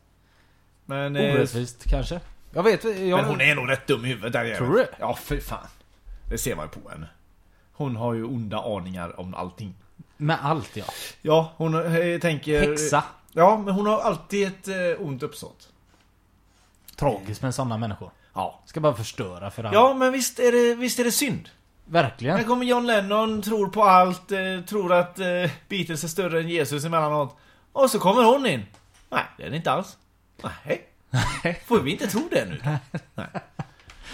Men, 0.85 1.15
eh, 1.15 1.35
Orättvist 1.35 1.89
kanske. 1.89 2.19
Jag 2.53 2.63
vet 2.63 2.83
jag, 2.83 2.95
men 2.95 3.25
hon 3.25 3.41
är 3.41 3.55
nog 3.55 3.69
rätt 3.69 3.88
dum 3.88 4.05
i 4.05 4.07
huvudet 4.07 4.33
där 4.33 4.55
Tror 4.55 4.73
du? 4.73 4.88
Ja, 4.99 5.15
för 5.15 5.38
fan. 5.38 5.67
Det 6.29 6.38
ser 6.38 6.55
man 6.55 6.65
ju 6.65 6.81
på 6.81 6.89
henne. 6.89 7.07
Hon 7.73 7.95
har 7.95 8.13
ju 8.13 8.23
onda 8.23 8.59
aningar 8.77 9.19
om 9.19 9.33
allting. 9.33 9.75
Med 10.21 10.38
allt 10.41 10.77
ja. 10.77 10.86
Ja, 11.21 11.53
hon 11.58 11.95
eh, 11.95 12.19
tänker... 12.19 12.69
Häxa. 12.69 13.03
Ja, 13.34 13.58
men 13.58 13.73
hon 13.73 13.86
har 13.86 13.99
alltid 13.99 14.47
ett 14.47 14.67
eh, 14.67 15.05
ont 15.05 15.23
uppsåt. 15.23 15.69
Tragiskt 16.95 17.41
med 17.41 17.55
sådana 17.55 17.77
människor. 17.77 18.12
Ja. 18.34 18.60
Ska 18.65 18.79
bara 18.79 18.93
förstöra 18.93 19.51
för 19.51 19.63
andra. 19.63 19.79
Ja, 19.79 19.93
men 19.93 20.12
visst 20.12 20.39
är 20.39 20.51
det, 20.51 20.75
visst 20.75 20.99
är 20.99 21.03
det 21.03 21.12
synd. 21.12 21.49
Verkligen. 21.86 22.38
Här 22.38 22.43
kommer 22.43 22.65
John 22.65 22.86
Lennon, 22.86 23.41
tror 23.41 23.67
på 23.67 23.84
allt, 23.84 24.32
eh, 24.32 24.39
tror 24.67 24.93
att 24.93 25.19
eh, 25.19 25.51
Beatles 25.69 26.03
är 26.03 26.08
större 26.08 26.39
än 26.39 26.49
Jesus 26.49 26.86
emellanåt. 26.86 27.38
Och 27.71 27.89
så 27.89 27.99
kommer 27.99 28.23
hon 28.23 28.45
in. 28.45 28.65
Nej, 29.10 29.23
det 29.38 29.43
är 29.43 29.49
det 29.49 29.55
inte 29.55 29.71
alls. 29.71 29.97
Nej. 30.43 30.86
Får 31.65 31.79
vi 31.79 31.91
inte 31.91 32.08
tro 32.08 32.27
det 32.32 32.45
nu? 32.45 32.62
Nej. 33.15 33.27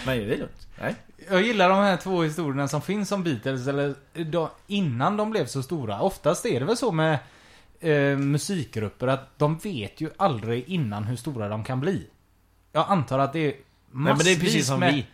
Men 0.06 0.16
är 0.22 0.26
det 0.28 0.38
lugnt? 0.38 0.68
Nej. 0.82 0.96
Jag 1.30 1.42
gillar 1.42 1.70
de 1.70 1.78
här 1.78 1.98
två 1.98 2.24
historierna 2.24 2.68
som 2.68 2.82
finns 2.82 3.12
om 3.12 3.24
Beatles, 3.24 3.68
eller 3.68 3.96
då, 4.14 4.52
innan 4.68 5.18
de 5.18 5.32
blev 5.32 5.46
så 5.46 5.64
stora. 5.64 6.02
Oftast 6.02 6.46
är 6.46 6.60
det 6.60 6.66
väl 6.66 6.78
så 6.78 6.92
med 6.92 7.18
eh, 7.80 8.18
musikgrupper 8.18 9.08
att 9.08 9.40
de 9.40 9.58
vet 9.58 10.02
ju 10.02 10.10
aldrig 10.18 10.70
innan 10.70 11.04
hur 11.04 11.16
stora 11.16 11.50
de 11.50 11.64
kan 11.64 11.80
bli. 11.80 12.08
Jag 12.72 12.86
antar 12.90 13.20
att 13.20 13.34
det 13.34 13.40
är 13.40 13.54
massvis 13.92 13.92
Nej, 13.92 14.16
men 14.16 14.26
det 14.26 14.32
är 14.32 14.40
precis 14.46 14.68
som 14.68 14.80
med, 14.80 14.94
vi. 14.94 15.06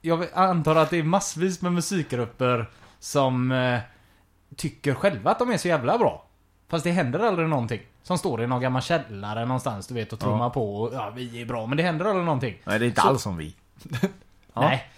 Jag 0.00 0.26
antar 0.34 0.76
att 0.76 0.90
det 0.90 0.96
är 0.98 1.02
massvis 1.02 1.62
med 1.62 1.72
musikgrupper 1.72 2.70
som 2.98 3.52
eh, 3.52 3.78
tycker 4.56 4.94
själva 4.94 5.30
att 5.30 5.38
de 5.38 5.50
är 5.50 5.56
så 5.56 5.68
jävla 5.68 5.98
bra. 5.98 6.26
Fast 6.68 6.84
det 6.84 6.90
händer 6.90 7.18
aldrig 7.18 7.48
någonting. 7.48 7.80
Som 8.02 8.18
står 8.18 8.42
i 8.42 8.46
någon 8.46 8.60
gammal 8.62 8.82
källare 8.82 9.44
någonstans, 9.46 9.86
du 9.86 9.94
vet, 9.94 10.12
och 10.12 10.18
trummar 10.20 10.50
på 10.50 10.76
och 10.82 10.94
ja, 10.94 11.10
vi 11.16 11.40
är 11.42 11.46
bra. 11.46 11.66
Men 11.66 11.76
det 11.76 11.82
händer 11.82 12.04
aldrig 12.04 12.24
någonting. 12.24 12.58
Nej, 12.64 12.78
det 12.78 12.84
är 12.84 12.88
inte 12.88 13.00
Så- 13.00 13.08
alls 13.08 13.22
som 13.22 13.36
vi. 13.36 13.54
Nej, 14.54 14.90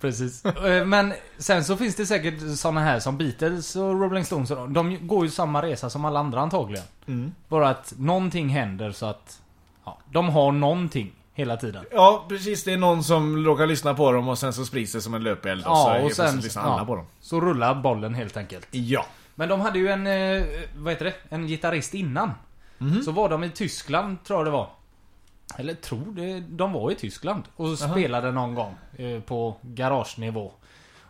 precis. 0.00 0.44
Eh, 0.44 0.84
Men 0.86 1.12
sen 1.38 1.64
så 1.64 1.76
finns 1.76 1.94
det 1.96 2.06
säkert 2.06 2.56
såna 2.58 2.80
här 2.80 3.00
som 3.00 3.18
Beatles 3.18 3.76
och 3.76 4.00
Rolling 4.00 4.24
Stones. 4.24 4.48
de- 4.68 5.06
går 5.06 5.24
ju 5.24 5.30
samma 5.30 5.62
resa 5.62 5.90
som 5.90 6.04
alla 6.04 6.20
andra 6.20 6.40
antagligen. 6.40 6.84
Mm. 7.06 7.32
Bara 7.48 7.68
att 7.68 7.94
någonting 7.98 8.48
händer 8.48 8.92
så 8.92 9.06
att 9.06 9.40
ja, 9.84 9.98
de 10.12 10.28
har 10.28 10.52
någonting 10.52 11.12
hela 11.34 11.56
tiden. 11.56 11.84
Ja, 11.92 12.24
precis. 12.28 12.64
Det 12.64 12.72
är 12.72 12.76
någon 12.76 13.04
som 13.04 13.44
råkar 13.44 13.66
lyssna 13.66 13.94
på 13.94 14.12
dem 14.12 14.28
och 14.28 14.38
sen 14.38 14.52
så 14.52 14.64
sprids 14.64 14.92
det 14.92 15.00
som 15.00 15.14
en 15.14 15.22
löpeld 15.22 15.60
och 15.66 15.76
så 15.76 15.82
Ja, 15.90 16.00
och 16.00 16.12
sen 16.12 16.24
plötsligt 16.24 16.44
lyssnar 16.44 16.62
alla 16.62 16.78
ja, 16.78 16.84
på 16.84 16.96
dem. 16.96 17.06
så 17.20 17.40
rullar 17.40 17.74
bollen 17.74 18.14
helt 18.14 18.36
enkelt. 18.36 18.66
Ja. 18.70 19.06
Men 19.34 19.48
de 19.48 19.60
hade 19.60 19.78
ju 19.78 19.88
en, 19.88 20.06
eh, 20.06 20.44
vad 20.76 20.92
heter 20.92 21.04
det, 21.04 21.14
en 21.28 21.46
gitarrist 21.46 21.94
innan. 21.94 22.30
Mhm. 22.78 23.02
Så 23.02 23.10
var 23.12 23.28
de 23.28 23.44
i 23.44 23.50
Tyskland, 23.50 24.24
tror 24.24 24.38
jag 24.38 24.46
det 24.46 24.50
var. 24.50 24.68
Eller 25.56 25.74
tror 25.74 26.12
det, 26.12 26.40
de 26.40 26.72
var 26.72 26.90
i 26.90 26.94
Tyskland. 26.94 27.42
Och 27.56 27.78
spelade 27.78 28.32
någon 28.32 28.54
gång 28.54 28.74
eh, 28.96 29.20
på 29.20 29.56
garagenivå. 29.62 30.52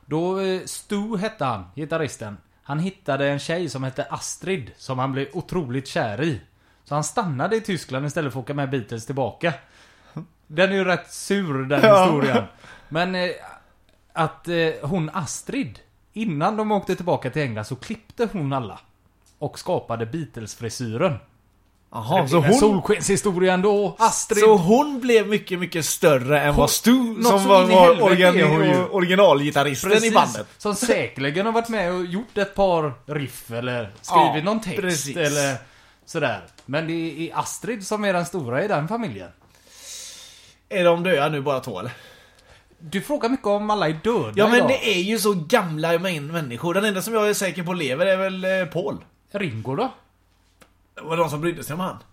Då, 0.07 0.41
eh, 0.41 0.61
Stu 0.65 1.17
hette 1.17 1.45
han, 1.45 1.65
gitarristen. 1.75 2.37
Han 2.63 2.79
hittade 2.79 3.29
en 3.29 3.39
tjej 3.39 3.69
som 3.69 3.83
hette 3.85 4.05
Astrid, 4.05 4.71
som 4.77 4.99
han 4.99 5.13
blev 5.13 5.29
otroligt 5.33 5.89
kär 5.89 6.23
i. 6.23 6.41
Så 6.85 6.95
han 6.95 7.05
stannade 7.05 7.57
i 7.57 7.61
Tyskland 7.61 8.07
istället 8.07 8.33
för 8.33 8.41
att 8.41 8.45
åka 8.45 8.55
med 8.55 8.71
Beatles 8.71 9.07
tillbaka. 9.07 9.55
Den 10.47 10.71
är 10.71 10.75
ju 10.75 10.85
rätt 10.85 11.13
sur 11.13 11.65
den 11.65 11.81
Ja. 11.83 12.05
historien. 12.05 12.45
Men 12.89 13.15
eh, 13.15 13.31
att 14.13 14.49
eh, 14.49 14.69
hon 14.83 15.11
Astrid, 15.13 15.79
innan 16.13 16.57
de 16.57 16.73
åkte 16.73 16.97
tillbaka 16.97 17.31
till 17.31 17.43
England 17.43 17.65
så 17.65 17.77
klippte 17.77 18.29
hon 18.33 18.53
alla. 18.53 18.81
Och 19.39 19.59
skapade 19.59 20.07
Beatles-frisyren. 20.07 21.15
Jaha, 21.97 22.29
Så 22.29 22.37
hon... 22.37 22.45
hon, 22.45 22.55
solskenshistoria 22.59 23.55
ändå. 23.55 23.97
Astrid. 23.99 24.39
så 24.45 24.57
hon 24.57 25.01
blev 25.01 25.27
mycket, 25.29 25.59
mycket 25.59 25.85
större 25.85 26.41
än 26.41 26.55
vad 26.57 26.71
Stu, 26.71 26.91
som 26.91 27.23
var, 27.23 27.65
var 27.65 27.95
hon 27.95 28.03
organ, 28.03 28.87
originalgitarristen 28.91 30.05
i 30.05 30.11
bandet. 30.11 30.47
Som 30.59 30.75
säkerligen 30.75 31.47
har 31.47 31.53
varit 31.53 31.69
med 31.69 31.93
och 31.95 32.05
gjort 32.05 32.39
ett 32.39 32.55
par 32.55 32.93
riff 33.07 33.51
eller 33.51 33.83
skrivit 34.03 34.35
Ja, 34.35 34.43
någon 34.45 34.61
text 34.61 34.81
precis. 34.81 35.17
eller 35.17 35.57
sådär. 36.07 36.41
Men 36.67 36.87
det 36.87 36.93
är 37.31 37.39
Astrid 37.39 37.87
som 37.87 38.05
är 38.05 38.13
den 38.13 38.27
stora 38.27 38.65
i 38.65 38.69
den 38.69 38.89
familjen. 38.89 39.29
Är 40.69 40.85
de 40.85 41.03
döda 41.03 41.29
nu 41.29 41.41
bara 41.41 41.61
två 41.61 41.81
eller? 41.81 41.93
Du 42.79 43.01
frågar 43.01 43.29
mycket 43.29 43.47
om 43.47 43.71
alla 43.71 43.89
är 43.89 43.93
döda 44.05 44.33
Ja 44.35 44.47
men 44.47 44.57
idag. 44.57 44.69
det 44.69 44.89
är 44.95 45.01
ju 45.03 45.19
så 45.19 45.33
gamla 45.35 45.93
män- 45.93 46.33
människor. 46.33 46.75
Den 46.75 46.85
enda 46.85 47.03
som 47.03 47.15
jag 47.15 47.29
är 47.29 47.35
säker 47.35 47.63
på 47.63 47.73
lever 47.73 48.07
är 48.07 48.17
väl 48.17 48.45
eh, 48.45 48.67
Paul. 48.73 48.97
Ringo 49.33 49.75
då? 49.77 49.93
Det 50.97 51.03
var 51.03 51.17
de 51.17 51.31
som 51.31 51.41
brydde 51.41 51.65
sig 51.65 51.75
om 51.75 51.81
han. 51.81 51.97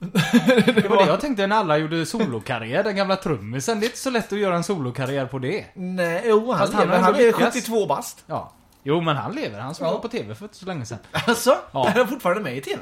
Det 0.65 0.89
var 0.89 0.98
det 0.98 1.06
jag 1.06 1.19
tänkte 1.22 1.48
när 1.48 1.56
alla 1.56 1.78
gjorde 1.78 2.06
solokarriär, 2.06 2.84
den 2.84 2.96
gamla 2.96 3.15
trummisen. 3.15 3.80
Det 3.80 3.86
är 3.86 3.88
inte 3.88 3.98
så 3.98 4.10
lätt 4.10 4.34
att 4.34 4.39
göra 4.39 4.56
en 4.56 4.63
solokarriär 4.63 5.26
på 5.26 5.39
det. 5.39 5.65
Nej, 5.74 6.24
jo 6.26 6.52
han 6.52 6.60
Fast 6.60 6.74
han 6.74 6.82
lever. 6.84 6.96
har 6.98 7.04
Han 7.04 7.15
är 7.15 7.19
lyckats. 7.26 7.56
72 7.56 7.86
bast. 7.86 8.24
Ja. 8.28 8.52
Jo 8.84 9.02
men 9.02 9.15
han 9.17 9.32
lever, 9.36 9.60
han 9.60 9.76
som 9.76 9.86
Ja. 9.86 9.91
var 9.93 10.00
på 10.00 10.08
TV 10.08 10.36
för 10.36 10.46
inte 10.46 10.58
så 10.58 10.65
länge 10.65 10.86
sedan. 10.86 10.98
Alltså? 11.12 11.58
Ja. 11.72 11.88
Är 11.88 11.91
han 11.98 12.08
fortfarande 12.08 12.43
med 12.43 12.58
i 12.58 12.62
TV? 12.62 12.82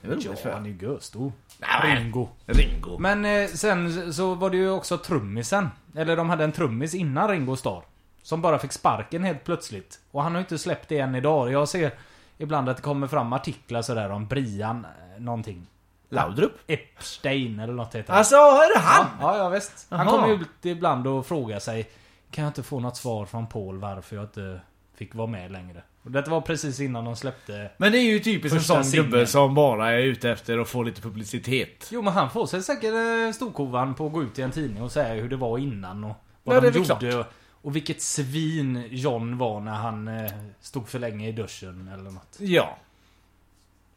Det 0.00 0.06
är 0.06 0.10
väl 0.10 0.24
Ja, 0.24 0.36
för 0.42 0.50
han 0.52 0.66
är 0.66 0.70
ju 0.70 0.76
göstor. 0.76 1.32
Nej. 1.58 1.96
Ringo. 1.96 2.28
Ringo. 2.46 2.98
Men 2.98 3.24
eh, 3.24 3.48
sen 3.48 4.12
så 4.14 4.34
var 4.34 4.50
det 4.50 4.56
ju 4.56 4.70
också 4.70 4.98
trummisen. 4.98 5.68
Eller 5.96 6.16
de 6.16 6.30
hade 6.30 6.44
en 6.44 6.52
trummis 6.52 6.94
innan 6.94 7.28
Ringo 7.28 7.56
Starr. 7.56 7.82
Som 8.22 8.42
bara 8.42 8.58
fick 8.58 8.72
sparken 8.72 9.24
helt 9.24 9.44
plötsligt. 9.44 9.98
Och 10.10 10.22
han 10.22 10.32
har 10.32 10.38
ju 10.40 10.44
inte 10.44 10.58
släppt 10.58 10.88
det 10.88 10.98
än 10.98 11.14
idag. 11.14 11.52
Jag 11.52 11.68
ser 11.68 11.92
ibland 12.38 12.68
att 12.68 12.76
det 12.76 12.82
kommer 12.82 13.06
fram 13.06 13.32
artiklar 13.32 13.82
sådär 13.82 14.10
om 14.10 14.26
Brian 14.26 14.84
eh, 15.16 15.20
någonting. 15.22 15.66
Laudrup? 16.10 16.52
Epstein 16.66 17.60
eller 17.60 17.72
något 17.72 17.94
heter 17.94 18.08
han. 18.12 18.18
Alltså, 18.18 18.36
är 18.36 18.74
det 18.74 18.80
han? 18.84 19.06
Ja, 19.20 19.38
ja 19.38 19.48
visst. 19.48 19.86
Han 19.90 20.06
Jaha. 20.06 20.10
kommer 20.10 20.34
ut 20.34 20.48
ibland 20.66 21.06
och 21.06 21.26
frågar 21.26 21.58
sig 21.58 21.90
Kan 22.30 22.44
jag 22.44 22.50
inte 22.50 22.62
få 22.62 22.80
något 22.80 22.96
svar 22.96 23.26
från 23.26 23.46
Paul 23.46 23.78
varför 23.78 24.16
jag 24.16 24.24
inte 24.24 24.60
fick 24.96 25.14
vara 25.14 25.26
med 25.26 25.52
längre? 25.52 25.82
Och 26.02 26.10
detta 26.10 26.30
var 26.30 26.40
precis 26.40 26.80
innan 26.80 27.04
de 27.04 27.16
släppte 27.16 27.70
Men 27.76 27.92
det 27.92 27.98
är 27.98 28.02
ju 28.02 28.18
typiskt 28.20 28.56
en 28.56 28.62
sån 28.62 28.84
singeln. 28.84 29.10
gubbe 29.10 29.26
som 29.26 29.54
bara 29.54 29.90
är 29.92 29.98
ute 30.02 30.30
efter 30.30 30.58
att 30.58 30.68
få 30.68 30.82
lite 30.82 31.00
publicitet. 31.00 31.88
Jo 31.92 32.02
men 32.02 32.12
han 32.12 32.30
får 32.30 32.46
sig 32.46 32.62
säkert 32.62 32.94
eh, 33.28 33.32
storkovan 33.34 33.94
på 33.94 34.06
att 34.06 34.12
gå 34.12 34.22
ut 34.22 34.38
i 34.38 34.42
en 34.42 34.50
tidning 34.50 34.82
och 34.82 34.92
säga 34.92 35.14
hur 35.22 35.28
det 35.28 35.36
var 35.36 35.58
innan 35.58 36.04
och 36.04 36.14
vad 36.44 36.56
Ja, 36.56 36.70
de 36.70 36.78
gjorde. 36.78 37.16
Och, 37.18 37.26
och 37.62 37.76
vilket 37.76 38.02
svin 38.02 38.84
John 38.90 39.38
var 39.38 39.60
när 39.60 39.72
han 39.74 40.08
eh, 40.08 40.30
stod 40.60 40.88
för 40.88 40.98
länge 40.98 41.28
i 41.28 41.32
duschen 41.32 41.88
eller 41.94 42.10
något. 42.10 42.36
Ja. 42.38 42.78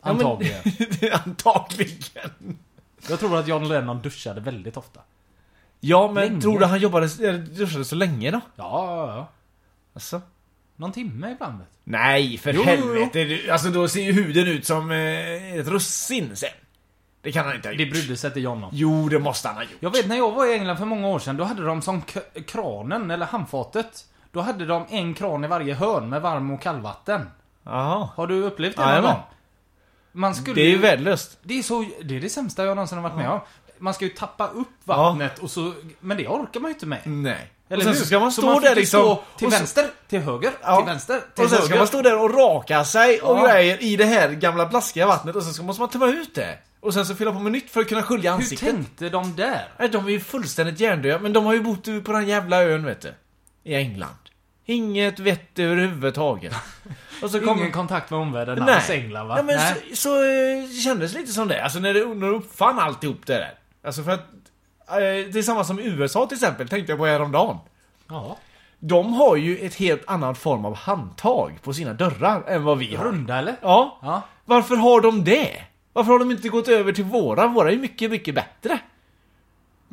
Ja, 0.04 0.14
men- 0.14 0.26
Antagligen. 0.26 0.62
Antagligen. 1.26 2.58
Jag 3.10 3.20
tror 3.20 3.40
att 3.40 3.48
John 3.48 3.68
Lennon 3.68 4.02
duschade 4.02 4.42
väldigt 4.42 4.78
ofta. 4.78 5.00
Ja, 5.80 6.12
men 6.12 6.24
Länge. 6.28 6.42
tror 6.42 6.60
du 6.60 6.66
han 6.66 6.80
jobbade, 6.80 7.38
duschade 7.38 7.86
så 7.86 7.96
länge 7.96 8.32
då? 8.32 8.42
Ja, 8.56 8.86
ja, 9.08 9.16
ja. 9.16 9.28
Alltså? 9.94 10.22
Någon 10.76 10.92
timme 10.92 11.32
ibland 11.32 11.60
vet. 11.60 11.68
Nej, 11.84 12.38
för 12.38 12.54
Jo, 12.54 12.64
jo, 12.66 12.72
jo. 12.78 12.88
helvete. 12.94 13.24
Du- 13.24 13.50
Alltså 13.52 13.70
då 13.70 13.88
ser 13.88 14.02
ju 14.04 14.12
huden 14.12 14.48
ut 14.48 14.66
som 14.66 14.92
eh, 14.92 15.54
ett 15.56 15.68
russin 15.68 16.36
sen. 16.36 16.50
Det 17.22 17.32
kan 17.32 17.46
han 17.46 17.56
inte 17.56 17.68
ha 17.70 17.76
Det 17.76 17.84
gjort. 17.84 17.92
brydde 17.94 18.18
sig 18.18 18.28
inte 18.28 18.40
John 18.40 18.64
om. 18.64 18.70
Jo, 18.74 19.10
det 19.10 19.20
måste 19.20 19.48
han 19.48 19.58
ha 19.58 19.64
gjort. 19.64 19.72
Jag 19.80 19.90
vet 19.92 20.08
när 20.08 20.16
jag 20.18 20.32
var 20.32 20.46
i 20.46 20.54
England 20.54 20.78
för 20.78 20.86
många 20.86 21.08
år 21.08 21.20
sedan, 21.20 21.38
då 21.38 21.44
hade 21.44 21.66
de 21.66 21.82
som 21.82 22.02
kranen, 22.48 23.12
eller 23.12 23.26
handfatet. 23.26 24.06
Då 24.32 24.42
hade 24.42 24.66
de 24.66 24.86
en 24.90 25.14
kran 25.14 25.44
i 25.44 25.48
varje 25.48 25.74
hörn 25.74 26.10
med 26.10 26.22
varm 26.22 26.52
och 26.52 26.62
kallvatten. 26.62 27.30
Jaha. 27.64 28.10
Har 28.16 28.28
du 28.28 28.44
upplevt 28.44 28.76
det 28.78 28.94
någon 28.96 29.04
gång? 29.04 29.20
Man 30.12 30.36
skulle 30.36 30.56
Det 30.56 30.62
är 30.62 30.70
ju 30.70 30.78
värdelöst. 30.78 31.38
Det 31.44 31.60
är 31.60 31.64
så, 31.64 31.86
det 32.04 32.16
är 32.16 32.22
det 32.22 32.30
sämsta 32.30 32.66
jag 32.66 32.76
någonsin 32.76 32.98
har 32.98 33.04
varit 33.10 33.18
med 33.18 33.30
om. 33.30 33.40
Man 33.78 33.94
ska 33.94 34.06
ju 34.06 34.12
tappa 34.12 34.48
upp 34.48 34.68
vattnet 34.84 35.40
och 35.40 35.52
så, 35.52 35.74
men 36.00 36.18
det 36.18 36.28
orkar 36.28 36.60
man 36.60 36.70
ju 36.72 36.74
inte 36.74 36.86
med. 36.86 37.00
Nej. 37.06 37.52
Eller 37.70 37.78
och 37.78 37.84
sen 37.84 37.94
hur? 37.94 38.00
så 38.00 38.06
ska 38.06 38.20
man 38.20 38.32
stå 38.32 38.54
fick 38.54 38.64
där 38.64 38.76
liksom... 38.76 39.00
Stå 39.02 39.16
till 39.38 39.48
och 39.48 39.54
så- 39.54 39.60
vänster, 39.60 39.86
till 40.10 40.20
höger, 40.22 40.52
Ja. 40.62 40.76
till 40.78 40.86
vänster, 40.86 41.22
till 41.36 41.44
Och 41.44 41.50
sen 41.50 41.58
ska 41.60 41.68
höger. 41.68 41.78
man 41.78 41.88
stå 41.88 42.02
där 42.02 42.20
och 42.24 42.34
raka 42.34 42.86
sig 42.86 43.22
och 43.22 43.38
Ja. 43.38 43.48
grejer 43.48 43.84
i 43.84 43.96
det 43.96 44.06
här 44.06 44.30
gamla 44.30 44.66
blaskiga 44.66 45.08
vattnet 45.08 45.36
och 45.36 45.44
sen 45.44 45.54
ska 45.54 45.64
måste 45.64 45.82
man 45.82 45.90
tömma 45.90 46.08
ut 46.08 46.36
det. 46.36 46.58
Och 46.82 46.94
sen 46.94 47.06
så 47.06 47.16
fylla 47.16 47.32
på 47.32 47.40
med 47.40 47.52
nytt 47.52 47.70
för 47.72 47.82
att 47.82 47.88
kunna 47.88 48.04
skölja 48.04 48.32
Hur 48.32 48.38
ansiktet. 48.38 48.70
tänkte 48.70 49.10
de 49.10 49.36
där? 49.36 49.68
Nej, 49.78 49.90
de 49.90 50.06
är 50.06 50.10
ju 50.10 50.20
fullständigt 50.20 50.80
hjärndöda, 50.80 51.20
men 51.20 51.34
de 51.34 51.46
har 51.46 51.54
ju 51.54 51.62
bott 51.62 51.86
på 52.06 52.12
den 52.12 52.28
jävla 52.28 52.64
ön 52.64 52.86
vet 52.86 53.02
du. 53.02 53.14
I 53.64 53.76
England. 53.76 54.16
Inget 54.66 55.20
vett 55.20 55.60
överhuvudtaget. 55.60 56.54
Och 57.24 57.30
så 57.32 57.40
kom- 57.40 57.58
Ingen 57.60 57.72
kontakt 57.72 58.10
med 58.12 58.20
omvärlden 58.20 58.62
alls 58.62 58.90
England 58.90 59.28
va? 59.28 59.34
Ja, 59.38 59.44
men 59.44 59.56
Nej. 59.56 59.76
så, 59.90 59.96
så 59.96 60.24
eh, 60.24 60.70
kändes 60.84 61.14
lite 61.14 61.32
som 61.32 61.48
det. 61.48 61.64
Alltså 61.64 61.80
när, 61.80 61.94
det, 61.94 62.00
när 62.06 62.28
de 62.28 62.36
uppfann 62.36 62.80
alltihop 62.80 63.26
det 63.26 63.34
där. 63.34 63.54
Alltså 63.86 64.04
för 64.04 64.12
att... 64.12 64.20
eh, 64.90 64.96
det 65.00 65.36
är 65.36 65.42
samma 65.44 65.64
som 65.64 65.80
USA 65.80 66.26
till 66.28 66.36
exempel, 66.36 66.70
tänkte 66.70 66.92
jag 66.92 67.00
på 67.00 67.06
häromdagen. 67.06 67.58
Ja. 68.10 68.38
De 68.80 69.14
har 69.14 69.36
ju 69.36 69.58
ett 69.58 69.76
helt 69.76 70.04
annat 70.08 70.38
form 70.38 70.66
av 70.66 70.76
handtag 70.76 71.60
på 71.64 71.74
sina 71.74 71.94
dörrar 71.94 72.44
än 72.48 72.64
vad 72.64 72.78
vi 72.78 72.96
har. 72.96 73.06
Runda 73.06 73.38
eller? 73.38 73.56
Ja. 73.62 74.00
Ja. 74.02 74.22
Varför 74.46 74.76
har 74.76 75.02
de 75.02 75.24
det? 75.24 75.62
Varför 75.94 76.12
har 76.12 76.20
de 76.20 76.32
inte 76.32 76.50
gått 76.50 76.68
över 76.68 76.92
till 76.94 77.04
våra? 77.04 77.48
Våra 77.48 77.70
är 77.70 77.74
ju 77.74 77.80
mycket, 77.80 78.12
mycket 78.12 78.36
bättre. 78.36 78.80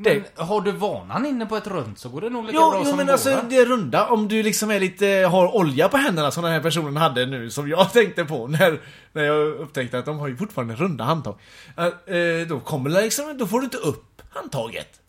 Men 0.01 0.25
har 0.37 0.61
du 0.61 0.71
vanan 0.73 1.27
inne 1.27 1.47
på 1.47 1.57
ett 1.57 1.67
runt 1.67 1.99
så 1.99 2.09
går 2.09 2.21
det 2.21 2.31
nog 2.31 2.45
lika 2.47 2.59
Jo, 2.59 2.71
bra 2.71 2.79
jo 2.79 2.85
som 2.85 2.97
men 2.97 3.07
våra. 3.07 3.13
alltså 3.13 3.41
det 3.49 3.65
runda, 3.65 4.07
om 4.07 4.29
du 4.29 4.43
liksom 4.43 4.71
är 4.71 4.81
lite, 4.81 5.07
har 5.07 5.57
olja 5.57 5.89
på 5.89 5.97
händerna 5.97 6.31
som 6.31 6.43
den 6.43 6.53
här 6.53 6.61
personen 6.61 6.97
hade 6.97 7.27
nu, 7.27 7.51
som 7.51 7.69
jag 7.69 7.93
tänkte 7.93 8.25
på 8.25 8.47
när, 8.47 8.81
när 9.13 9.25
jag 9.25 9.47
upptäckte 9.47 9.99
att 9.99 10.05
de 10.05 10.19
har 10.19 10.29
ju 10.29 10.37
fortfarande 10.37 10.75
runda 10.75 11.05
handtag. 11.05 11.39
Eh, 11.77 12.17
eh, 12.17 12.47
då 12.49 12.61
kommer 12.61 12.91
liksom, 12.91 13.39
då 13.39 13.47
får 13.47 13.59
du 13.59 13.65
inte 13.65 13.77
upp 13.77 14.23
handtaget. 14.31 15.01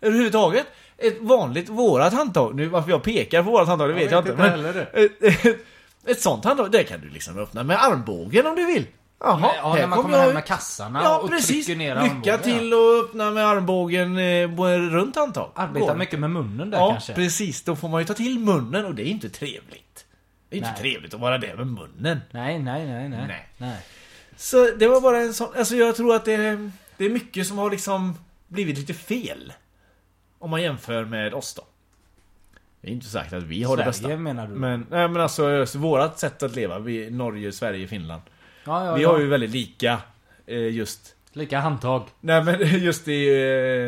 Överhuvudtaget. 0.00 0.66
Ett 0.98 1.20
vanligt, 1.20 1.68
vårat 1.68 2.12
handtag, 2.12 2.54
nu 2.54 2.66
varför 2.66 2.90
jag 2.90 3.02
pekar 3.02 3.42
på 3.42 3.50
vårat 3.50 3.68
handtag 3.68 3.88
det 3.88 3.94
vet 3.94 4.10
jag 4.10 4.22
vet 4.22 4.32
inte. 4.32 4.46
inte 4.46 4.86
men, 4.92 5.04
ett, 5.04 5.46
ett, 5.46 5.56
ett 6.06 6.20
sånt 6.20 6.44
handtag, 6.44 6.70
det 6.70 6.84
kan 6.84 7.00
du 7.00 7.08
liksom 7.08 7.38
öppna 7.38 7.62
med 7.62 7.84
armbågen 7.84 8.46
om 8.46 8.56
du 8.56 8.66
vill. 8.66 8.86
Jaha, 9.20 9.50
ja, 9.56 9.74
när 9.74 9.86
man 9.86 9.96
kom 9.96 10.02
kommer 10.04 10.18
jag 10.18 10.24
hem 10.24 10.34
med 10.34 10.44
kassarna 10.44 11.02
Ja, 11.02 11.18
och 11.18 11.30
precis. 11.30 11.66
trycker 11.66 11.78
ner 11.78 11.94
Lycka 11.94 12.34
armbågen, 12.34 12.42
till 12.42 12.70
ja. 12.70 12.76
att 12.98 13.04
öppna 13.04 13.30
med 13.30 13.46
armbågen 13.46 14.18
eh, 14.18 14.48
runt 14.90 15.16
handtag. 15.16 15.50
Arbeta 15.54 15.86
Går. 15.86 15.94
mycket 15.94 16.18
med 16.18 16.30
munnen 16.30 16.70
där 16.70 16.78
Ja, 16.78 16.90
kanske. 16.90 17.14
precis. 17.14 17.62
Då 17.62 17.76
får 17.76 17.88
man 17.88 18.00
ju 18.00 18.06
ta 18.06 18.14
till 18.14 18.38
munnen 18.38 18.84
och 18.84 18.94
det 18.94 19.02
är 19.02 19.06
inte 19.10 19.28
trevligt. 19.30 20.06
Det 20.48 20.56
är 20.56 20.58
inte 20.58 20.70
Nej. 20.70 20.80
trevligt 20.80 21.14
att 21.14 21.20
vara 21.20 21.38
där 21.38 21.56
med 21.56 21.66
munnen. 21.66 22.20
Nej, 22.30 22.58
nej, 22.58 22.86
nej, 22.86 23.08
nej. 23.08 23.24
Nej. 23.28 23.48
nej. 23.58 23.76
Så 24.36 24.70
det 24.78 24.88
var 24.88 25.00
bara 25.00 25.18
en 25.20 25.34
sån... 25.34 25.48
Alltså 25.58 25.76
jag 25.76 25.96
tror 25.96 26.14
att 26.16 26.24
det, 26.24 26.70
det 26.96 27.04
är 27.04 27.10
mycket 27.10 27.46
som 27.46 27.58
har 27.58 27.70
liksom 27.70 28.18
blivit 28.48 28.78
lite 28.78 28.94
fel. 28.94 29.52
Om 30.38 30.50
man 30.50 30.62
jämför 30.62 31.04
med 31.04 31.34
oss 31.34 31.54
då. 31.54 31.62
Det 32.80 32.88
är 32.88 32.92
inte 32.92 33.06
sagt 33.06 33.32
att 33.32 33.42
vi 33.42 33.62
har 33.62 33.76
det 33.76 33.82
Sverige 33.92 34.08
bästa. 34.08 34.16
menar 34.22 34.46
du? 34.46 34.54
Men, 34.54 34.86
nej, 34.90 35.08
men 35.08 35.22
alltså 35.22 35.64
vårat 35.78 36.18
sätt 36.18 36.42
att 36.42 36.56
leva, 36.56 36.78
vi, 36.78 37.10
Norge, 37.10 37.52
Sverige, 37.52 37.88
Finland. 37.88 38.22
Ja, 38.64 38.86
ja, 38.86 38.94
vi 38.94 39.02
ja. 39.02 39.10
har 39.12 39.18
ju 39.18 39.26
väldigt 39.28 39.50
lika 39.50 39.98
eh, 40.46 40.58
just... 40.68 41.14
Lika 41.32 41.58
handtag. 41.60 42.02
Nej 42.20 42.42
men 42.44 42.60
just 42.84 43.08
i 43.08 43.28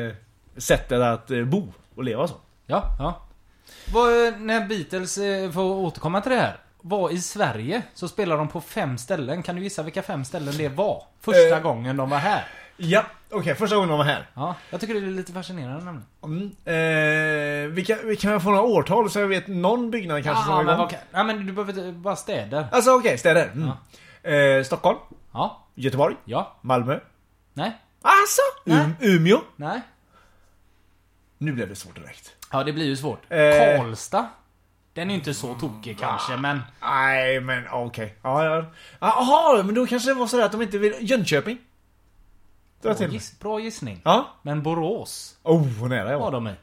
eh, 0.07 0.61
sättet 0.61 1.01
att 1.01 1.31
eh, 1.31 1.45
bo 1.45 1.73
och 1.95 2.05
leva 2.05 2.29
så. 2.29 2.35
Ja, 2.67 2.97
ja. 2.99 3.23
Eh, 3.89 4.39
när 4.41 4.67
Beatles, 4.69 5.19
eh, 5.19 5.51
får 5.51 5.63
återkomma 5.63 6.21
till 6.21 6.33
det 6.33 6.39
här. 6.39 6.57
var 6.81 7.11
i 7.11 7.19
Sverige 7.21 7.83
så 7.95 8.09
spelade 8.09 8.41
de 8.41 8.49
på 8.49 8.61
fem 8.61 8.99
ställen. 8.99 9.43
Kan 9.43 9.57
du 9.57 9.63
gissa 9.63 9.83
vilka 9.83 10.03
fem 10.03 10.25
ställen 10.25 10.55
det 10.59 10.69
var? 10.69 11.03
Första 11.21 11.57
Eh. 11.57 11.63
gången 11.63 11.97
de 11.97 12.11
var 12.11 12.19
här. 12.19 12.45
Ja, 12.77 13.05
okej, 13.31 13.55
första 13.55 13.77
gången 13.77 13.89
de 13.89 13.99
var 13.99 14.05
här. 14.05 14.27
Ja, 14.35 14.55
jag 14.71 14.81
tycker 14.81 14.95
det 14.95 15.01
är 15.01 15.11
lite 15.11 15.33
fascinerande 15.33 15.85
nämligen. 15.85 16.07
Mm. 16.25 16.47
Eh, 16.65 17.75
vi 18.07 18.17
kan 18.21 18.31
jag 18.33 18.43
få 18.43 18.51
några 18.51 18.63
årtal 18.63 19.11
så 19.11 19.19
jag 19.21 19.27
vet 19.29 19.47
någon 19.49 19.91
byggnad 19.91 20.25
kanske 20.25 20.45
som 20.45 20.51
Ja, 20.53 20.57
var 20.57 20.65
men, 20.65 20.75
igång? 20.75 20.89
kan- 20.89 20.99
ja, 21.13 21.25
men 21.25 21.47
du 21.47 21.53
behöver 21.53 21.93
bara 21.93 22.17
städer. 22.17 22.67
Alltså 22.73 22.91
okej, 22.99 23.19
städer. 23.19 23.51
Mm. 23.55 23.71
Eh, 24.33 24.65
Stockholm, 24.65 24.99
Ja, 25.33 25.67
Göteborg, 25.75 26.17
ja, 26.25 26.57
Malmö. 26.61 27.01
nej, 27.55 27.73
Alltså? 28.03 28.43
Nej. 28.65 28.85
Um, 28.85 28.95
Umeå. 29.01 29.41
nej. 29.57 29.81
Nu 31.39 31.53
blev 31.53 31.69
det 31.69 31.75
svårt 31.77 31.95
direkt. 31.95 32.33
Ja, 32.53 32.65
det 32.65 32.73
blir 32.73 32.85
ju 32.87 32.97
svårt. 32.97 33.21
Eh. 33.29 33.77
Karlstad. 33.79 34.29
Den 34.93 35.09
är 35.09 35.13
ju 35.15 35.19
inte 35.19 35.35
så 35.35 35.55
tokig 35.55 35.99
kanske, 35.99 36.37
men... 36.37 36.63
Nej, 36.83 37.41
men 37.41 37.69
okej. 37.73 38.15
Ja, 38.23 38.45
ja. 38.45 38.65
Jaha, 39.01 39.63
men 39.63 39.75
då 39.75 39.87
kanske 39.87 40.11
det 40.11 40.15
var 40.15 40.27
så 40.27 40.45
att 40.45 40.53
de 40.53 40.63
inte 40.63 40.79
vill... 40.79 40.95
Jönköping? 41.01 41.59
Bra, 42.83 42.95
giss, 43.09 43.39
bra 43.39 43.61
gissning. 43.61 44.01
Ja. 44.05 44.27
Men 44.43 44.63
Borås 44.63 45.37
Oh, 45.43 45.67
vad 45.81 45.91
nära 45.91 46.11
jag 46.11 46.19
var 46.19 46.33
var. 46.33 46.41
de 46.41 46.49
i. 46.49 46.55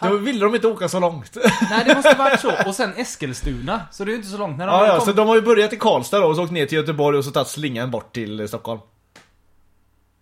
Då 0.00 0.16
ville 0.16 0.44
de 0.44 0.54
inte 0.54 0.66
åka 0.66 0.88
så 0.88 1.00
långt. 1.00 1.36
Nej, 1.70 1.84
det 1.86 1.94
måste 1.94 2.14
varit 2.14 2.40
så. 2.40 2.52
Och 2.66 2.74
sen 2.74 2.92
Eskilstuna. 2.96 3.80
Så 3.90 4.04
det 4.04 4.10
är 4.10 4.12
ju 4.12 4.16
inte 4.16 4.28
så 4.28 4.38
långt. 4.38 4.58
När 4.58 4.66
de 4.66 4.72
ja, 4.72 4.86
ja, 4.86 4.96
kom... 4.96 5.06
så 5.06 5.12
de 5.12 5.28
har 5.28 5.34
ju 5.34 5.42
börjat 5.42 5.72
i 5.72 5.76
Karlstad 5.76 6.20
då 6.20 6.26
och 6.26 6.36
så 6.36 6.42
åkt 6.42 6.52
ner 6.52 6.66
till 6.66 6.78
Göteborg 6.78 7.18
och 7.18 7.24
så 7.24 7.30
tagit 7.30 7.48
slingan 7.48 7.90
bort 7.90 8.14
till 8.14 8.40
eh, 8.40 8.46
Stockholm. 8.46 8.80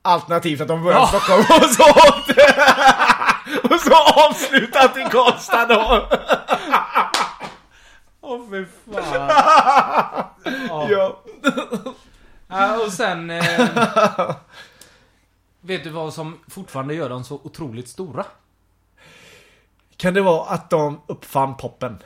Alternativt 0.03 0.61
att 0.61 0.69
de 0.69 0.83
började 0.83 1.05
i 1.05 1.09
Stockholm 1.09 1.41
och 1.63 1.71
så 1.71 1.83
åkte... 1.83 2.35
och 3.75 3.81
så 3.81 3.95
avslutat 4.29 4.97
i 4.97 5.01
Karlstad 5.11 5.67
då. 5.67 6.09
Åh, 8.21 8.41
fy 8.51 8.65
fan. 8.95 9.31
ja. 10.91 11.23
Ja, 12.49 12.85
och 12.85 12.93
sen... 12.93 13.31
Eh, 13.31 14.37
vet 15.61 15.85
du 15.85 15.91
vad 15.91 16.15
som 16.15 16.39
fortfarande 16.49 16.95
gör 16.95 17.09
dem 17.09 17.25
så 17.25 17.41
otroligt 17.45 17.89
stora? 17.89 18.25
Kan 19.97 20.15
det 20.15 20.21
vara 20.23 20.49
att 20.51 20.71
de 20.71 21.01
uppfann 21.07 21.57
poppen? 21.57 21.99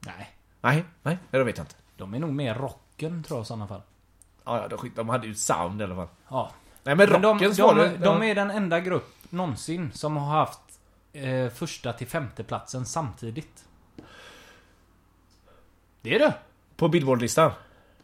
Nej. 0.00 0.30
Nej, 0.60 0.84
nej, 1.02 1.18
det 1.30 1.44
vet 1.44 1.58
jag 1.58 1.64
inte. 1.64 1.74
De 1.96 2.14
är 2.14 2.18
nog 2.18 2.32
mer 2.32 2.54
rocken 2.54 3.22
tror 3.22 3.38
jag 3.38 3.44
i 3.44 3.46
sådana 3.46 3.66
fall. 3.66 3.82
Ja, 4.44 4.60
ja, 4.62 4.68
de, 4.68 4.90
de 4.96 5.08
hade 5.08 5.26
ju 5.26 5.34
sound 5.34 5.80
i 5.80 5.84
alla 5.84 5.94
fall. 5.94 6.08
Ja. 6.28 6.50
Nej 6.82 6.94
men 6.96 7.10
Men 7.10 7.22
de, 7.22 7.32
rockens 7.34 7.56
de, 7.56 7.62
var 7.62 7.74
det. 7.74 7.96
de 7.96 8.22
är 8.22 8.34
den 8.34 8.50
enda 8.50 8.80
grupp 8.80 9.14
någonsin 9.30 9.92
som 9.92 10.16
har 10.16 10.26
haft 10.38 10.60
eh, 11.12 11.48
första 11.48 11.92
till 11.92 12.06
femte 12.06 12.44
platsen 12.44 12.86
samtidigt. 12.86 13.64
Det 16.00 16.14
är 16.14 16.18
det. 16.18 16.34
På 16.76 16.88
Billboardlistan. 16.88 17.50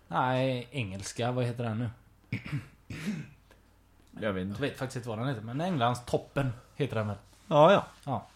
Nej, 0.08 0.68
engelska. 0.70 1.32
Vad 1.32 1.44
heter 1.44 1.64
den 1.64 1.78
nu? 1.78 1.90
Jag 4.20 4.32
vet 4.32 4.48
Jag 4.48 4.54
vet 4.58 4.78
faktiskt 4.78 4.96
inte 4.96 5.08
vad 5.08 5.18
den 5.18 5.28
heter. 5.28 5.42
Men 5.42 5.60
Englands 5.60 6.04
toppen 6.06 6.52
heter 6.74 6.96
den 6.96 7.06
väl? 7.08 7.16
Ja, 7.50 7.72
ja. 7.72 7.84
Ja. 8.04 8.26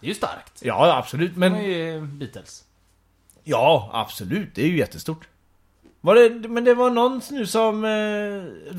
Det 0.00 0.06
är 0.06 0.08
ju 0.08 0.14
starkt. 0.14 0.52
Ja, 0.62 0.96
absolut. 0.96 1.36
Men... 1.36 1.54
är 1.54 1.62
ju 1.62 2.00
Beatles. 2.00 2.64
Ja, 3.44 3.90
absolut. 3.92 4.54
Det 4.54 4.62
är 4.62 4.66
ju 4.68 4.78
jättestort. 4.78 5.28
Var 6.00 6.14
det, 6.14 6.48
men 6.48 6.64
det 6.64 6.74
var 6.74 6.90
någon 6.90 7.20
nu 7.30 7.46
som... 7.46 7.84
eh, 7.84 7.90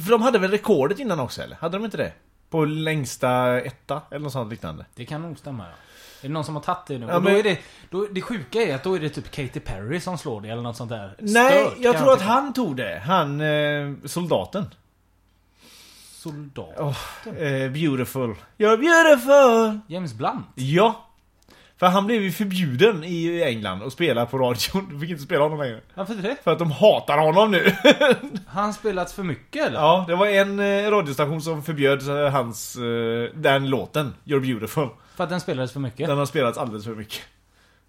För 0.04 0.10
de 0.12 0.22
hade 0.22 0.40
väl 0.40 0.52
rekordet 0.52 1.00
innan 1.00 1.20
också 1.20 1.42
eller? 1.42 1.56
Hade 1.56 1.78
de 1.78 1.86
inte 1.86 1.98
det? 1.98 2.14
På 2.50 2.66
längsta 2.66 3.60
etta 3.62 4.02
eller 4.12 4.20
något 4.20 4.34
sånt 4.34 4.52
liknande. 4.52 4.86
Det 4.96 5.06
kan 5.06 5.22
nog 5.22 5.40
stämma 5.40 5.64
ja. 5.64 5.70
Är 6.22 6.28
det 6.28 6.34
någon 6.34 6.44
som 6.46 6.56
har 6.56 6.62
tagit 6.62 6.86
det 6.88 6.98
nu? 6.98 7.06
Ja, 7.06 7.16
och 7.16 7.22
då 7.22 7.30
men- 7.30 7.40
är 7.40 7.44
det, 7.44 7.60
då, 7.90 8.08
det 8.12 8.22
sjuka 8.22 8.62
är 8.62 8.76
att 8.76 8.84
då 8.84 8.96
är 8.96 9.00
det 9.00 9.10
typ 9.10 9.32
Katy 9.32 9.60
Perry 9.60 10.00
som 10.00 10.18
slår 10.18 10.42
det 10.42 10.50
eller 10.50 10.62
något 10.62 10.78
sånt 10.78 10.90
där. 10.90 11.16
Nej, 11.20 11.52
Stört, 11.66 11.78
jag 11.80 11.98
tror 11.98 12.14
att 12.14 12.22
han 12.22 12.54
tog 12.54 12.76
det. 12.76 13.02
Han, 13.06 13.42
eh, 13.42 13.94
soldaten. 14.06 14.66
Soldat. 16.24 16.96
Eh, 17.26 17.72
beautiful. 17.72 18.36
You're 18.58 18.78
beautiful! 18.78 19.80
James 19.88 20.14
Blunt. 20.14 20.46
Ja. 20.56 21.06
För 21.78 21.86
han 21.88 22.06
blev 22.06 22.22
ju 22.22 22.32
förbjuden 22.32 23.04
i 23.04 23.44
England 23.44 23.84
att 23.84 23.94
spela 23.94 24.26
på 24.26 24.38
radion. 24.38 24.90
Du 24.94 25.00
fick 25.00 25.10
inte 25.10 25.24
spela 25.24 25.44
honom 25.44 25.60
längre. 25.60 25.82
Varför 25.94 26.14
det? 26.14 26.36
För 26.44 26.52
att 26.52 26.60
de 26.60 26.72
hatar 26.72 27.18
honom 27.18 27.52
nu. 27.52 27.76
Har 28.48 28.62
han 28.62 28.74
spelat 28.74 29.12
för 29.12 29.24
mycket 29.24 29.68
eller? 29.68 29.80
Ja, 29.80 30.06
det 30.08 30.16
var 30.16 30.28
en 30.28 30.60
eh, 30.60 30.92
radiostation 30.92 31.42
som 31.42 31.64
förbjöd 31.64 32.10
eh, 32.26 32.32
hans, 32.32 32.76
eh, 32.76 33.30
den 33.36 33.70
låten, 33.70 34.14
You're 34.26 34.40
beautiful. 34.42 34.90
För 35.16 35.24
att 35.24 35.30
den 35.30 35.40
spelades 35.42 35.72
för 35.72 35.80
mycket? 35.80 36.08
Den 36.08 36.18
har 36.18 36.26
spelats 36.26 36.58
alldeles 36.58 36.86
för 36.86 36.96
mycket. 36.96 37.22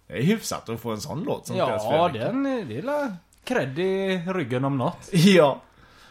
Det 0.07 0.13
är 0.17 0.21
hyfsat 0.23 0.69
att 0.69 0.79
få 0.81 0.91
en 0.91 1.01
sån 1.01 1.23
låt 1.23 1.47
som 1.47 1.55
spelas 1.55 1.85
för 1.85 1.93
ja, 1.95 2.07
mycket. 2.07 2.21
den, 2.21 2.45
är- 2.45 2.63
det 2.65 2.77
är 2.77 2.81
la 2.81 3.11
cred 3.43 3.79
i 3.79 4.17
ryggen 4.27 4.65
om 4.65 4.77
något. 4.77 4.97
Ja. 5.11 5.61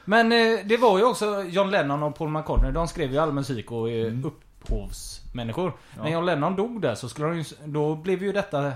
Men 0.05 0.33
eh, 0.33 0.59
det 0.65 0.77
var 0.77 0.99
ju 0.99 1.05
också 1.05 1.43
John 1.43 1.71
Lennon 1.71 2.03
och 2.03 2.15
Paul 2.17 2.29
McCartney. 2.31 2.73
De 2.73 2.89
skrev 2.89 3.13
ju 3.13 3.19
all 3.19 3.33
musik 3.33 3.73
och 3.73 3.91
är 3.91 4.07
Mm. 4.07 4.25
upphovsmänniskor. 4.25 5.73
När 6.03 6.11
John 6.11 6.27
Lennon 6.27 6.57
dog 6.57 6.81
där 6.81 6.95
så 6.95 7.09
skulle 7.09 7.29
de 7.29 7.39
ju, 7.39 7.45
då 7.65 7.95
blev 7.95 8.23
ju 8.23 8.33
detta 8.33 8.73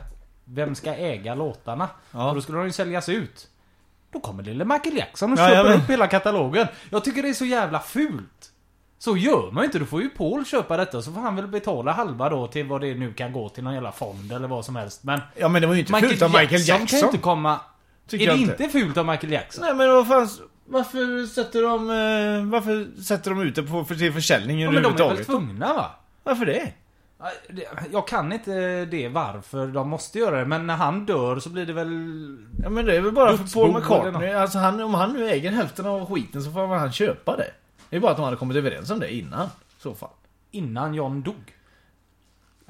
Vem 0.51 0.75
ska 0.75 0.95
äga 0.95 1.35
låtarna? 1.35 1.89
Ja. 2.11 2.29
Och 2.29 2.35
då 2.35 2.41
skulle 2.41 2.59
de 2.59 2.65
ju 2.67 2.73
säljas 2.73 3.09
ut. 3.09 3.49
Då 4.13 4.21
kommer 4.21 4.43
lille 4.43 4.65
Michael 4.65 4.97
Jackson 4.97 5.33
och 5.33 5.39
Ja, 5.39 5.49
köper 5.49 5.75
upp 5.77 5.91
hela 5.91 6.07
katalogen. 6.07 6.67
Jag 6.91 7.05
tycker 7.05 7.23
det 7.23 7.29
är 7.29 7.33
så 7.35 7.45
jävla 7.45 7.81
fult. 7.81 8.51
Så 8.99 9.17
gör 9.17 9.51
man 9.51 9.63
ju 9.63 9.67
inte. 9.67 9.79
Då 9.79 9.85
får 9.85 10.03
ju 10.03 10.09
Paul 10.09 10.45
köpa 10.47 10.77
detta 10.77 11.03
så 11.03 11.13
får 11.13 11.21
han 11.21 11.37
väl 11.37 11.47
betala 11.47 11.93
halva 11.93 12.29
då 12.29 12.47
till 12.47 12.67
vad 12.67 12.81
det 12.81 12.95
nu 12.95 13.13
kan 13.13 13.33
gå 13.33 13.49
till 13.49 13.65
någon 13.65 13.75
jävla 13.75 13.93
fond 13.93 14.33
eller 14.33 14.49
vad 14.49 14.65
som 14.65 14.77
helst. 14.77 15.05
Men 15.05 15.21
ja, 15.37 15.49
men 15.49 15.63
det 15.63 15.69
var 15.69 15.75
ju 15.75 15.81
inte 15.81 15.93
Michael, 15.93 16.11
fult 16.11 16.23
av 16.23 16.31
Michael 16.31 16.51
Jackson, 16.61 16.81
Jackson. 16.81 17.01
kan 17.01 17.09
inte 17.09 17.19
komma... 17.23 17.61
Tycker 18.09 18.27
är 18.29 18.33
det 18.33 18.39
inte. 18.39 18.63
inte. 18.65 18.79
fult 18.79 18.97
av 18.97 19.07
Michael 19.07 19.33
Jackson? 19.33 19.65
Nej 19.65 19.75
men 19.75 19.89
vad 19.95 20.07
fan, 20.09 20.29
varför 20.67 21.27
sätter 21.27 21.63
de, 21.63 21.91
eh, 21.91 22.51
varför 22.51 23.03
sätter 23.03 23.31
de 23.31 23.41
ut 23.43 23.55
det 23.55 23.63
på, 23.63 23.85
för, 23.85 23.95
till 23.95 24.13
försäljning 24.13 24.61
Ja, 24.61 24.71
men 24.71 24.83
de 24.83 25.03
är 25.03 25.15
väl 25.15 25.25
tvungna 25.25 25.75
va? 25.75 25.91
Varför 26.25 26.47
det? 26.47 26.73
Ja, 27.21 27.31
det- 27.49 27.69
Jag 27.93 28.09
kan 28.09 28.33
inte 28.33 28.85
det 28.85 29.09
varför 29.09 29.67
de 29.67 29.89
måste 29.89 30.19
göra 30.19 30.39
det, 30.39 30.45
men 30.45 30.67
när 30.67 30.77
han 30.77 31.07
dör 31.07 31.39
så 31.39 31.51
blir 31.51 31.67
det 31.67 31.73
väl... 31.73 31.89
Ja 32.63 32.69
men 32.69 32.85
det 32.87 32.97
är 32.97 33.01
väl 33.01 33.13
bara 33.13 33.37
för 33.37 33.55
Paul 33.55 33.73
McCartney, 33.75 34.33
alltså 34.33 34.59
han, 34.59 34.81
om 34.81 34.95
han 34.95 35.13
nu 35.13 35.29
äger 35.31 35.51
hälften 35.51 35.87
av 35.87 36.07
skiten 36.15 36.43
så 36.43 36.51
får 36.53 36.67
han 36.67 36.93
köpa 36.93 37.37
det. 37.37 37.51
Det 37.91 37.97
är 37.97 38.01
bara 38.01 38.11
att 38.11 38.17
de 38.17 38.25
hade 38.25 38.37
kommit 38.37 38.57
överens 38.57 38.91
om 38.91 39.01
det 39.01 39.15
innan, 39.15 39.49
så 39.79 39.95
fall. 39.95 40.11
Innan 40.51 40.95
John 40.95 41.23
dog. 41.23 41.55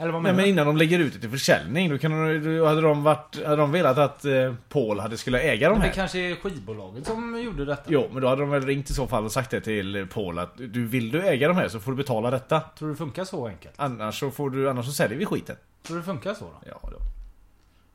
Eller 0.00 0.12
vad 0.12 0.22
Nej 0.22 0.32
men 0.34 0.44
innan 0.46 0.66
de 0.66 0.76
lägger 0.76 0.98
ut 0.98 1.12
det 1.12 1.18
till 1.20 1.30
försäljning, 1.30 1.90
då, 1.90 1.98
kan 1.98 2.10
de, 2.10 2.58
då 2.58 2.66
hade 2.66 2.80
de 2.80 3.02
varit, 3.02 3.44
hade 3.44 3.56
de 3.56 3.72
velat 3.72 3.98
att 3.98 4.24
eh, 4.24 4.54
Paul 4.68 5.00
hade 5.00 5.16
skulle 5.16 5.40
äga 5.40 5.68
de 5.68 5.72
Men 5.72 5.80
det 5.80 5.86
här. 5.86 5.94
kanske 5.94 6.18
är 6.18 6.34
skivbolaget 6.34 7.06
som 7.06 7.42
gjorde 7.42 7.64
detta? 7.64 7.82
Jo, 7.86 8.08
men 8.12 8.22
då 8.22 8.28
hade 8.28 8.40
de 8.40 8.50
väl 8.50 8.66
ringt 8.66 8.90
i 8.90 8.94
så 8.94 9.06
fall 9.06 9.24
och 9.24 9.32
sagt 9.32 9.50
det 9.50 9.60
till 9.60 10.06
Paul 10.12 10.38
att 10.38 10.52
du 10.56 10.86
vill 10.86 11.10
du 11.10 11.22
äga 11.22 11.48
de 11.48 11.56
här 11.56 11.68
så 11.68 11.80
får 11.80 11.90
du 11.90 11.96
betala 11.96 12.30
detta. 12.30 12.60
Tror 12.60 12.88
du 12.88 12.94
det 12.94 12.98
funkar 12.98 13.24
så 13.24 13.46
enkelt? 13.46 13.74
Annars 13.76 14.20
så 14.20 14.30
får 14.30 14.50
du, 14.50 14.70
annars 14.70 14.86
så 14.86 14.92
säljer 14.92 15.18
vi 15.18 15.26
skiten. 15.26 15.56
Tror 15.82 15.96
du 15.96 16.00
det 16.00 16.06
funkar 16.06 16.34
så 16.34 16.44
då? 16.44 16.62
Ja, 16.66 16.90
då. 16.90 16.98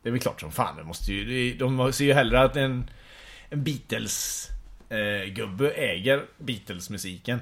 Det 0.01 0.09
är 0.09 0.11
väl 0.11 0.21
klart 0.21 0.41
som 0.41 0.51
fan, 0.51 0.75
det 0.77 0.83
måste 0.83 1.13
ju, 1.13 1.53
de 1.53 1.93
ser 1.93 2.05
ju 2.05 2.13
hellre 2.13 2.41
att 2.41 2.55
en, 2.55 2.89
en 3.49 3.63
Beatles 3.63 4.47
eh, 4.89 4.97
äger 5.75 6.25
Beatles-musiken 6.37 7.39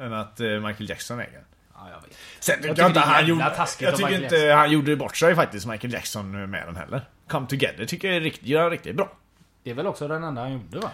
än 0.00 0.12
att 0.12 0.40
eh, 0.40 0.46
Michael 0.46 0.88
Jackson 0.88 1.20
äger. 1.20 1.44
Ja, 1.84 1.90
jag 1.90 2.00
vet. 2.00 2.18
Sen 2.40 2.56
tycker 2.56 2.68
jag, 2.68 2.90
inte 2.90 3.00
det 3.00 3.06
han 3.06 3.26
gjorde... 3.26 3.66
Jag 3.78 3.96
tycker 3.96 4.24
inte 4.24 4.52
han 4.52 4.70
gjorde 4.70 4.96
bort 4.96 5.16
sig 5.16 5.34
faktiskt, 5.34 5.66
Michael 5.66 5.92
Jackson, 5.92 6.50
med 6.50 6.66
den 6.66 6.76
heller. 6.76 7.08
Come 7.28 7.46
Together 7.46 7.84
tycker 7.84 8.08
jag 8.08 8.16
är 8.16 8.20
riktigt, 8.20 8.48
gör 8.48 8.70
riktigt 8.70 8.96
bra. 8.96 9.12
Det 9.62 9.70
är 9.70 9.74
väl 9.74 9.86
också 9.86 10.08
den 10.08 10.24
enda 10.24 10.42
han 10.42 10.52
gjorde 10.52 10.78
va? 10.78 10.90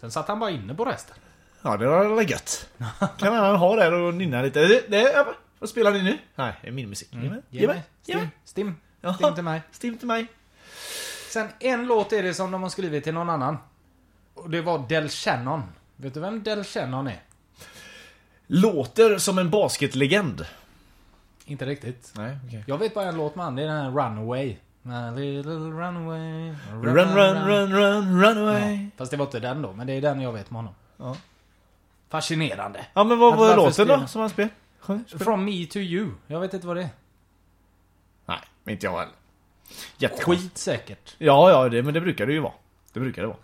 Sen 0.00 0.10
satt 0.10 0.28
han 0.28 0.38
bara 0.38 0.50
inne 0.50 0.74
på 0.74 0.84
resten. 0.84 1.16
Ja, 1.62 1.76
det 1.76 1.86
var 1.86 2.14
väl 2.14 2.30
gött. 2.30 2.68
kan 3.18 3.34
han 3.34 3.56
ha 3.56 3.76
där 3.76 3.92
och 3.92 4.14
nynna 4.14 4.42
lite. 4.42 4.60
Det, 4.60 4.90
det, 4.90 5.12
ja, 5.12 5.34
vad 5.58 5.68
spelar 5.68 5.92
ni 5.92 6.02
nu? 6.02 6.18
Nej, 6.34 6.54
det 6.62 6.68
är 6.68 6.72
min 6.72 6.88
musik. 6.88 7.08
Ge 7.12 7.28
mig. 7.28 7.42
Ge 7.50 7.66
mig. 7.66 7.82
Stim. 8.02 8.28
Stim. 8.44 8.74
Ja. 9.00 9.14
Stim 9.14 9.34
till 9.34 9.44
mig. 9.44 9.62
Stim 9.70 9.98
till 9.98 10.06
mig. 10.06 10.26
Sen 11.28 11.48
en 11.60 11.86
låt 11.86 12.12
är 12.12 12.22
det 12.22 12.34
som 12.34 12.50
de 12.50 12.62
har 12.62 12.70
skrivit 12.70 13.04
till 13.04 13.14
någon 13.14 13.30
annan. 13.30 13.58
Och 14.34 14.50
det 14.50 14.60
var 14.60 14.88
Del 14.88 15.08
Shannon. 15.08 15.62
Vet 15.96 16.14
du 16.14 16.20
vem 16.20 16.42
Del 16.42 16.64
Shannon 16.64 17.06
är? 17.06 17.20
Låter 18.46 19.18
som 19.18 19.38
en 19.38 19.50
basketlegend. 19.50 20.46
Inte 21.44 21.66
riktigt. 21.66 22.12
Nej, 22.16 22.38
okej. 22.46 22.64
Jag 22.66 22.78
vet 22.78 22.94
bara 22.94 23.08
en 23.08 23.16
låt 23.16 23.36
med 23.36 23.44
han, 23.44 23.56
det 23.56 23.62
är 23.62 23.66
den 23.66 23.76
här 23.76 23.90
Runaway. 23.90 24.56
My 24.82 25.10
little 25.10 25.52
runaway. 25.52 26.54
Run, 26.72 27.14
run, 27.14 27.46
run, 27.46 27.72
run, 27.72 28.22
run 28.22 28.38
away. 28.38 28.74
Ja, 28.84 28.90
fast 28.96 29.10
det 29.10 29.16
var 29.16 29.24
inte 29.24 29.40
den 29.40 29.62
då, 29.62 29.72
men 29.72 29.86
det 29.86 29.92
är 29.92 30.00
den 30.00 30.20
jag 30.20 30.32
vet 30.32 30.50
med 30.50 30.58
honom. 30.58 30.74
Ja. 30.96 31.16
Fascinerande. 32.08 32.86
Ja, 32.94 33.04
men 33.04 33.18
vad 33.18 33.36
var 33.36 33.56
låten 33.56 33.88
då 33.88 34.06
som 34.06 34.20
han 34.20 34.30
spelade? 34.30 34.54
From 35.18 35.44
me 35.44 35.66
to 35.66 35.76
you. 35.76 36.10
Jag 36.26 36.40
vet 36.40 36.54
inte 36.54 36.66
vad 36.66 36.76
det 36.76 36.82
är. 36.82 36.88
Nej, 38.26 38.38
inte 38.66 38.86
jag 38.86 38.92
heller. 38.98 39.14
Jättekonstigt. 39.98 40.52
Skit 40.52 40.58
säkert. 40.58 41.14
Ja, 41.18 41.50
ja, 41.50 41.68
det, 41.68 41.82
men 41.82 41.94
det 41.94 42.00
brukar 42.00 42.26
det 42.26 42.32
ju 42.32 42.40
vara. 42.40 42.52
Det 42.92 43.00
brukar 43.00 43.22
det 43.22 43.28
vara. 43.28 43.38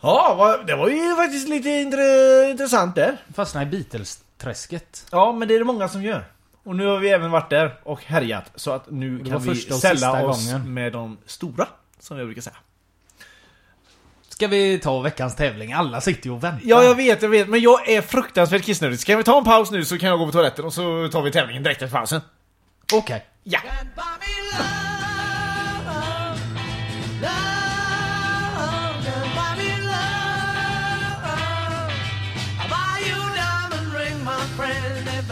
Ja, 0.00 0.58
det 0.66 0.76
var 0.76 0.88
ju 0.88 1.16
faktiskt 1.16 1.48
lite 1.48 1.68
intre, 1.68 2.02
intressant 2.50 2.94
där. 2.94 3.16
Fastna 3.34 3.62
i 3.62 3.66
Beatles-träsket. 3.66 5.06
Ja, 5.12 5.32
men 5.32 5.48
det 5.48 5.54
är 5.54 5.58
det 5.58 5.64
många 5.64 5.88
som 5.88 6.02
gör. 6.02 6.24
Och 6.64 6.76
nu 6.76 6.86
har 6.86 6.98
vi 6.98 7.08
även 7.10 7.30
varit 7.30 7.50
där 7.50 7.80
och 7.82 8.04
härjat. 8.04 8.50
Så 8.54 8.70
att 8.70 8.90
nu 8.90 9.18
Det 9.18 9.30
kan 9.30 9.42
vi 9.42 9.54
sälla 9.56 10.24
oss 10.26 10.50
gången. 10.50 10.74
med 10.74 10.92
de 10.92 11.18
stora. 11.26 11.66
Som 12.00 12.18
jag 12.18 12.26
brukar 12.26 12.42
säga. 12.42 12.56
Ska 14.28 14.46
vi 14.48 14.78
ta 14.78 15.00
veckans 15.00 15.36
tävling? 15.36 15.72
Alla 15.72 16.00
sitter 16.00 16.26
ju 16.26 16.32
och 16.32 16.44
väntar. 16.44 16.60
Ja, 16.64 16.82
jag 16.82 16.94
vet, 16.94 17.22
jag 17.22 17.28
vet. 17.28 17.48
Men 17.48 17.60
jag 17.60 17.88
är 17.88 18.02
fruktansvärt 18.02 18.62
kissnödig. 18.62 18.98
Ska 19.00 19.16
vi 19.16 19.24
ta 19.24 19.38
en 19.38 19.44
paus 19.44 19.70
nu 19.70 19.84
så 19.84 19.98
kan 19.98 20.08
jag 20.08 20.18
gå 20.18 20.26
på 20.26 20.32
toaletten 20.32 20.64
och 20.64 20.72
så 20.74 21.08
tar 21.12 21.22
vi 21.22 21.30
tävlingen 21.32 21.62
direkt 21.62 21.82
efter 21.82 21.96
pausen. 21.98 22.20
Okej. 22.92 23.26
Ja! 23.42 23.60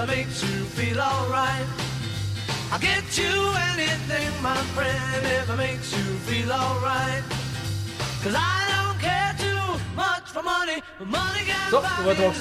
It 0.02 0.08
makes 0.08 0.42
you 0.42 0.64
feel 0.64 1.00
alright. 1.00 1.66
I'll 2.72 2.80
get 2.80 3.18
you 3.18 3.34
anything, 3.74 4.30
my 4.42 4.56
friend, 4.76 5.26
if 5.26 5.50
it 5.50 5.56
makes 5.56 5.92
you 5.98 6.04
feel 6.26 6.52
alright. 6.52 7.24
Cause 8.22 8.34
I 8.34 8.60
don't 8.74 8.98
care 9.00 9.34
too 9.38 9.78
much 9.96 10.26
for 10.34 10.42
money, 10.42 10.82
but 10.98 11.06
money 11.08 11.44
can 11.46 11.70
Så, 11.70 11.76
då 11.76 12.04
buy 12.04 12.14
var 12.14 12.24
love. 12.24 12.34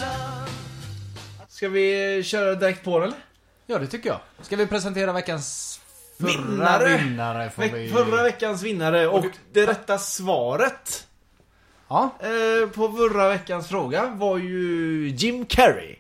Ska 1.50 1.70
vi 1.70 2.24
köra 2.24 2.56
direkt 2.56 2.84
på 2.84 3.00
den 3.00 3.08
eller? 3.08 3.20
Ja, 3.66 3.80
det 3.80 3.88
tycker 3.88 4.10
jag. 4.10 4.20
Ska 4.42 4.56
vi 4.56 4.68
presentera 4.68 5.14
veckans 5.14 5.80
förra 6.20 6.28
Vinnare. 6.28 6.98
vinnare? 6.98 7.50
får 7.50 7.62
Veck- 7.64 7.74
vi... 7.74 7.90
Förra 7.90 8.24
veckans 8.24 8.62
vinnare 8.64 9.08
och 9.08 9.26
det 9.54 9.68
rätta 9.68 9.98
svaret 9.98 11.08
Ja. 11.90 12.10
eh, 12.20 12.70
på 12.70 12.92
förra 12.92 13.30
veckans 13.30 13.68
fråga 13.68 14.06
var 14.06 14.38
ju 14.38 15.08
Jim 15.18 15.46
Carrey. 15.46 15.96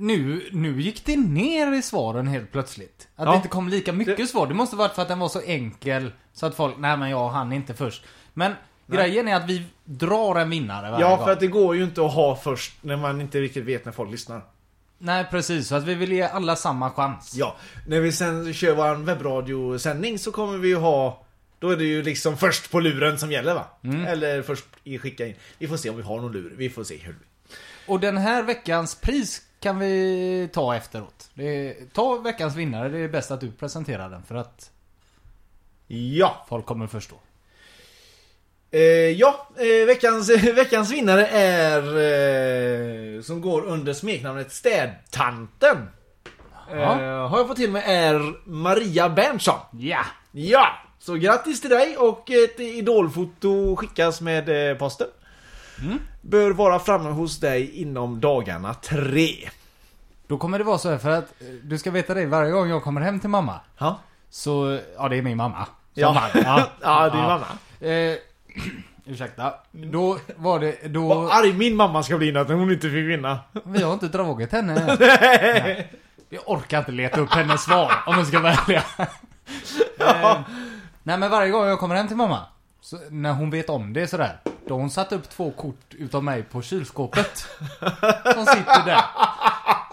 Nu, 0.00 0.48
nu 0.52 0.80
gick 0.80 1.04
det 1.04 1.16
ner 1.16 1.72
i 1.72 1.82
svaren 1.82 2.26
helt 2.26 2.52
plötsligt. 2.52 3.08
Att 3.16 3.24
Ja. 3.24 3.30
det 3.30 3.36
inte 3.36 3.48
kom 3.48 3.68
lika 3.68 3.92
mycket 3.92 4.16
Det- 4.16 4.26
svar. 4.26 4.46
Det 4.46 4.54
måste 4.54 4.76
varit 4.76 4.92
för 4.94 5.02
att 5.02 5.08
den 5.08 5.18
var 5.18 5.28
så 5.28 5.40
enkel 5.40 6.12
så 6.32 6.46
att 6.46 6.54
folk, 6.54 6.74
nej 6.78 6.96
men 6.96 7.10
jag 7.10 7.28
hann 7.28 7.52
inte 7.52 7.74
först. 7.74 8.02
Men 8.34 8.52
grejen 8.86 9.28
är 9.28 9.36
att 9.36 9.48
vi 9.50 9.64
drar 9.84 10.36
en 10.40 10.50
vinnare 10.50 10.90
varje 10.90 11.04
Ja, 11.04 11.16
gång. 11.16 11.24
för 11.24 11.32
att 11.32 11.40
det 11.40 11.46
går 11.46 11.76
ju 11.76 11.84
inte 11.84 12.04
att 12.06 12.12
ha 12.14 12.36
först 12.36 12.72
när 12.80 12.96
man 12.96 13.20
inte 13.20 13.40
riktigt 13.40 13.64
vet 13.64 13.84
när 13.84 13.92
folk 13.92 14.10
lyssnar. 14.10 14.42
Nej 14.98 15.24
precis, 15.30 15.68
så 15.68 15.74
att 15.74 15.84
vi 15.84 15.94
vill 15.94 16.12
ge 16.12 16.22
alla 16.22 16.56
samma 16.56 16.90
chans. 16.90 17.34
Ja, 17.36 17.56
när 17.86 18.00
vi 18.00 18.12
sen 18.12 18.54
kör 18.54 18.74
vår 18.74 18.94
webbradiosändning 19.04 20.18
så 20.18 20.32
kommer 20.32 20.58
vi 20.58 20.68
ju 20.68 20.76
ha 20.76 21.26
Då 21.58 21.70
är 21.70 21.76
det 21.76 21.84
ju 21.84 22.02
liksom 22.02 22.36
först 22.36 22.70
på 22.70 22.80
luren 22.80 23.18
som 23.18 23.32
gäller 23.32 23.54
va? 23.54 23.64
Eller 24.06 24.42
först 24.42 24.64
i 24.84 24.98
skicka 24.98 25.26
in. 25.26 25.34
Vi 25.58 25.68
får 25.68 25.76
se 25.76 25.90
om 25.90 25.96
vi 25.96 26.02
har 26.02 26.20
någon 26.20 26.32
lur. 26.32 26.54
Vi 26.56 26.70
får 26.70 26.84
se 26.84 26.96
hur. 26.96 27.16
Och 27.86 28.00
den 28.00 28.16
här 28.16 28.42
veckans 28.42 28.94
pris 28.94 29.42
kan 29.60 29.78
vi 29.78 30.48
ta 30.52 30.76
efteråt. 30.76 31.30
Är, 31.34 31.74
ta 31.92 32.16
veckans 32.16 32.56
vinnare, 32.56 32.88
det 32.88 32.98
är 32.98 33.08
bäst 33.08 33.30
att 33.30 33.40
du 33.40 33.50
presenterar 33.52 34.10
den 34.10 34.22
för 34.22 34.34
att 34.34 34.70
Ja, 35.86 36.46
folk 36.48 36.66
kommer 36.66 36.86
förstå. 36.86 37.16
eh, 38.70 38.80
ja 39.10 39.48
eh, 39.56 39.86
veckans, 39.86 40.30
veckans 40.56 40.90
vinnare 40.92 41.26
är 41.26 41.82
eh, 43.16 43.22
som 43.22 43.40
går 43.40 43.62
under 43.62 43.92
smeknamnet 43.92 44.52
Städtanten. 44.52 45.88
Eh, 46.70 47.28
har 47.28 47.38
jag 47.38 47.48
fått 47.48 47.56
till 47.56 47.70
mig 47.70 47.82
är 47.86 48.48
Maria 48.48 49.08
Berntsson. 49.08 49.58
Ja! 49.72 50.04
Ja, 50.32 50.66
så 50.98 51.14
grattis 51.14 51.60
till 51.60 51.70
dig 51.70 51.96
och 51.96 52.30
ett 52.30 52.60
idolfoto 52.60 53.76
skickas 53.76 54.20
med 54.20 54.70
eh, 54.70 54.76
posten. 55.80 56.00
Bör 56.20 56.50
vara 56.50 56.78
framme 56.78 57.10
hos 57.10 57.40
dig 57.40 57.80
inom 57.80 58.20
dagarna 58.20 58.74
tre. 58.74 59.48
Då 60.26 60.38
kommer 60.38 60.58
det 60.58 60.64
vara 60.64 60.78
så 60.78 60.90
här 60.90 60.98
för 60.98 61.10
att 61.10 61.24
eh, 61.40 61.46
du 61.62 61.78
ska 61.78 61.90
veta 61.90 62.14
det, 62.14 62.26
varje 62.26 62.50
gång 62.50 62.68
jag 62.68 62.82
kommer 62.82 63.00
hem 63.00 63.20
till 63.20 63.30
mamma 63.30 63.60
Ja, 63.78 63.98
så, 64.30 64.78
ja 64.96 65.08
det 65.08 65.16
är 65.16 65.22
min 65.22 65.36
mamma. 65.36 65.66
Ja. 65.94 66.12
vann. 66.12 66.42
ja. 66.44 66.68
ja 66.80 67.10
din 67.10 67.20
mamma. 67.20 67.46
Eh, 67.80 68.16
ursäkta. 69.04 69.54
Då 69.72 70.18
var 70.36 70.60
det, 70.60 70.88
då... 70.88 71.08
Vad 71.08 71.32
arg 71.32 71.52
min 71.52 71.76
mamma 71.76 72.02
ska 72.02 72.18
bli 72.18 72.32
när 72.32 72.44
hon 72.44 72.72
inte 72.72 72.90
fick 72.90 73.08
vinna. 73.08 73.38
Vi 73.64 73.82
har 73.82 73.92
inte 73.92 74.08
dragit 74.08 74.52
henne. 74.52 74.96
Nej. 75.00 75.92
Jag 76.28 76.42
orkar 76.46 76.78
inte 76.78 76.92
leta 76.92 77.20
upp 77.20 77.30
hennes 77.34 77.62
svar 77.64 77.92
om 78.06 78.18
jag 78.18 78.26
ska 78.26 78.40
vara 78.40 78.52
ärlig. 78.52 78.76
eh, 79.98 80.40
nej 81.02 81.18
men 81.18 81.30
varje 81.30 81.50
gång 81.50 81.66
jag 81.66 81.78
kommer 81.78 81.94
hem 81.94 82.08
till 82.08 82.16
mamma. 82.16 82.40
Så, 82.80 82.98
när 83.10 83.32
hon 83.32 83.50
vet 83.50 83.70
om 83.70 83.92
det 83.92 84.06
sådär. 84.06 84.40
Då 84.66 84.74
har 84.74 84.80
hon 84.80 84.90
satt 84.90 85.12
upp 85.12 85.28
två 85.30 85.50
kort 85.50 85.94
utav 85.98 86.24
mig 86.24 86.42
på 86.42 86.62
kylskåpet. 86.62 87.46
Som 88.34 88.46
sitter 88.46 88.84
där. 88.86 89.00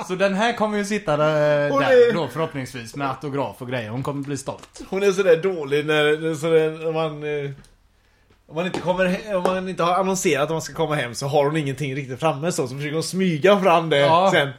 Så 0.07 0.15
den 0.15 0.33
här 0.33 0.53
kommer 0.53 0.77
ju 0.77 0.85
sitta 0.85 1.17
där, 1.17 1.71
Och 1.71 1.79
där 1.81 2.13
då 2.13 2.27
förhoppningsvis 2.27 2.95
med 2.95 3.09
autograf 3.09 3.61
och 3.61 3.67
grejer. 3.69 3.89
Hon 3.89 4.03
kommer 4.03 4.23
bli 4.23 4.37
stolt. 4.37 4.81
Hon 4.89 5.03
är 5.03 5.11
sådär 5.11 5.37
dålig 5.37 5.85
när, 5.85 6.17
när, 6.21 6.35
sådär, 6.35 6.69
när 6.85 6.91
man... 6.91 7.23
eh, 7.45 7.51
Om 8.47 8.55
man, 8.55 8.65
inte 8.65 8.79
kommer, 8.79 9.35
om 9.35 9.43
man 9.43 9.69
inte 9.69 9.83
har 9.83 9.93
annonserat 9.93 10.43
att 10.43 10.49
man 10.49 10.61
ska 10.61 10.73
komma 10.73 10.95
hem 10.95 11.15
så 11.15 11.27
har 11.27 11.45
hon 11.45 11.57
ingenting 11.57 11.95
riktigt 11.95 12.19
framme 12.19 12.51
så, 12.51 12.67
så 12.67 12.75
försöker 12.75 12.93
hon 12.93 13.03
smyga 13.03 13.59
fram 13.59 13.89
det 13.89 13.97
Ja. 13.97 14.29
sen. 14.33 14.49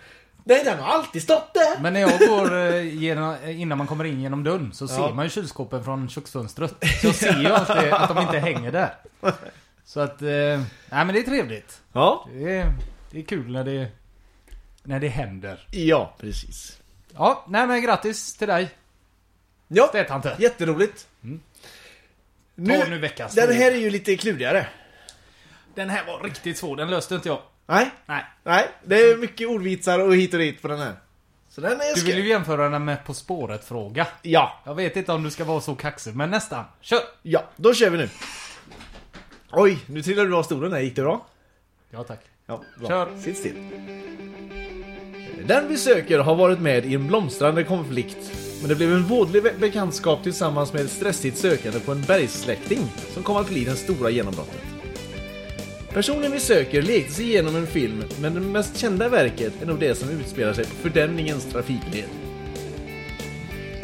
Nej, 0.44 0.62
den 0.64 0.78
har 0.78 0.92
alltid 0.94 1.22
stått 1.22 1.54
där! 1.54 1.80
Men 1.82 1.92
när 1.92 2.00
jag 2.00 2.18
går 2.28 2.56
eh, 2.58 2.94
genom, 2.98 3.36
eh, 3.44 3.60
innan 3.60 3.78
man 3.78 3.86
kommer 3.86 4.04
in 4.04 4.20
genom 4.20 4.44
dörren 4.44 4.70
så 4.72 4.88
ser 4.88 5.12
man 5.14 5.24
ju 5.24 5.30
kylskåpen 5.30 5.84
från 5.84 6.08
köksfönstret. 6.08 6.74
Så 7.00 7.06
jag 7.06 7.14
ser 7.14 7.38
ju 7.38 7.46
alltid 7.46 7.92
att 7.92 8.08
de 8.08 8.18
inte 8.18 8.38
hänger 8.38 8.72
där. 8.72 8.94
Så 9.88 10.00
att, 10.00 10.22
eh, 10.22 10.28
nej 10.28 10.64
men 10.90 11.08
det 11.12 11.18
är 11.18 11.22
trevligt. 11.22 11.82
Ja, 11.92 12.28
Det 12.32 12.56
är, 12.56 12.72
det 13.10 13.18
är 13.18 13.22
kul 13.22 13.52
när 13.52 13.64
det, 13.64 13.88
när 14.82 15.00
det 15.00 15.08
händer. 15.08 15.66
ja 15.70 16.14
precis. 16.20 16.80
Ja, 17.14 17.44
nej 17.48 17.66
men 17.66 17.82
grattis 17.82 18.36
till 18.36 18.48
dig. 18.48 18.70
Ja, 19.68 19.86
Städtante. 19.88 20.36
jätteroligt. 20.38 21.08
Ta 22.56 22.84
nu 22.88 22.98
veckans 22.98 23.34
Den 23.34 23.52
här 23.56 23.72
är 23.72 23.76
ju 23.76 23.90
lite 23.90 24.16
klurigare. 24.16 24.66
Den 25.74 25.90
här 25.90 26.04
var 26.06 26.22
riktigt 26.22 26.58
svår, 26.58 26.76
den 26.76 26.90
löste 26.90 27.14
inte 27.14 27.28
jag. 27.28 27.42
Nej, 27.66 27.90
Nej. 28.06 28.24
nej, 28.44 28.68
det 28.84 28.96
är 29.00 29.16
mycket 29.16 29.48
ordvitsar 29.48 29.98
och 29.98 30.16
hit 30.16 30.32
och 30.34 30.40
dit 30.40 30.62
på 30.62 30.68
den 30.68 30.78
här. 30.78 30.94
Så 31.48 31.60
den 31.60 31.72
är 31.80 31.94
Du 31.94 32.00
skö- 32.00 32.06
vill 32.06 32.18
ju 32.18 32.28
jämföra 32.28 32.68
den 32.68 32.84
med 32.84 33.04
På 33.04 33.14
spåret-fråga. 33.14 34.06
Ja, 34.22 34.60
Jag 34.64 34.74
vet 34.74 34.96
inte 34.96 35.12
om 35.12 35.22
du 35.22 35.30
ska 35.30 35.44
vara 35.44 35.60
så 35.60 35.74
kaxig, 35.74 36.16
men 36.16 36.30
nästan. 36.30 36.64
Kör! 36.80 37.00
ja, 37.22 37.44
då 37.56 37.74
kör 37.74 37.90
vi 37.90 37.98
nu. 37.98 38.08
Oj, 39.52 39.78
nu 39.86 40.02
trillade 40.02 40.28
du 40.28 40.34
av 40.36 40.42
stolen 40.42 40.70
där, 40.70 40.80
gick 40.80 40.96
det 40.96 41.02
bra? 41.02 41.26
Ja 41.90 42.02
tack. 42.04 42.20
Ja, 42.46 42.62
bra. 42.80 42.88
Kör. 42.88 43.08
Sitt 43.20 43.36
still. 43.36 43.54
Den 45.46 45.68
vi 45.68 45.76
söker 45.76 46.18
har 46.18 46.34
varit 46.34 46.60
med 46.60 46.86
i 46.86 46.94
en 46.94 47.06
blomstrande 47.06 47.64
konflikt. 47.64 48.32
Men 48.60 48.68
det 48.68 48.74
blev 48.74 48.92
en 48.92 49.02
vådlig 49.02 49.42
be- 49.42 49.54
bekantskap 49.60 50.22
tillsammans 50.22 50.72
med 50.72 50.82
ett 50.82 50.90
stressigt 50.90 51.38
sökande 51.38 51.80
på 51.80 51.92
en 51.92 52.02
bergssläkting 52.02 52.78
som 53.14 53.22
kom 53.22 53.36
att 53.36 53.48
bli 53.48 53.64
den 53.64 53.76
stora 53.76 54.10
genombrottet. 54.10 54.62
Personen 55.92 56.32
vi 56.32 56.40
söker 56.40 56.82
lekte 56.82 57.12
sig 57.12 57.24
igenom 57.24 57.56
en 57.56 57.66
film, 57.66 58.04
men 58.20 58.34
det 58.34 58.40
mest 58.40 58.76
kända 58.76 59.08
verket 59.08 59.62
är 59.62 59.66
nog 59.66 59.78
det 59.80 59.94
som 59.94 60.08
utspelar 60.10 60.52
sig 60.52 60.64
på 60.64 60.70
fördämningens 60.74 61.44
trafikled. 61.44 62.04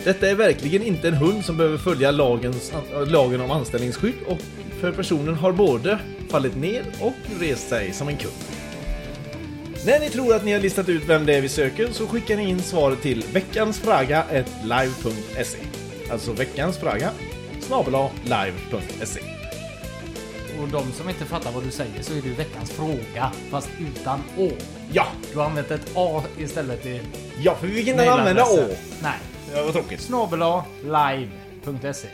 Detta 0.04 0.28
är 0.30 0.34
verkligen 0.34 0.82
inte 0.82 1.08
en 1.08 1.14
hund 1.14 1.44
som 1.44 1.56
behöver 1.56 1.78
följa 1.78 2.10
lagens, 2.10 2.72
lagen 3.06 3.40
om 3.40 3.50
anställningsskydd 3.50 4.14
och 4.26 4.38
för 4.84 4.92
personen 4.92 5.34
har 5.34 5.52
både 5.52 5.98
fallit 6.30 6.56
ner 6.56 6.84
och 7.00 7.12
rest 7.40 7.68
sig 7.68 7.92
som 7.92 8.08
en 8.08 8.16
kung. 8.16 8.30
När 9.86 10.00
ni 10.00 10.10
tror 10.10 10.34
att 10.34 10.44
ni 10.44 10.52
har 10.52 10.60
listat 10.60 10.88
ut 10.88 11.02
vem 11.06 11.26
det 11.26 11.34
är 11.34 11.40
vi 11.40 11.48
söker 11.48 11.88
så 11.92 12.06
skickar 12.06 12.36
ni 12.36 12.48
in 12.48 12.62
svaret 12.62 13.02
till 13.02 13.24
veckansfraga.live.se 13.32 15.58
Alltså 16.10 16.32
veckansfraga 16.32 17.10
snabel-a 17.60 18.10
live.se 18.24 19.20
Och 20.62 20.68
de 20.68 20.92
som 20.92 21.08
inte 21.08 21.24
fattar 21.24 21.52
vad 21.52 21.64
du 21.64 21.70
säger 21.70 22.02
så 22.02 22.12
är 22.12 22.22
det 22.22 22.28
veckans 22.28 22.70
fråga, 22.70 23.32
fast 23.50 23.68
utan 23.80 24.20
Å. 24.38 24.50
Ja, 24.92 25.06
Du 25.32 25.38
har 25.38 25.44
använt 25.46 25.70
ett 25.70 25.90
A 25.94 26.22
istället 26.38 26.86
i 26.86 27.00
ja 27.42 27.54
för 27.54 27.66
vi 27.66 27.84
kan 27.84 27.94
inte 27.94 28.12
använda 28.12 28.44
å. 28.44 28.58
Nej. 29.02 29.18
Det 29.54 29.62
var 29.62 29.72
tråkigt. 29.72 30.00
Snabel-A 30.00 30.64
live.se. 30.82 32.08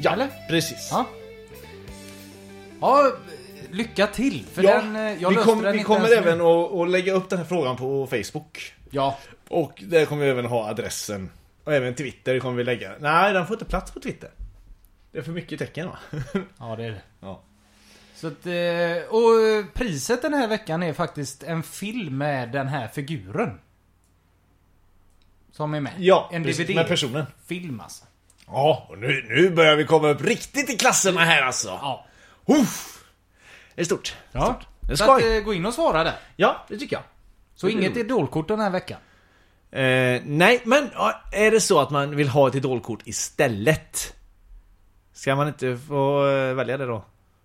Ja, 0.00 0.12
Eller? 0.12 0.28
precis. 0.48 0.88
Ja. 0.90 1.06
Ja, 2.80 3.12
lycka 3.70 4.06
till. 4.06 4.44
För 4.46 4.62
Ja, 4.62 4.74
den, 4.80 4.96
eh, 4.96 5.22
jag 5.22 5.30
vi, 5.30 5.36
kom, 5.36 5.62
den 5.62 5.72
vi 5.72 5.82
kommer 5.82 6.16
även 6.16 6.40
att, 6.40 6.90
lägga 6.90 7.12
upp 7.12 7.28
den 7.30 7.38
här 7.38 7.46
frågan 7.46 7.76
på 7.76 8.06
Facebook. 8.06 8.74
Ja, 8.90 9.18
Och 9.48 9.82
där 9.86 10.04
kommer 10.06 10.24
vi 10.24 10.30
även 10.30 10.44
ha 10.46 10.68
adressen. 10.68 11.30
Och 11.64 11.74
även 11.74 11.94
Twitter 11.94 12.40
kommer 12.40 12.56
vi 12.56 12.64
lägga. 12.64 12.92
Nej, 13.00 13.32
den 13.32 13.46
får 13.46 13.54
inte 13.54 13.64
plats 13.64 13.90
på 13.90 14.00
Twitter. 14.00 14.30
Det 15.12 15.18
är 15.18 15.22
för 15.22 15.32
mycket 15.32 15.58
tecken 15.58 15.88
va? 15.88 15.98
ja 16.58 16.76
det 16.76 16.84
är 16.84 16.90
det. 16.90 17.02
ja. 17.20 17.42
Så 18.14 18.26
att, 18.26 18.46
eh, 18.46 19.14
och 19.14 19.74
priset 19.74 20.22
den 20.22 20.34
här 20.34 20.48
veckan 20.48 20.82
är 20.82 20.92
faktiskt 20.92 21.42
en 21.42 21.62
film 21.62 22.18
med 22.18 22.52
den 22.52 22.68
här 22.68 22.88
figuren. 22.88 23.60
Som 25.52 25.74
är 25.74 25.80
med. 25.80 25.92
Ja, 25.98 26.30
en 26.32 26.42
DVD. 26.42 26.74
med 26.74 26.88
personen. 26.88 27.26
Film 27.46 27.80
alltså. 27.80 28.04
Ja, 28.46 28.86
och 28.88 28.98
nu, 28.98 29.26
nu 29.28 29.50
börjar 29.50 29.76
vi 29.76 29.84
komma 29.84 30.08
upp 30.08 30.24
riktigt 30.24 30.70
i 30.70 30.76
klasserna 30.76 31.20
här 31.20 31.42
alltså. 31.42 31.68
Ja. 31.68 32.06
Uff. 32.48 33.04
Det 33.74 33.80
är 33.80 33.84
stort. 33.84 34.16
ja. 34.32 34.60
Det 34.80 34.92
är 34.92 34.96
Så 34.96 35.12
att, 35.12 35.20
skoj. 35.20 35.36
eh, 35.36 35.42
gå 35.44 35.54
in 35.54 35.66
och 35.66 35.74
svara 35.74 36.04
där. 36.04 36.14
Ja, 36.36 36.64
det 36.68 36.78
tycker 36.78 36.96
jag. 36.96 37.02
Så 37.54 37.66
Det 37.66 37.72
blir 37.72 37.82
inget 37.82 37.96
roligt. 37.96 38.06
idolkort 38.06 38.48
den 38.48 38.60
här 38.60 38.70
veckan. 38.70 38.98
Eh, 39.70 40.22
nej, 40.24 40.62
men 40.64 40.90
ja, 40.94 41.22
är 41.32 41.50
det 41.50 41.60
så 41.60 41.80
att 41.80 41.90
man 41.90 42.16
vill 42.16 42.28
ha 42.28 42.48
ett 42.48 42.54
idolkort 42.54 43.00
istället? 43.04 44.14
Ska 45.12 45.36
man 45.36 45.48
inte 45.48 45.76
få 45.88 46.26
eh, 46.30 46.54
välja 46.54 46.76
det 46.76 46.86
då? 46.86 47.04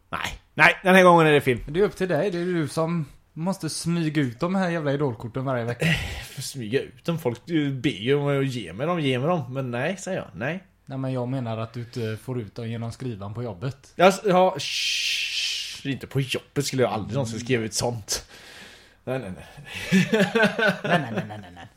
Nej, 0.09 0.39
nej, 0.53 0.75
den 0.83 0.95
här 0.95 1.03
gången 1.03 1.27
är 1.27 1.31
det 1.31 1.41
film. 1.41 1.59
Det 1.67 1.79
är 1.79 1.83
upp 1.83 1.95
till 1.95 2.07
dig. 2.09 2.31
Det 2.31 2.37
är 2.37 2.45
du 2.45 2.67
som 2.67 3.05
måste 3.33 3.69
smyga 3.69 4.21
ut 4.21 4.39
de 4.39 4.55
här 4.55 4.69
jävla 4.69 4.93
idolkorten 4.93 5.45
varje 5.45 5.63
vecka. 5.65 5.85
För 6.33 6.41
smyga 6.41 6.81
ut 6.81 7.05
dem. 7.05 7.19
Folk 7.19 7.49
eh, 7.49 7.69
ber 7.71 7.89
ju 7.89 8.15
om 8.15 8.39
att 8.39 8.47
ge 8.47 8.73
mig 8.73 8.87
dem, 8.87 8.99
ge 8.99 9.19
mig 9.19 9.27
dem. 9.27 9.53
Men 9.53 9.71
nej, 9.71 9.97
säger 9.97 10.17
jag. 10.17 10.27
Nej. 10.35 10.63
Nej 10.85 10.97
men 10.97 11.13
jag 11.13 11.27
menar 11.27 11.57
att 11.57 11.73
du 11.73 11.79
inte 11.79 12.17
får 12.23 12.39
ut 12.41 12.55
dem 12.55 12.69
genom 12.69 12.91
skrivan 12.91 13.33
på 13.33 13.43
jobbet. 13.43 13.91
Jag, 13.95 14.13
ja, 14.25 14.55
shh, 14.59 15.87
inte 15.87 16.07
på 16.07 16.21
jobbet 16.21 16.65
skulle 16.65 16.83
jag 16.83 16.91
aldrig 16.91 17.13
någonsin 17.13 17.39
skriva 17.39 17.63
ut 17.63 17.73
sånt. 17.73 18.25
Nej, 19.03 19.19
nej, 19.19 19.31
nej. 19.35 19.45
Nej, 20.83 20.99
nej, 21.01 21.23
nej, 21.27 21.37
nej, 21.41 21.51
nej. 21.55 21.67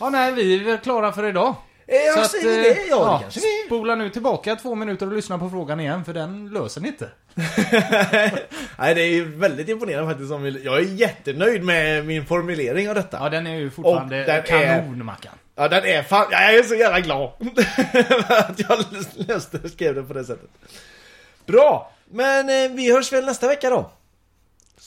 Ja, 0.00 0.10
nej, 0.10 0.32
vi 0.34 0.70
är 0.70 0.76
klara 0.76 1.12
för 1.12 1.28
idag. 1.28 1.56
Eh, 1.88 1.96
Jag 1.96 2.14
Så 2.14 2.20
att, 2.20 2.30
säger 2.30 2.58
eh, 2.70 2.74
det, 2.74 2.86
ja, 2.90 3.18
kanske 3.22 3.40
vi 3.40 3.60
är. 3.62 3.66
Spola 3.66 3.94
nu 3.94 4.10
tillbaka 4.10 4.56
två 4.56 4.74
minuter 4.74 5.06
och 5.06 5.12
lyssna 5.12 5.38
på 5.38 5.50
frågan 5.50 5.80
igen, 5.80 6.04
för 6.04 6.14
den 6.14 6.48
löser 6.48 6.80
ni 6.80 6.88
inte. 6.88 7.08
Nej, 8.78 8.94
det 8.94 9.00
är 9.02 9.38
väldigt 9.38 9.68
imponerande 9.68 10.08
faktiskt. 10.14 10.64
Jag 10.64 10.78
är 10.78 10.82
jättenöjd 10.82 11.64
med 11.64 12.06
min 12.06 12.26
formulering 12.26 12.88
av 12.88 12.94
detta. 12.94 13.18
Ja, 13.20 13.28
den 13.28 13.46
är 13.46 13.54
ju 13.56 13.70
fortfarande 13.70 14.20
Och 14.20 14.26
den 14.26 14.36
är- 14.36 14.42
kanon, 14.78 15.04
Mackan. 15.04 15.32
Ja, 15.54 15.68
den 15.68 15.84
är 15.84 16.02
fan... 16.02 16.26
Jag 16.30 16.54
är 16.54 16.62
så 16.62 16.74
jävla 16.74 17.00
glad 17.00 17.30
att 18.28 18.58
jag 18.68 18.78
läste 19.28 19.58
och 19.64 19.70
skrev 19.70 19.94
det 19.94 20.02
på 20.02 20.12
det 20.12 20.24
sättet. 20.24 20.50
Bra! 21.46 21.92
Men 22.10 22.48
eh, 22.48 22.76
vi 22.76 22.92
hörs 22.92 23.12
väl 23.12 23.24
nästa 23.24 23.48
vecka 23.48 23.70
då? 23.70 23.90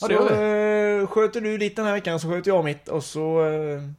Ja, 0.00 0.06
så 0.08 0.28
eh, 0.34 1.06
sköter 1.06 1.40
du 1.40 1.58
ditt 1.58 1.76
den 1.76 1.84
här 1.86 1.92
veckan 1.92 2.20
så 2.20 2.28
sköter 2.30 2.50
jag 2.50 2.64
mitt 2.64 2.88
och 2.88 3.04
så... 3.04 3.40
Eh, 3.44 3.50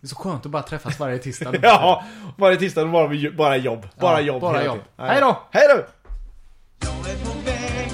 Det 0.01 0.03
är 0.03 0.07
så 0.07 0.15
skönt 0.15 0.45
att 0.45 0.51
bara 0.51 0.63
träffas 0.63 0.99
varje 0.99 1.17
tisdag. 1.17 1.53
ja, 1.61 2.03
varje 2.37 2.57
tisdag 2.57 2.85
bara, 2.85 3.07
vi- 3.07 3.31
bara 3.31 3.57
jobb. 3.57 3.87
Bara 3.99 4.13
Ja, 4.21 4.25
jobb. 4.27 4.41
bara 4.41 4.53
hela 4.53 4.65
jobb. 4.65 4.79
tiden. 4.97 5.09
Hej 5.09 5.21
då! 5.21 5.39
Hej 5.51 5.63
då! 5.67 5.83
Jag 6.83 7.13
är 7.13 7.17
på 7.25 7.31
väg 7.45 7.89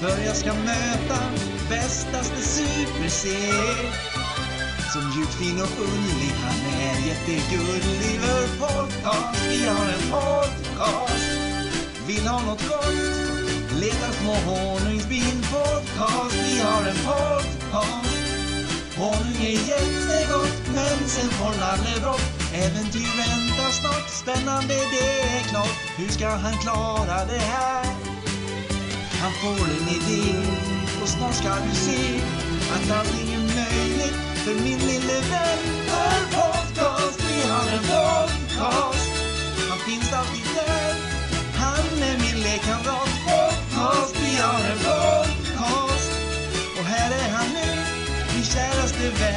för 0.00 0.26
jag 0.26 0.36
ska 0.36 0.52
möta 0.52 1.18
bästaste 1.70 2.40
super-C 2.42 3.28
Som 4.92 5.02
mjukt 5.16 5.34
fin 5.34 5.56
och 5.62 5.80
ullig, 5.80 6.32
han 6.44 6.80
är 6.80 7.06
jättegullig 7.08 8.20
Vår 8.20 8.66
podcast, 8.66 9.46
vi 9.48 9.66
har 9.66 9.86
en 9.86 10.10
podcast 10.10 11.38
Vill 12.06 12.26
ha 12.26 12.40
något 12.40 12.68
gott? 12.68 13.80
Letar 13.80 14.12
små 14.12 14.32
honungsbin 14.32 15.35
podcast 15.56 16.34
Vi 16.44 16.60
har 16.60 16.82
en 16.92 17.00
podcast 17.10 17.66
Honung 18.96 19.40
är 19.50 19.58
jättegott 19.72 20.56
men 20.74 21.08
sen 21.08 21.30
får 21.30 21.54
Nalle 21.60 22.00
brått 22.00 22.26
Äventyr 22.54 23.12
väntar 23.22 23.70
snart, 23.80 24.08
spännande 24.22 24.74
det 24.74 25.10
är 25.36 25.42
klart 25.50 25.76
Hur 25.98 26.08
ska 26.08 26.28
han 26.28 26.56
klara 26.58 27.24
det 27.24 27.44
här? 27.54 27.86
Han 29.22 29.32
får 29.42 29.66
en 29.76 29.88
idé 29.98 30.38
och 31.02 31.08
snart 31.08 31.34
ska 31.34 31.48
du 31.48 31.74
se 31.74 32.20
att 32.74 32.90
allting 32.98 33.32
är 33.34 33.38
möjligt 33.38 34.20
för 34.44 34.54
min 34.54 34.78
lille 34.78 35.20
vän 35.30 35.58
Hör 35.88 36.22
podcast. 36.36 37.20
Vi 37.28 37.48
har 37.48 37.68
en 37.76 37.84
podcast. 37.92 39.10
Han 39.68 39.78
finns 39.78 40.12
alltid 40.12 40.46
där. 40.54 40.94
Han 41.54 42.02
är 42.02 42.18
min 42.18 42.42
lekkamrat. 42.42 43.10
Podcast. 43.26 44.16
Vi 44.20 44.36
har 44.36 44.70
en 44.70 44.78
podcast. 44.78 45.25
Och 49.06 49.12
här 49.12 49.36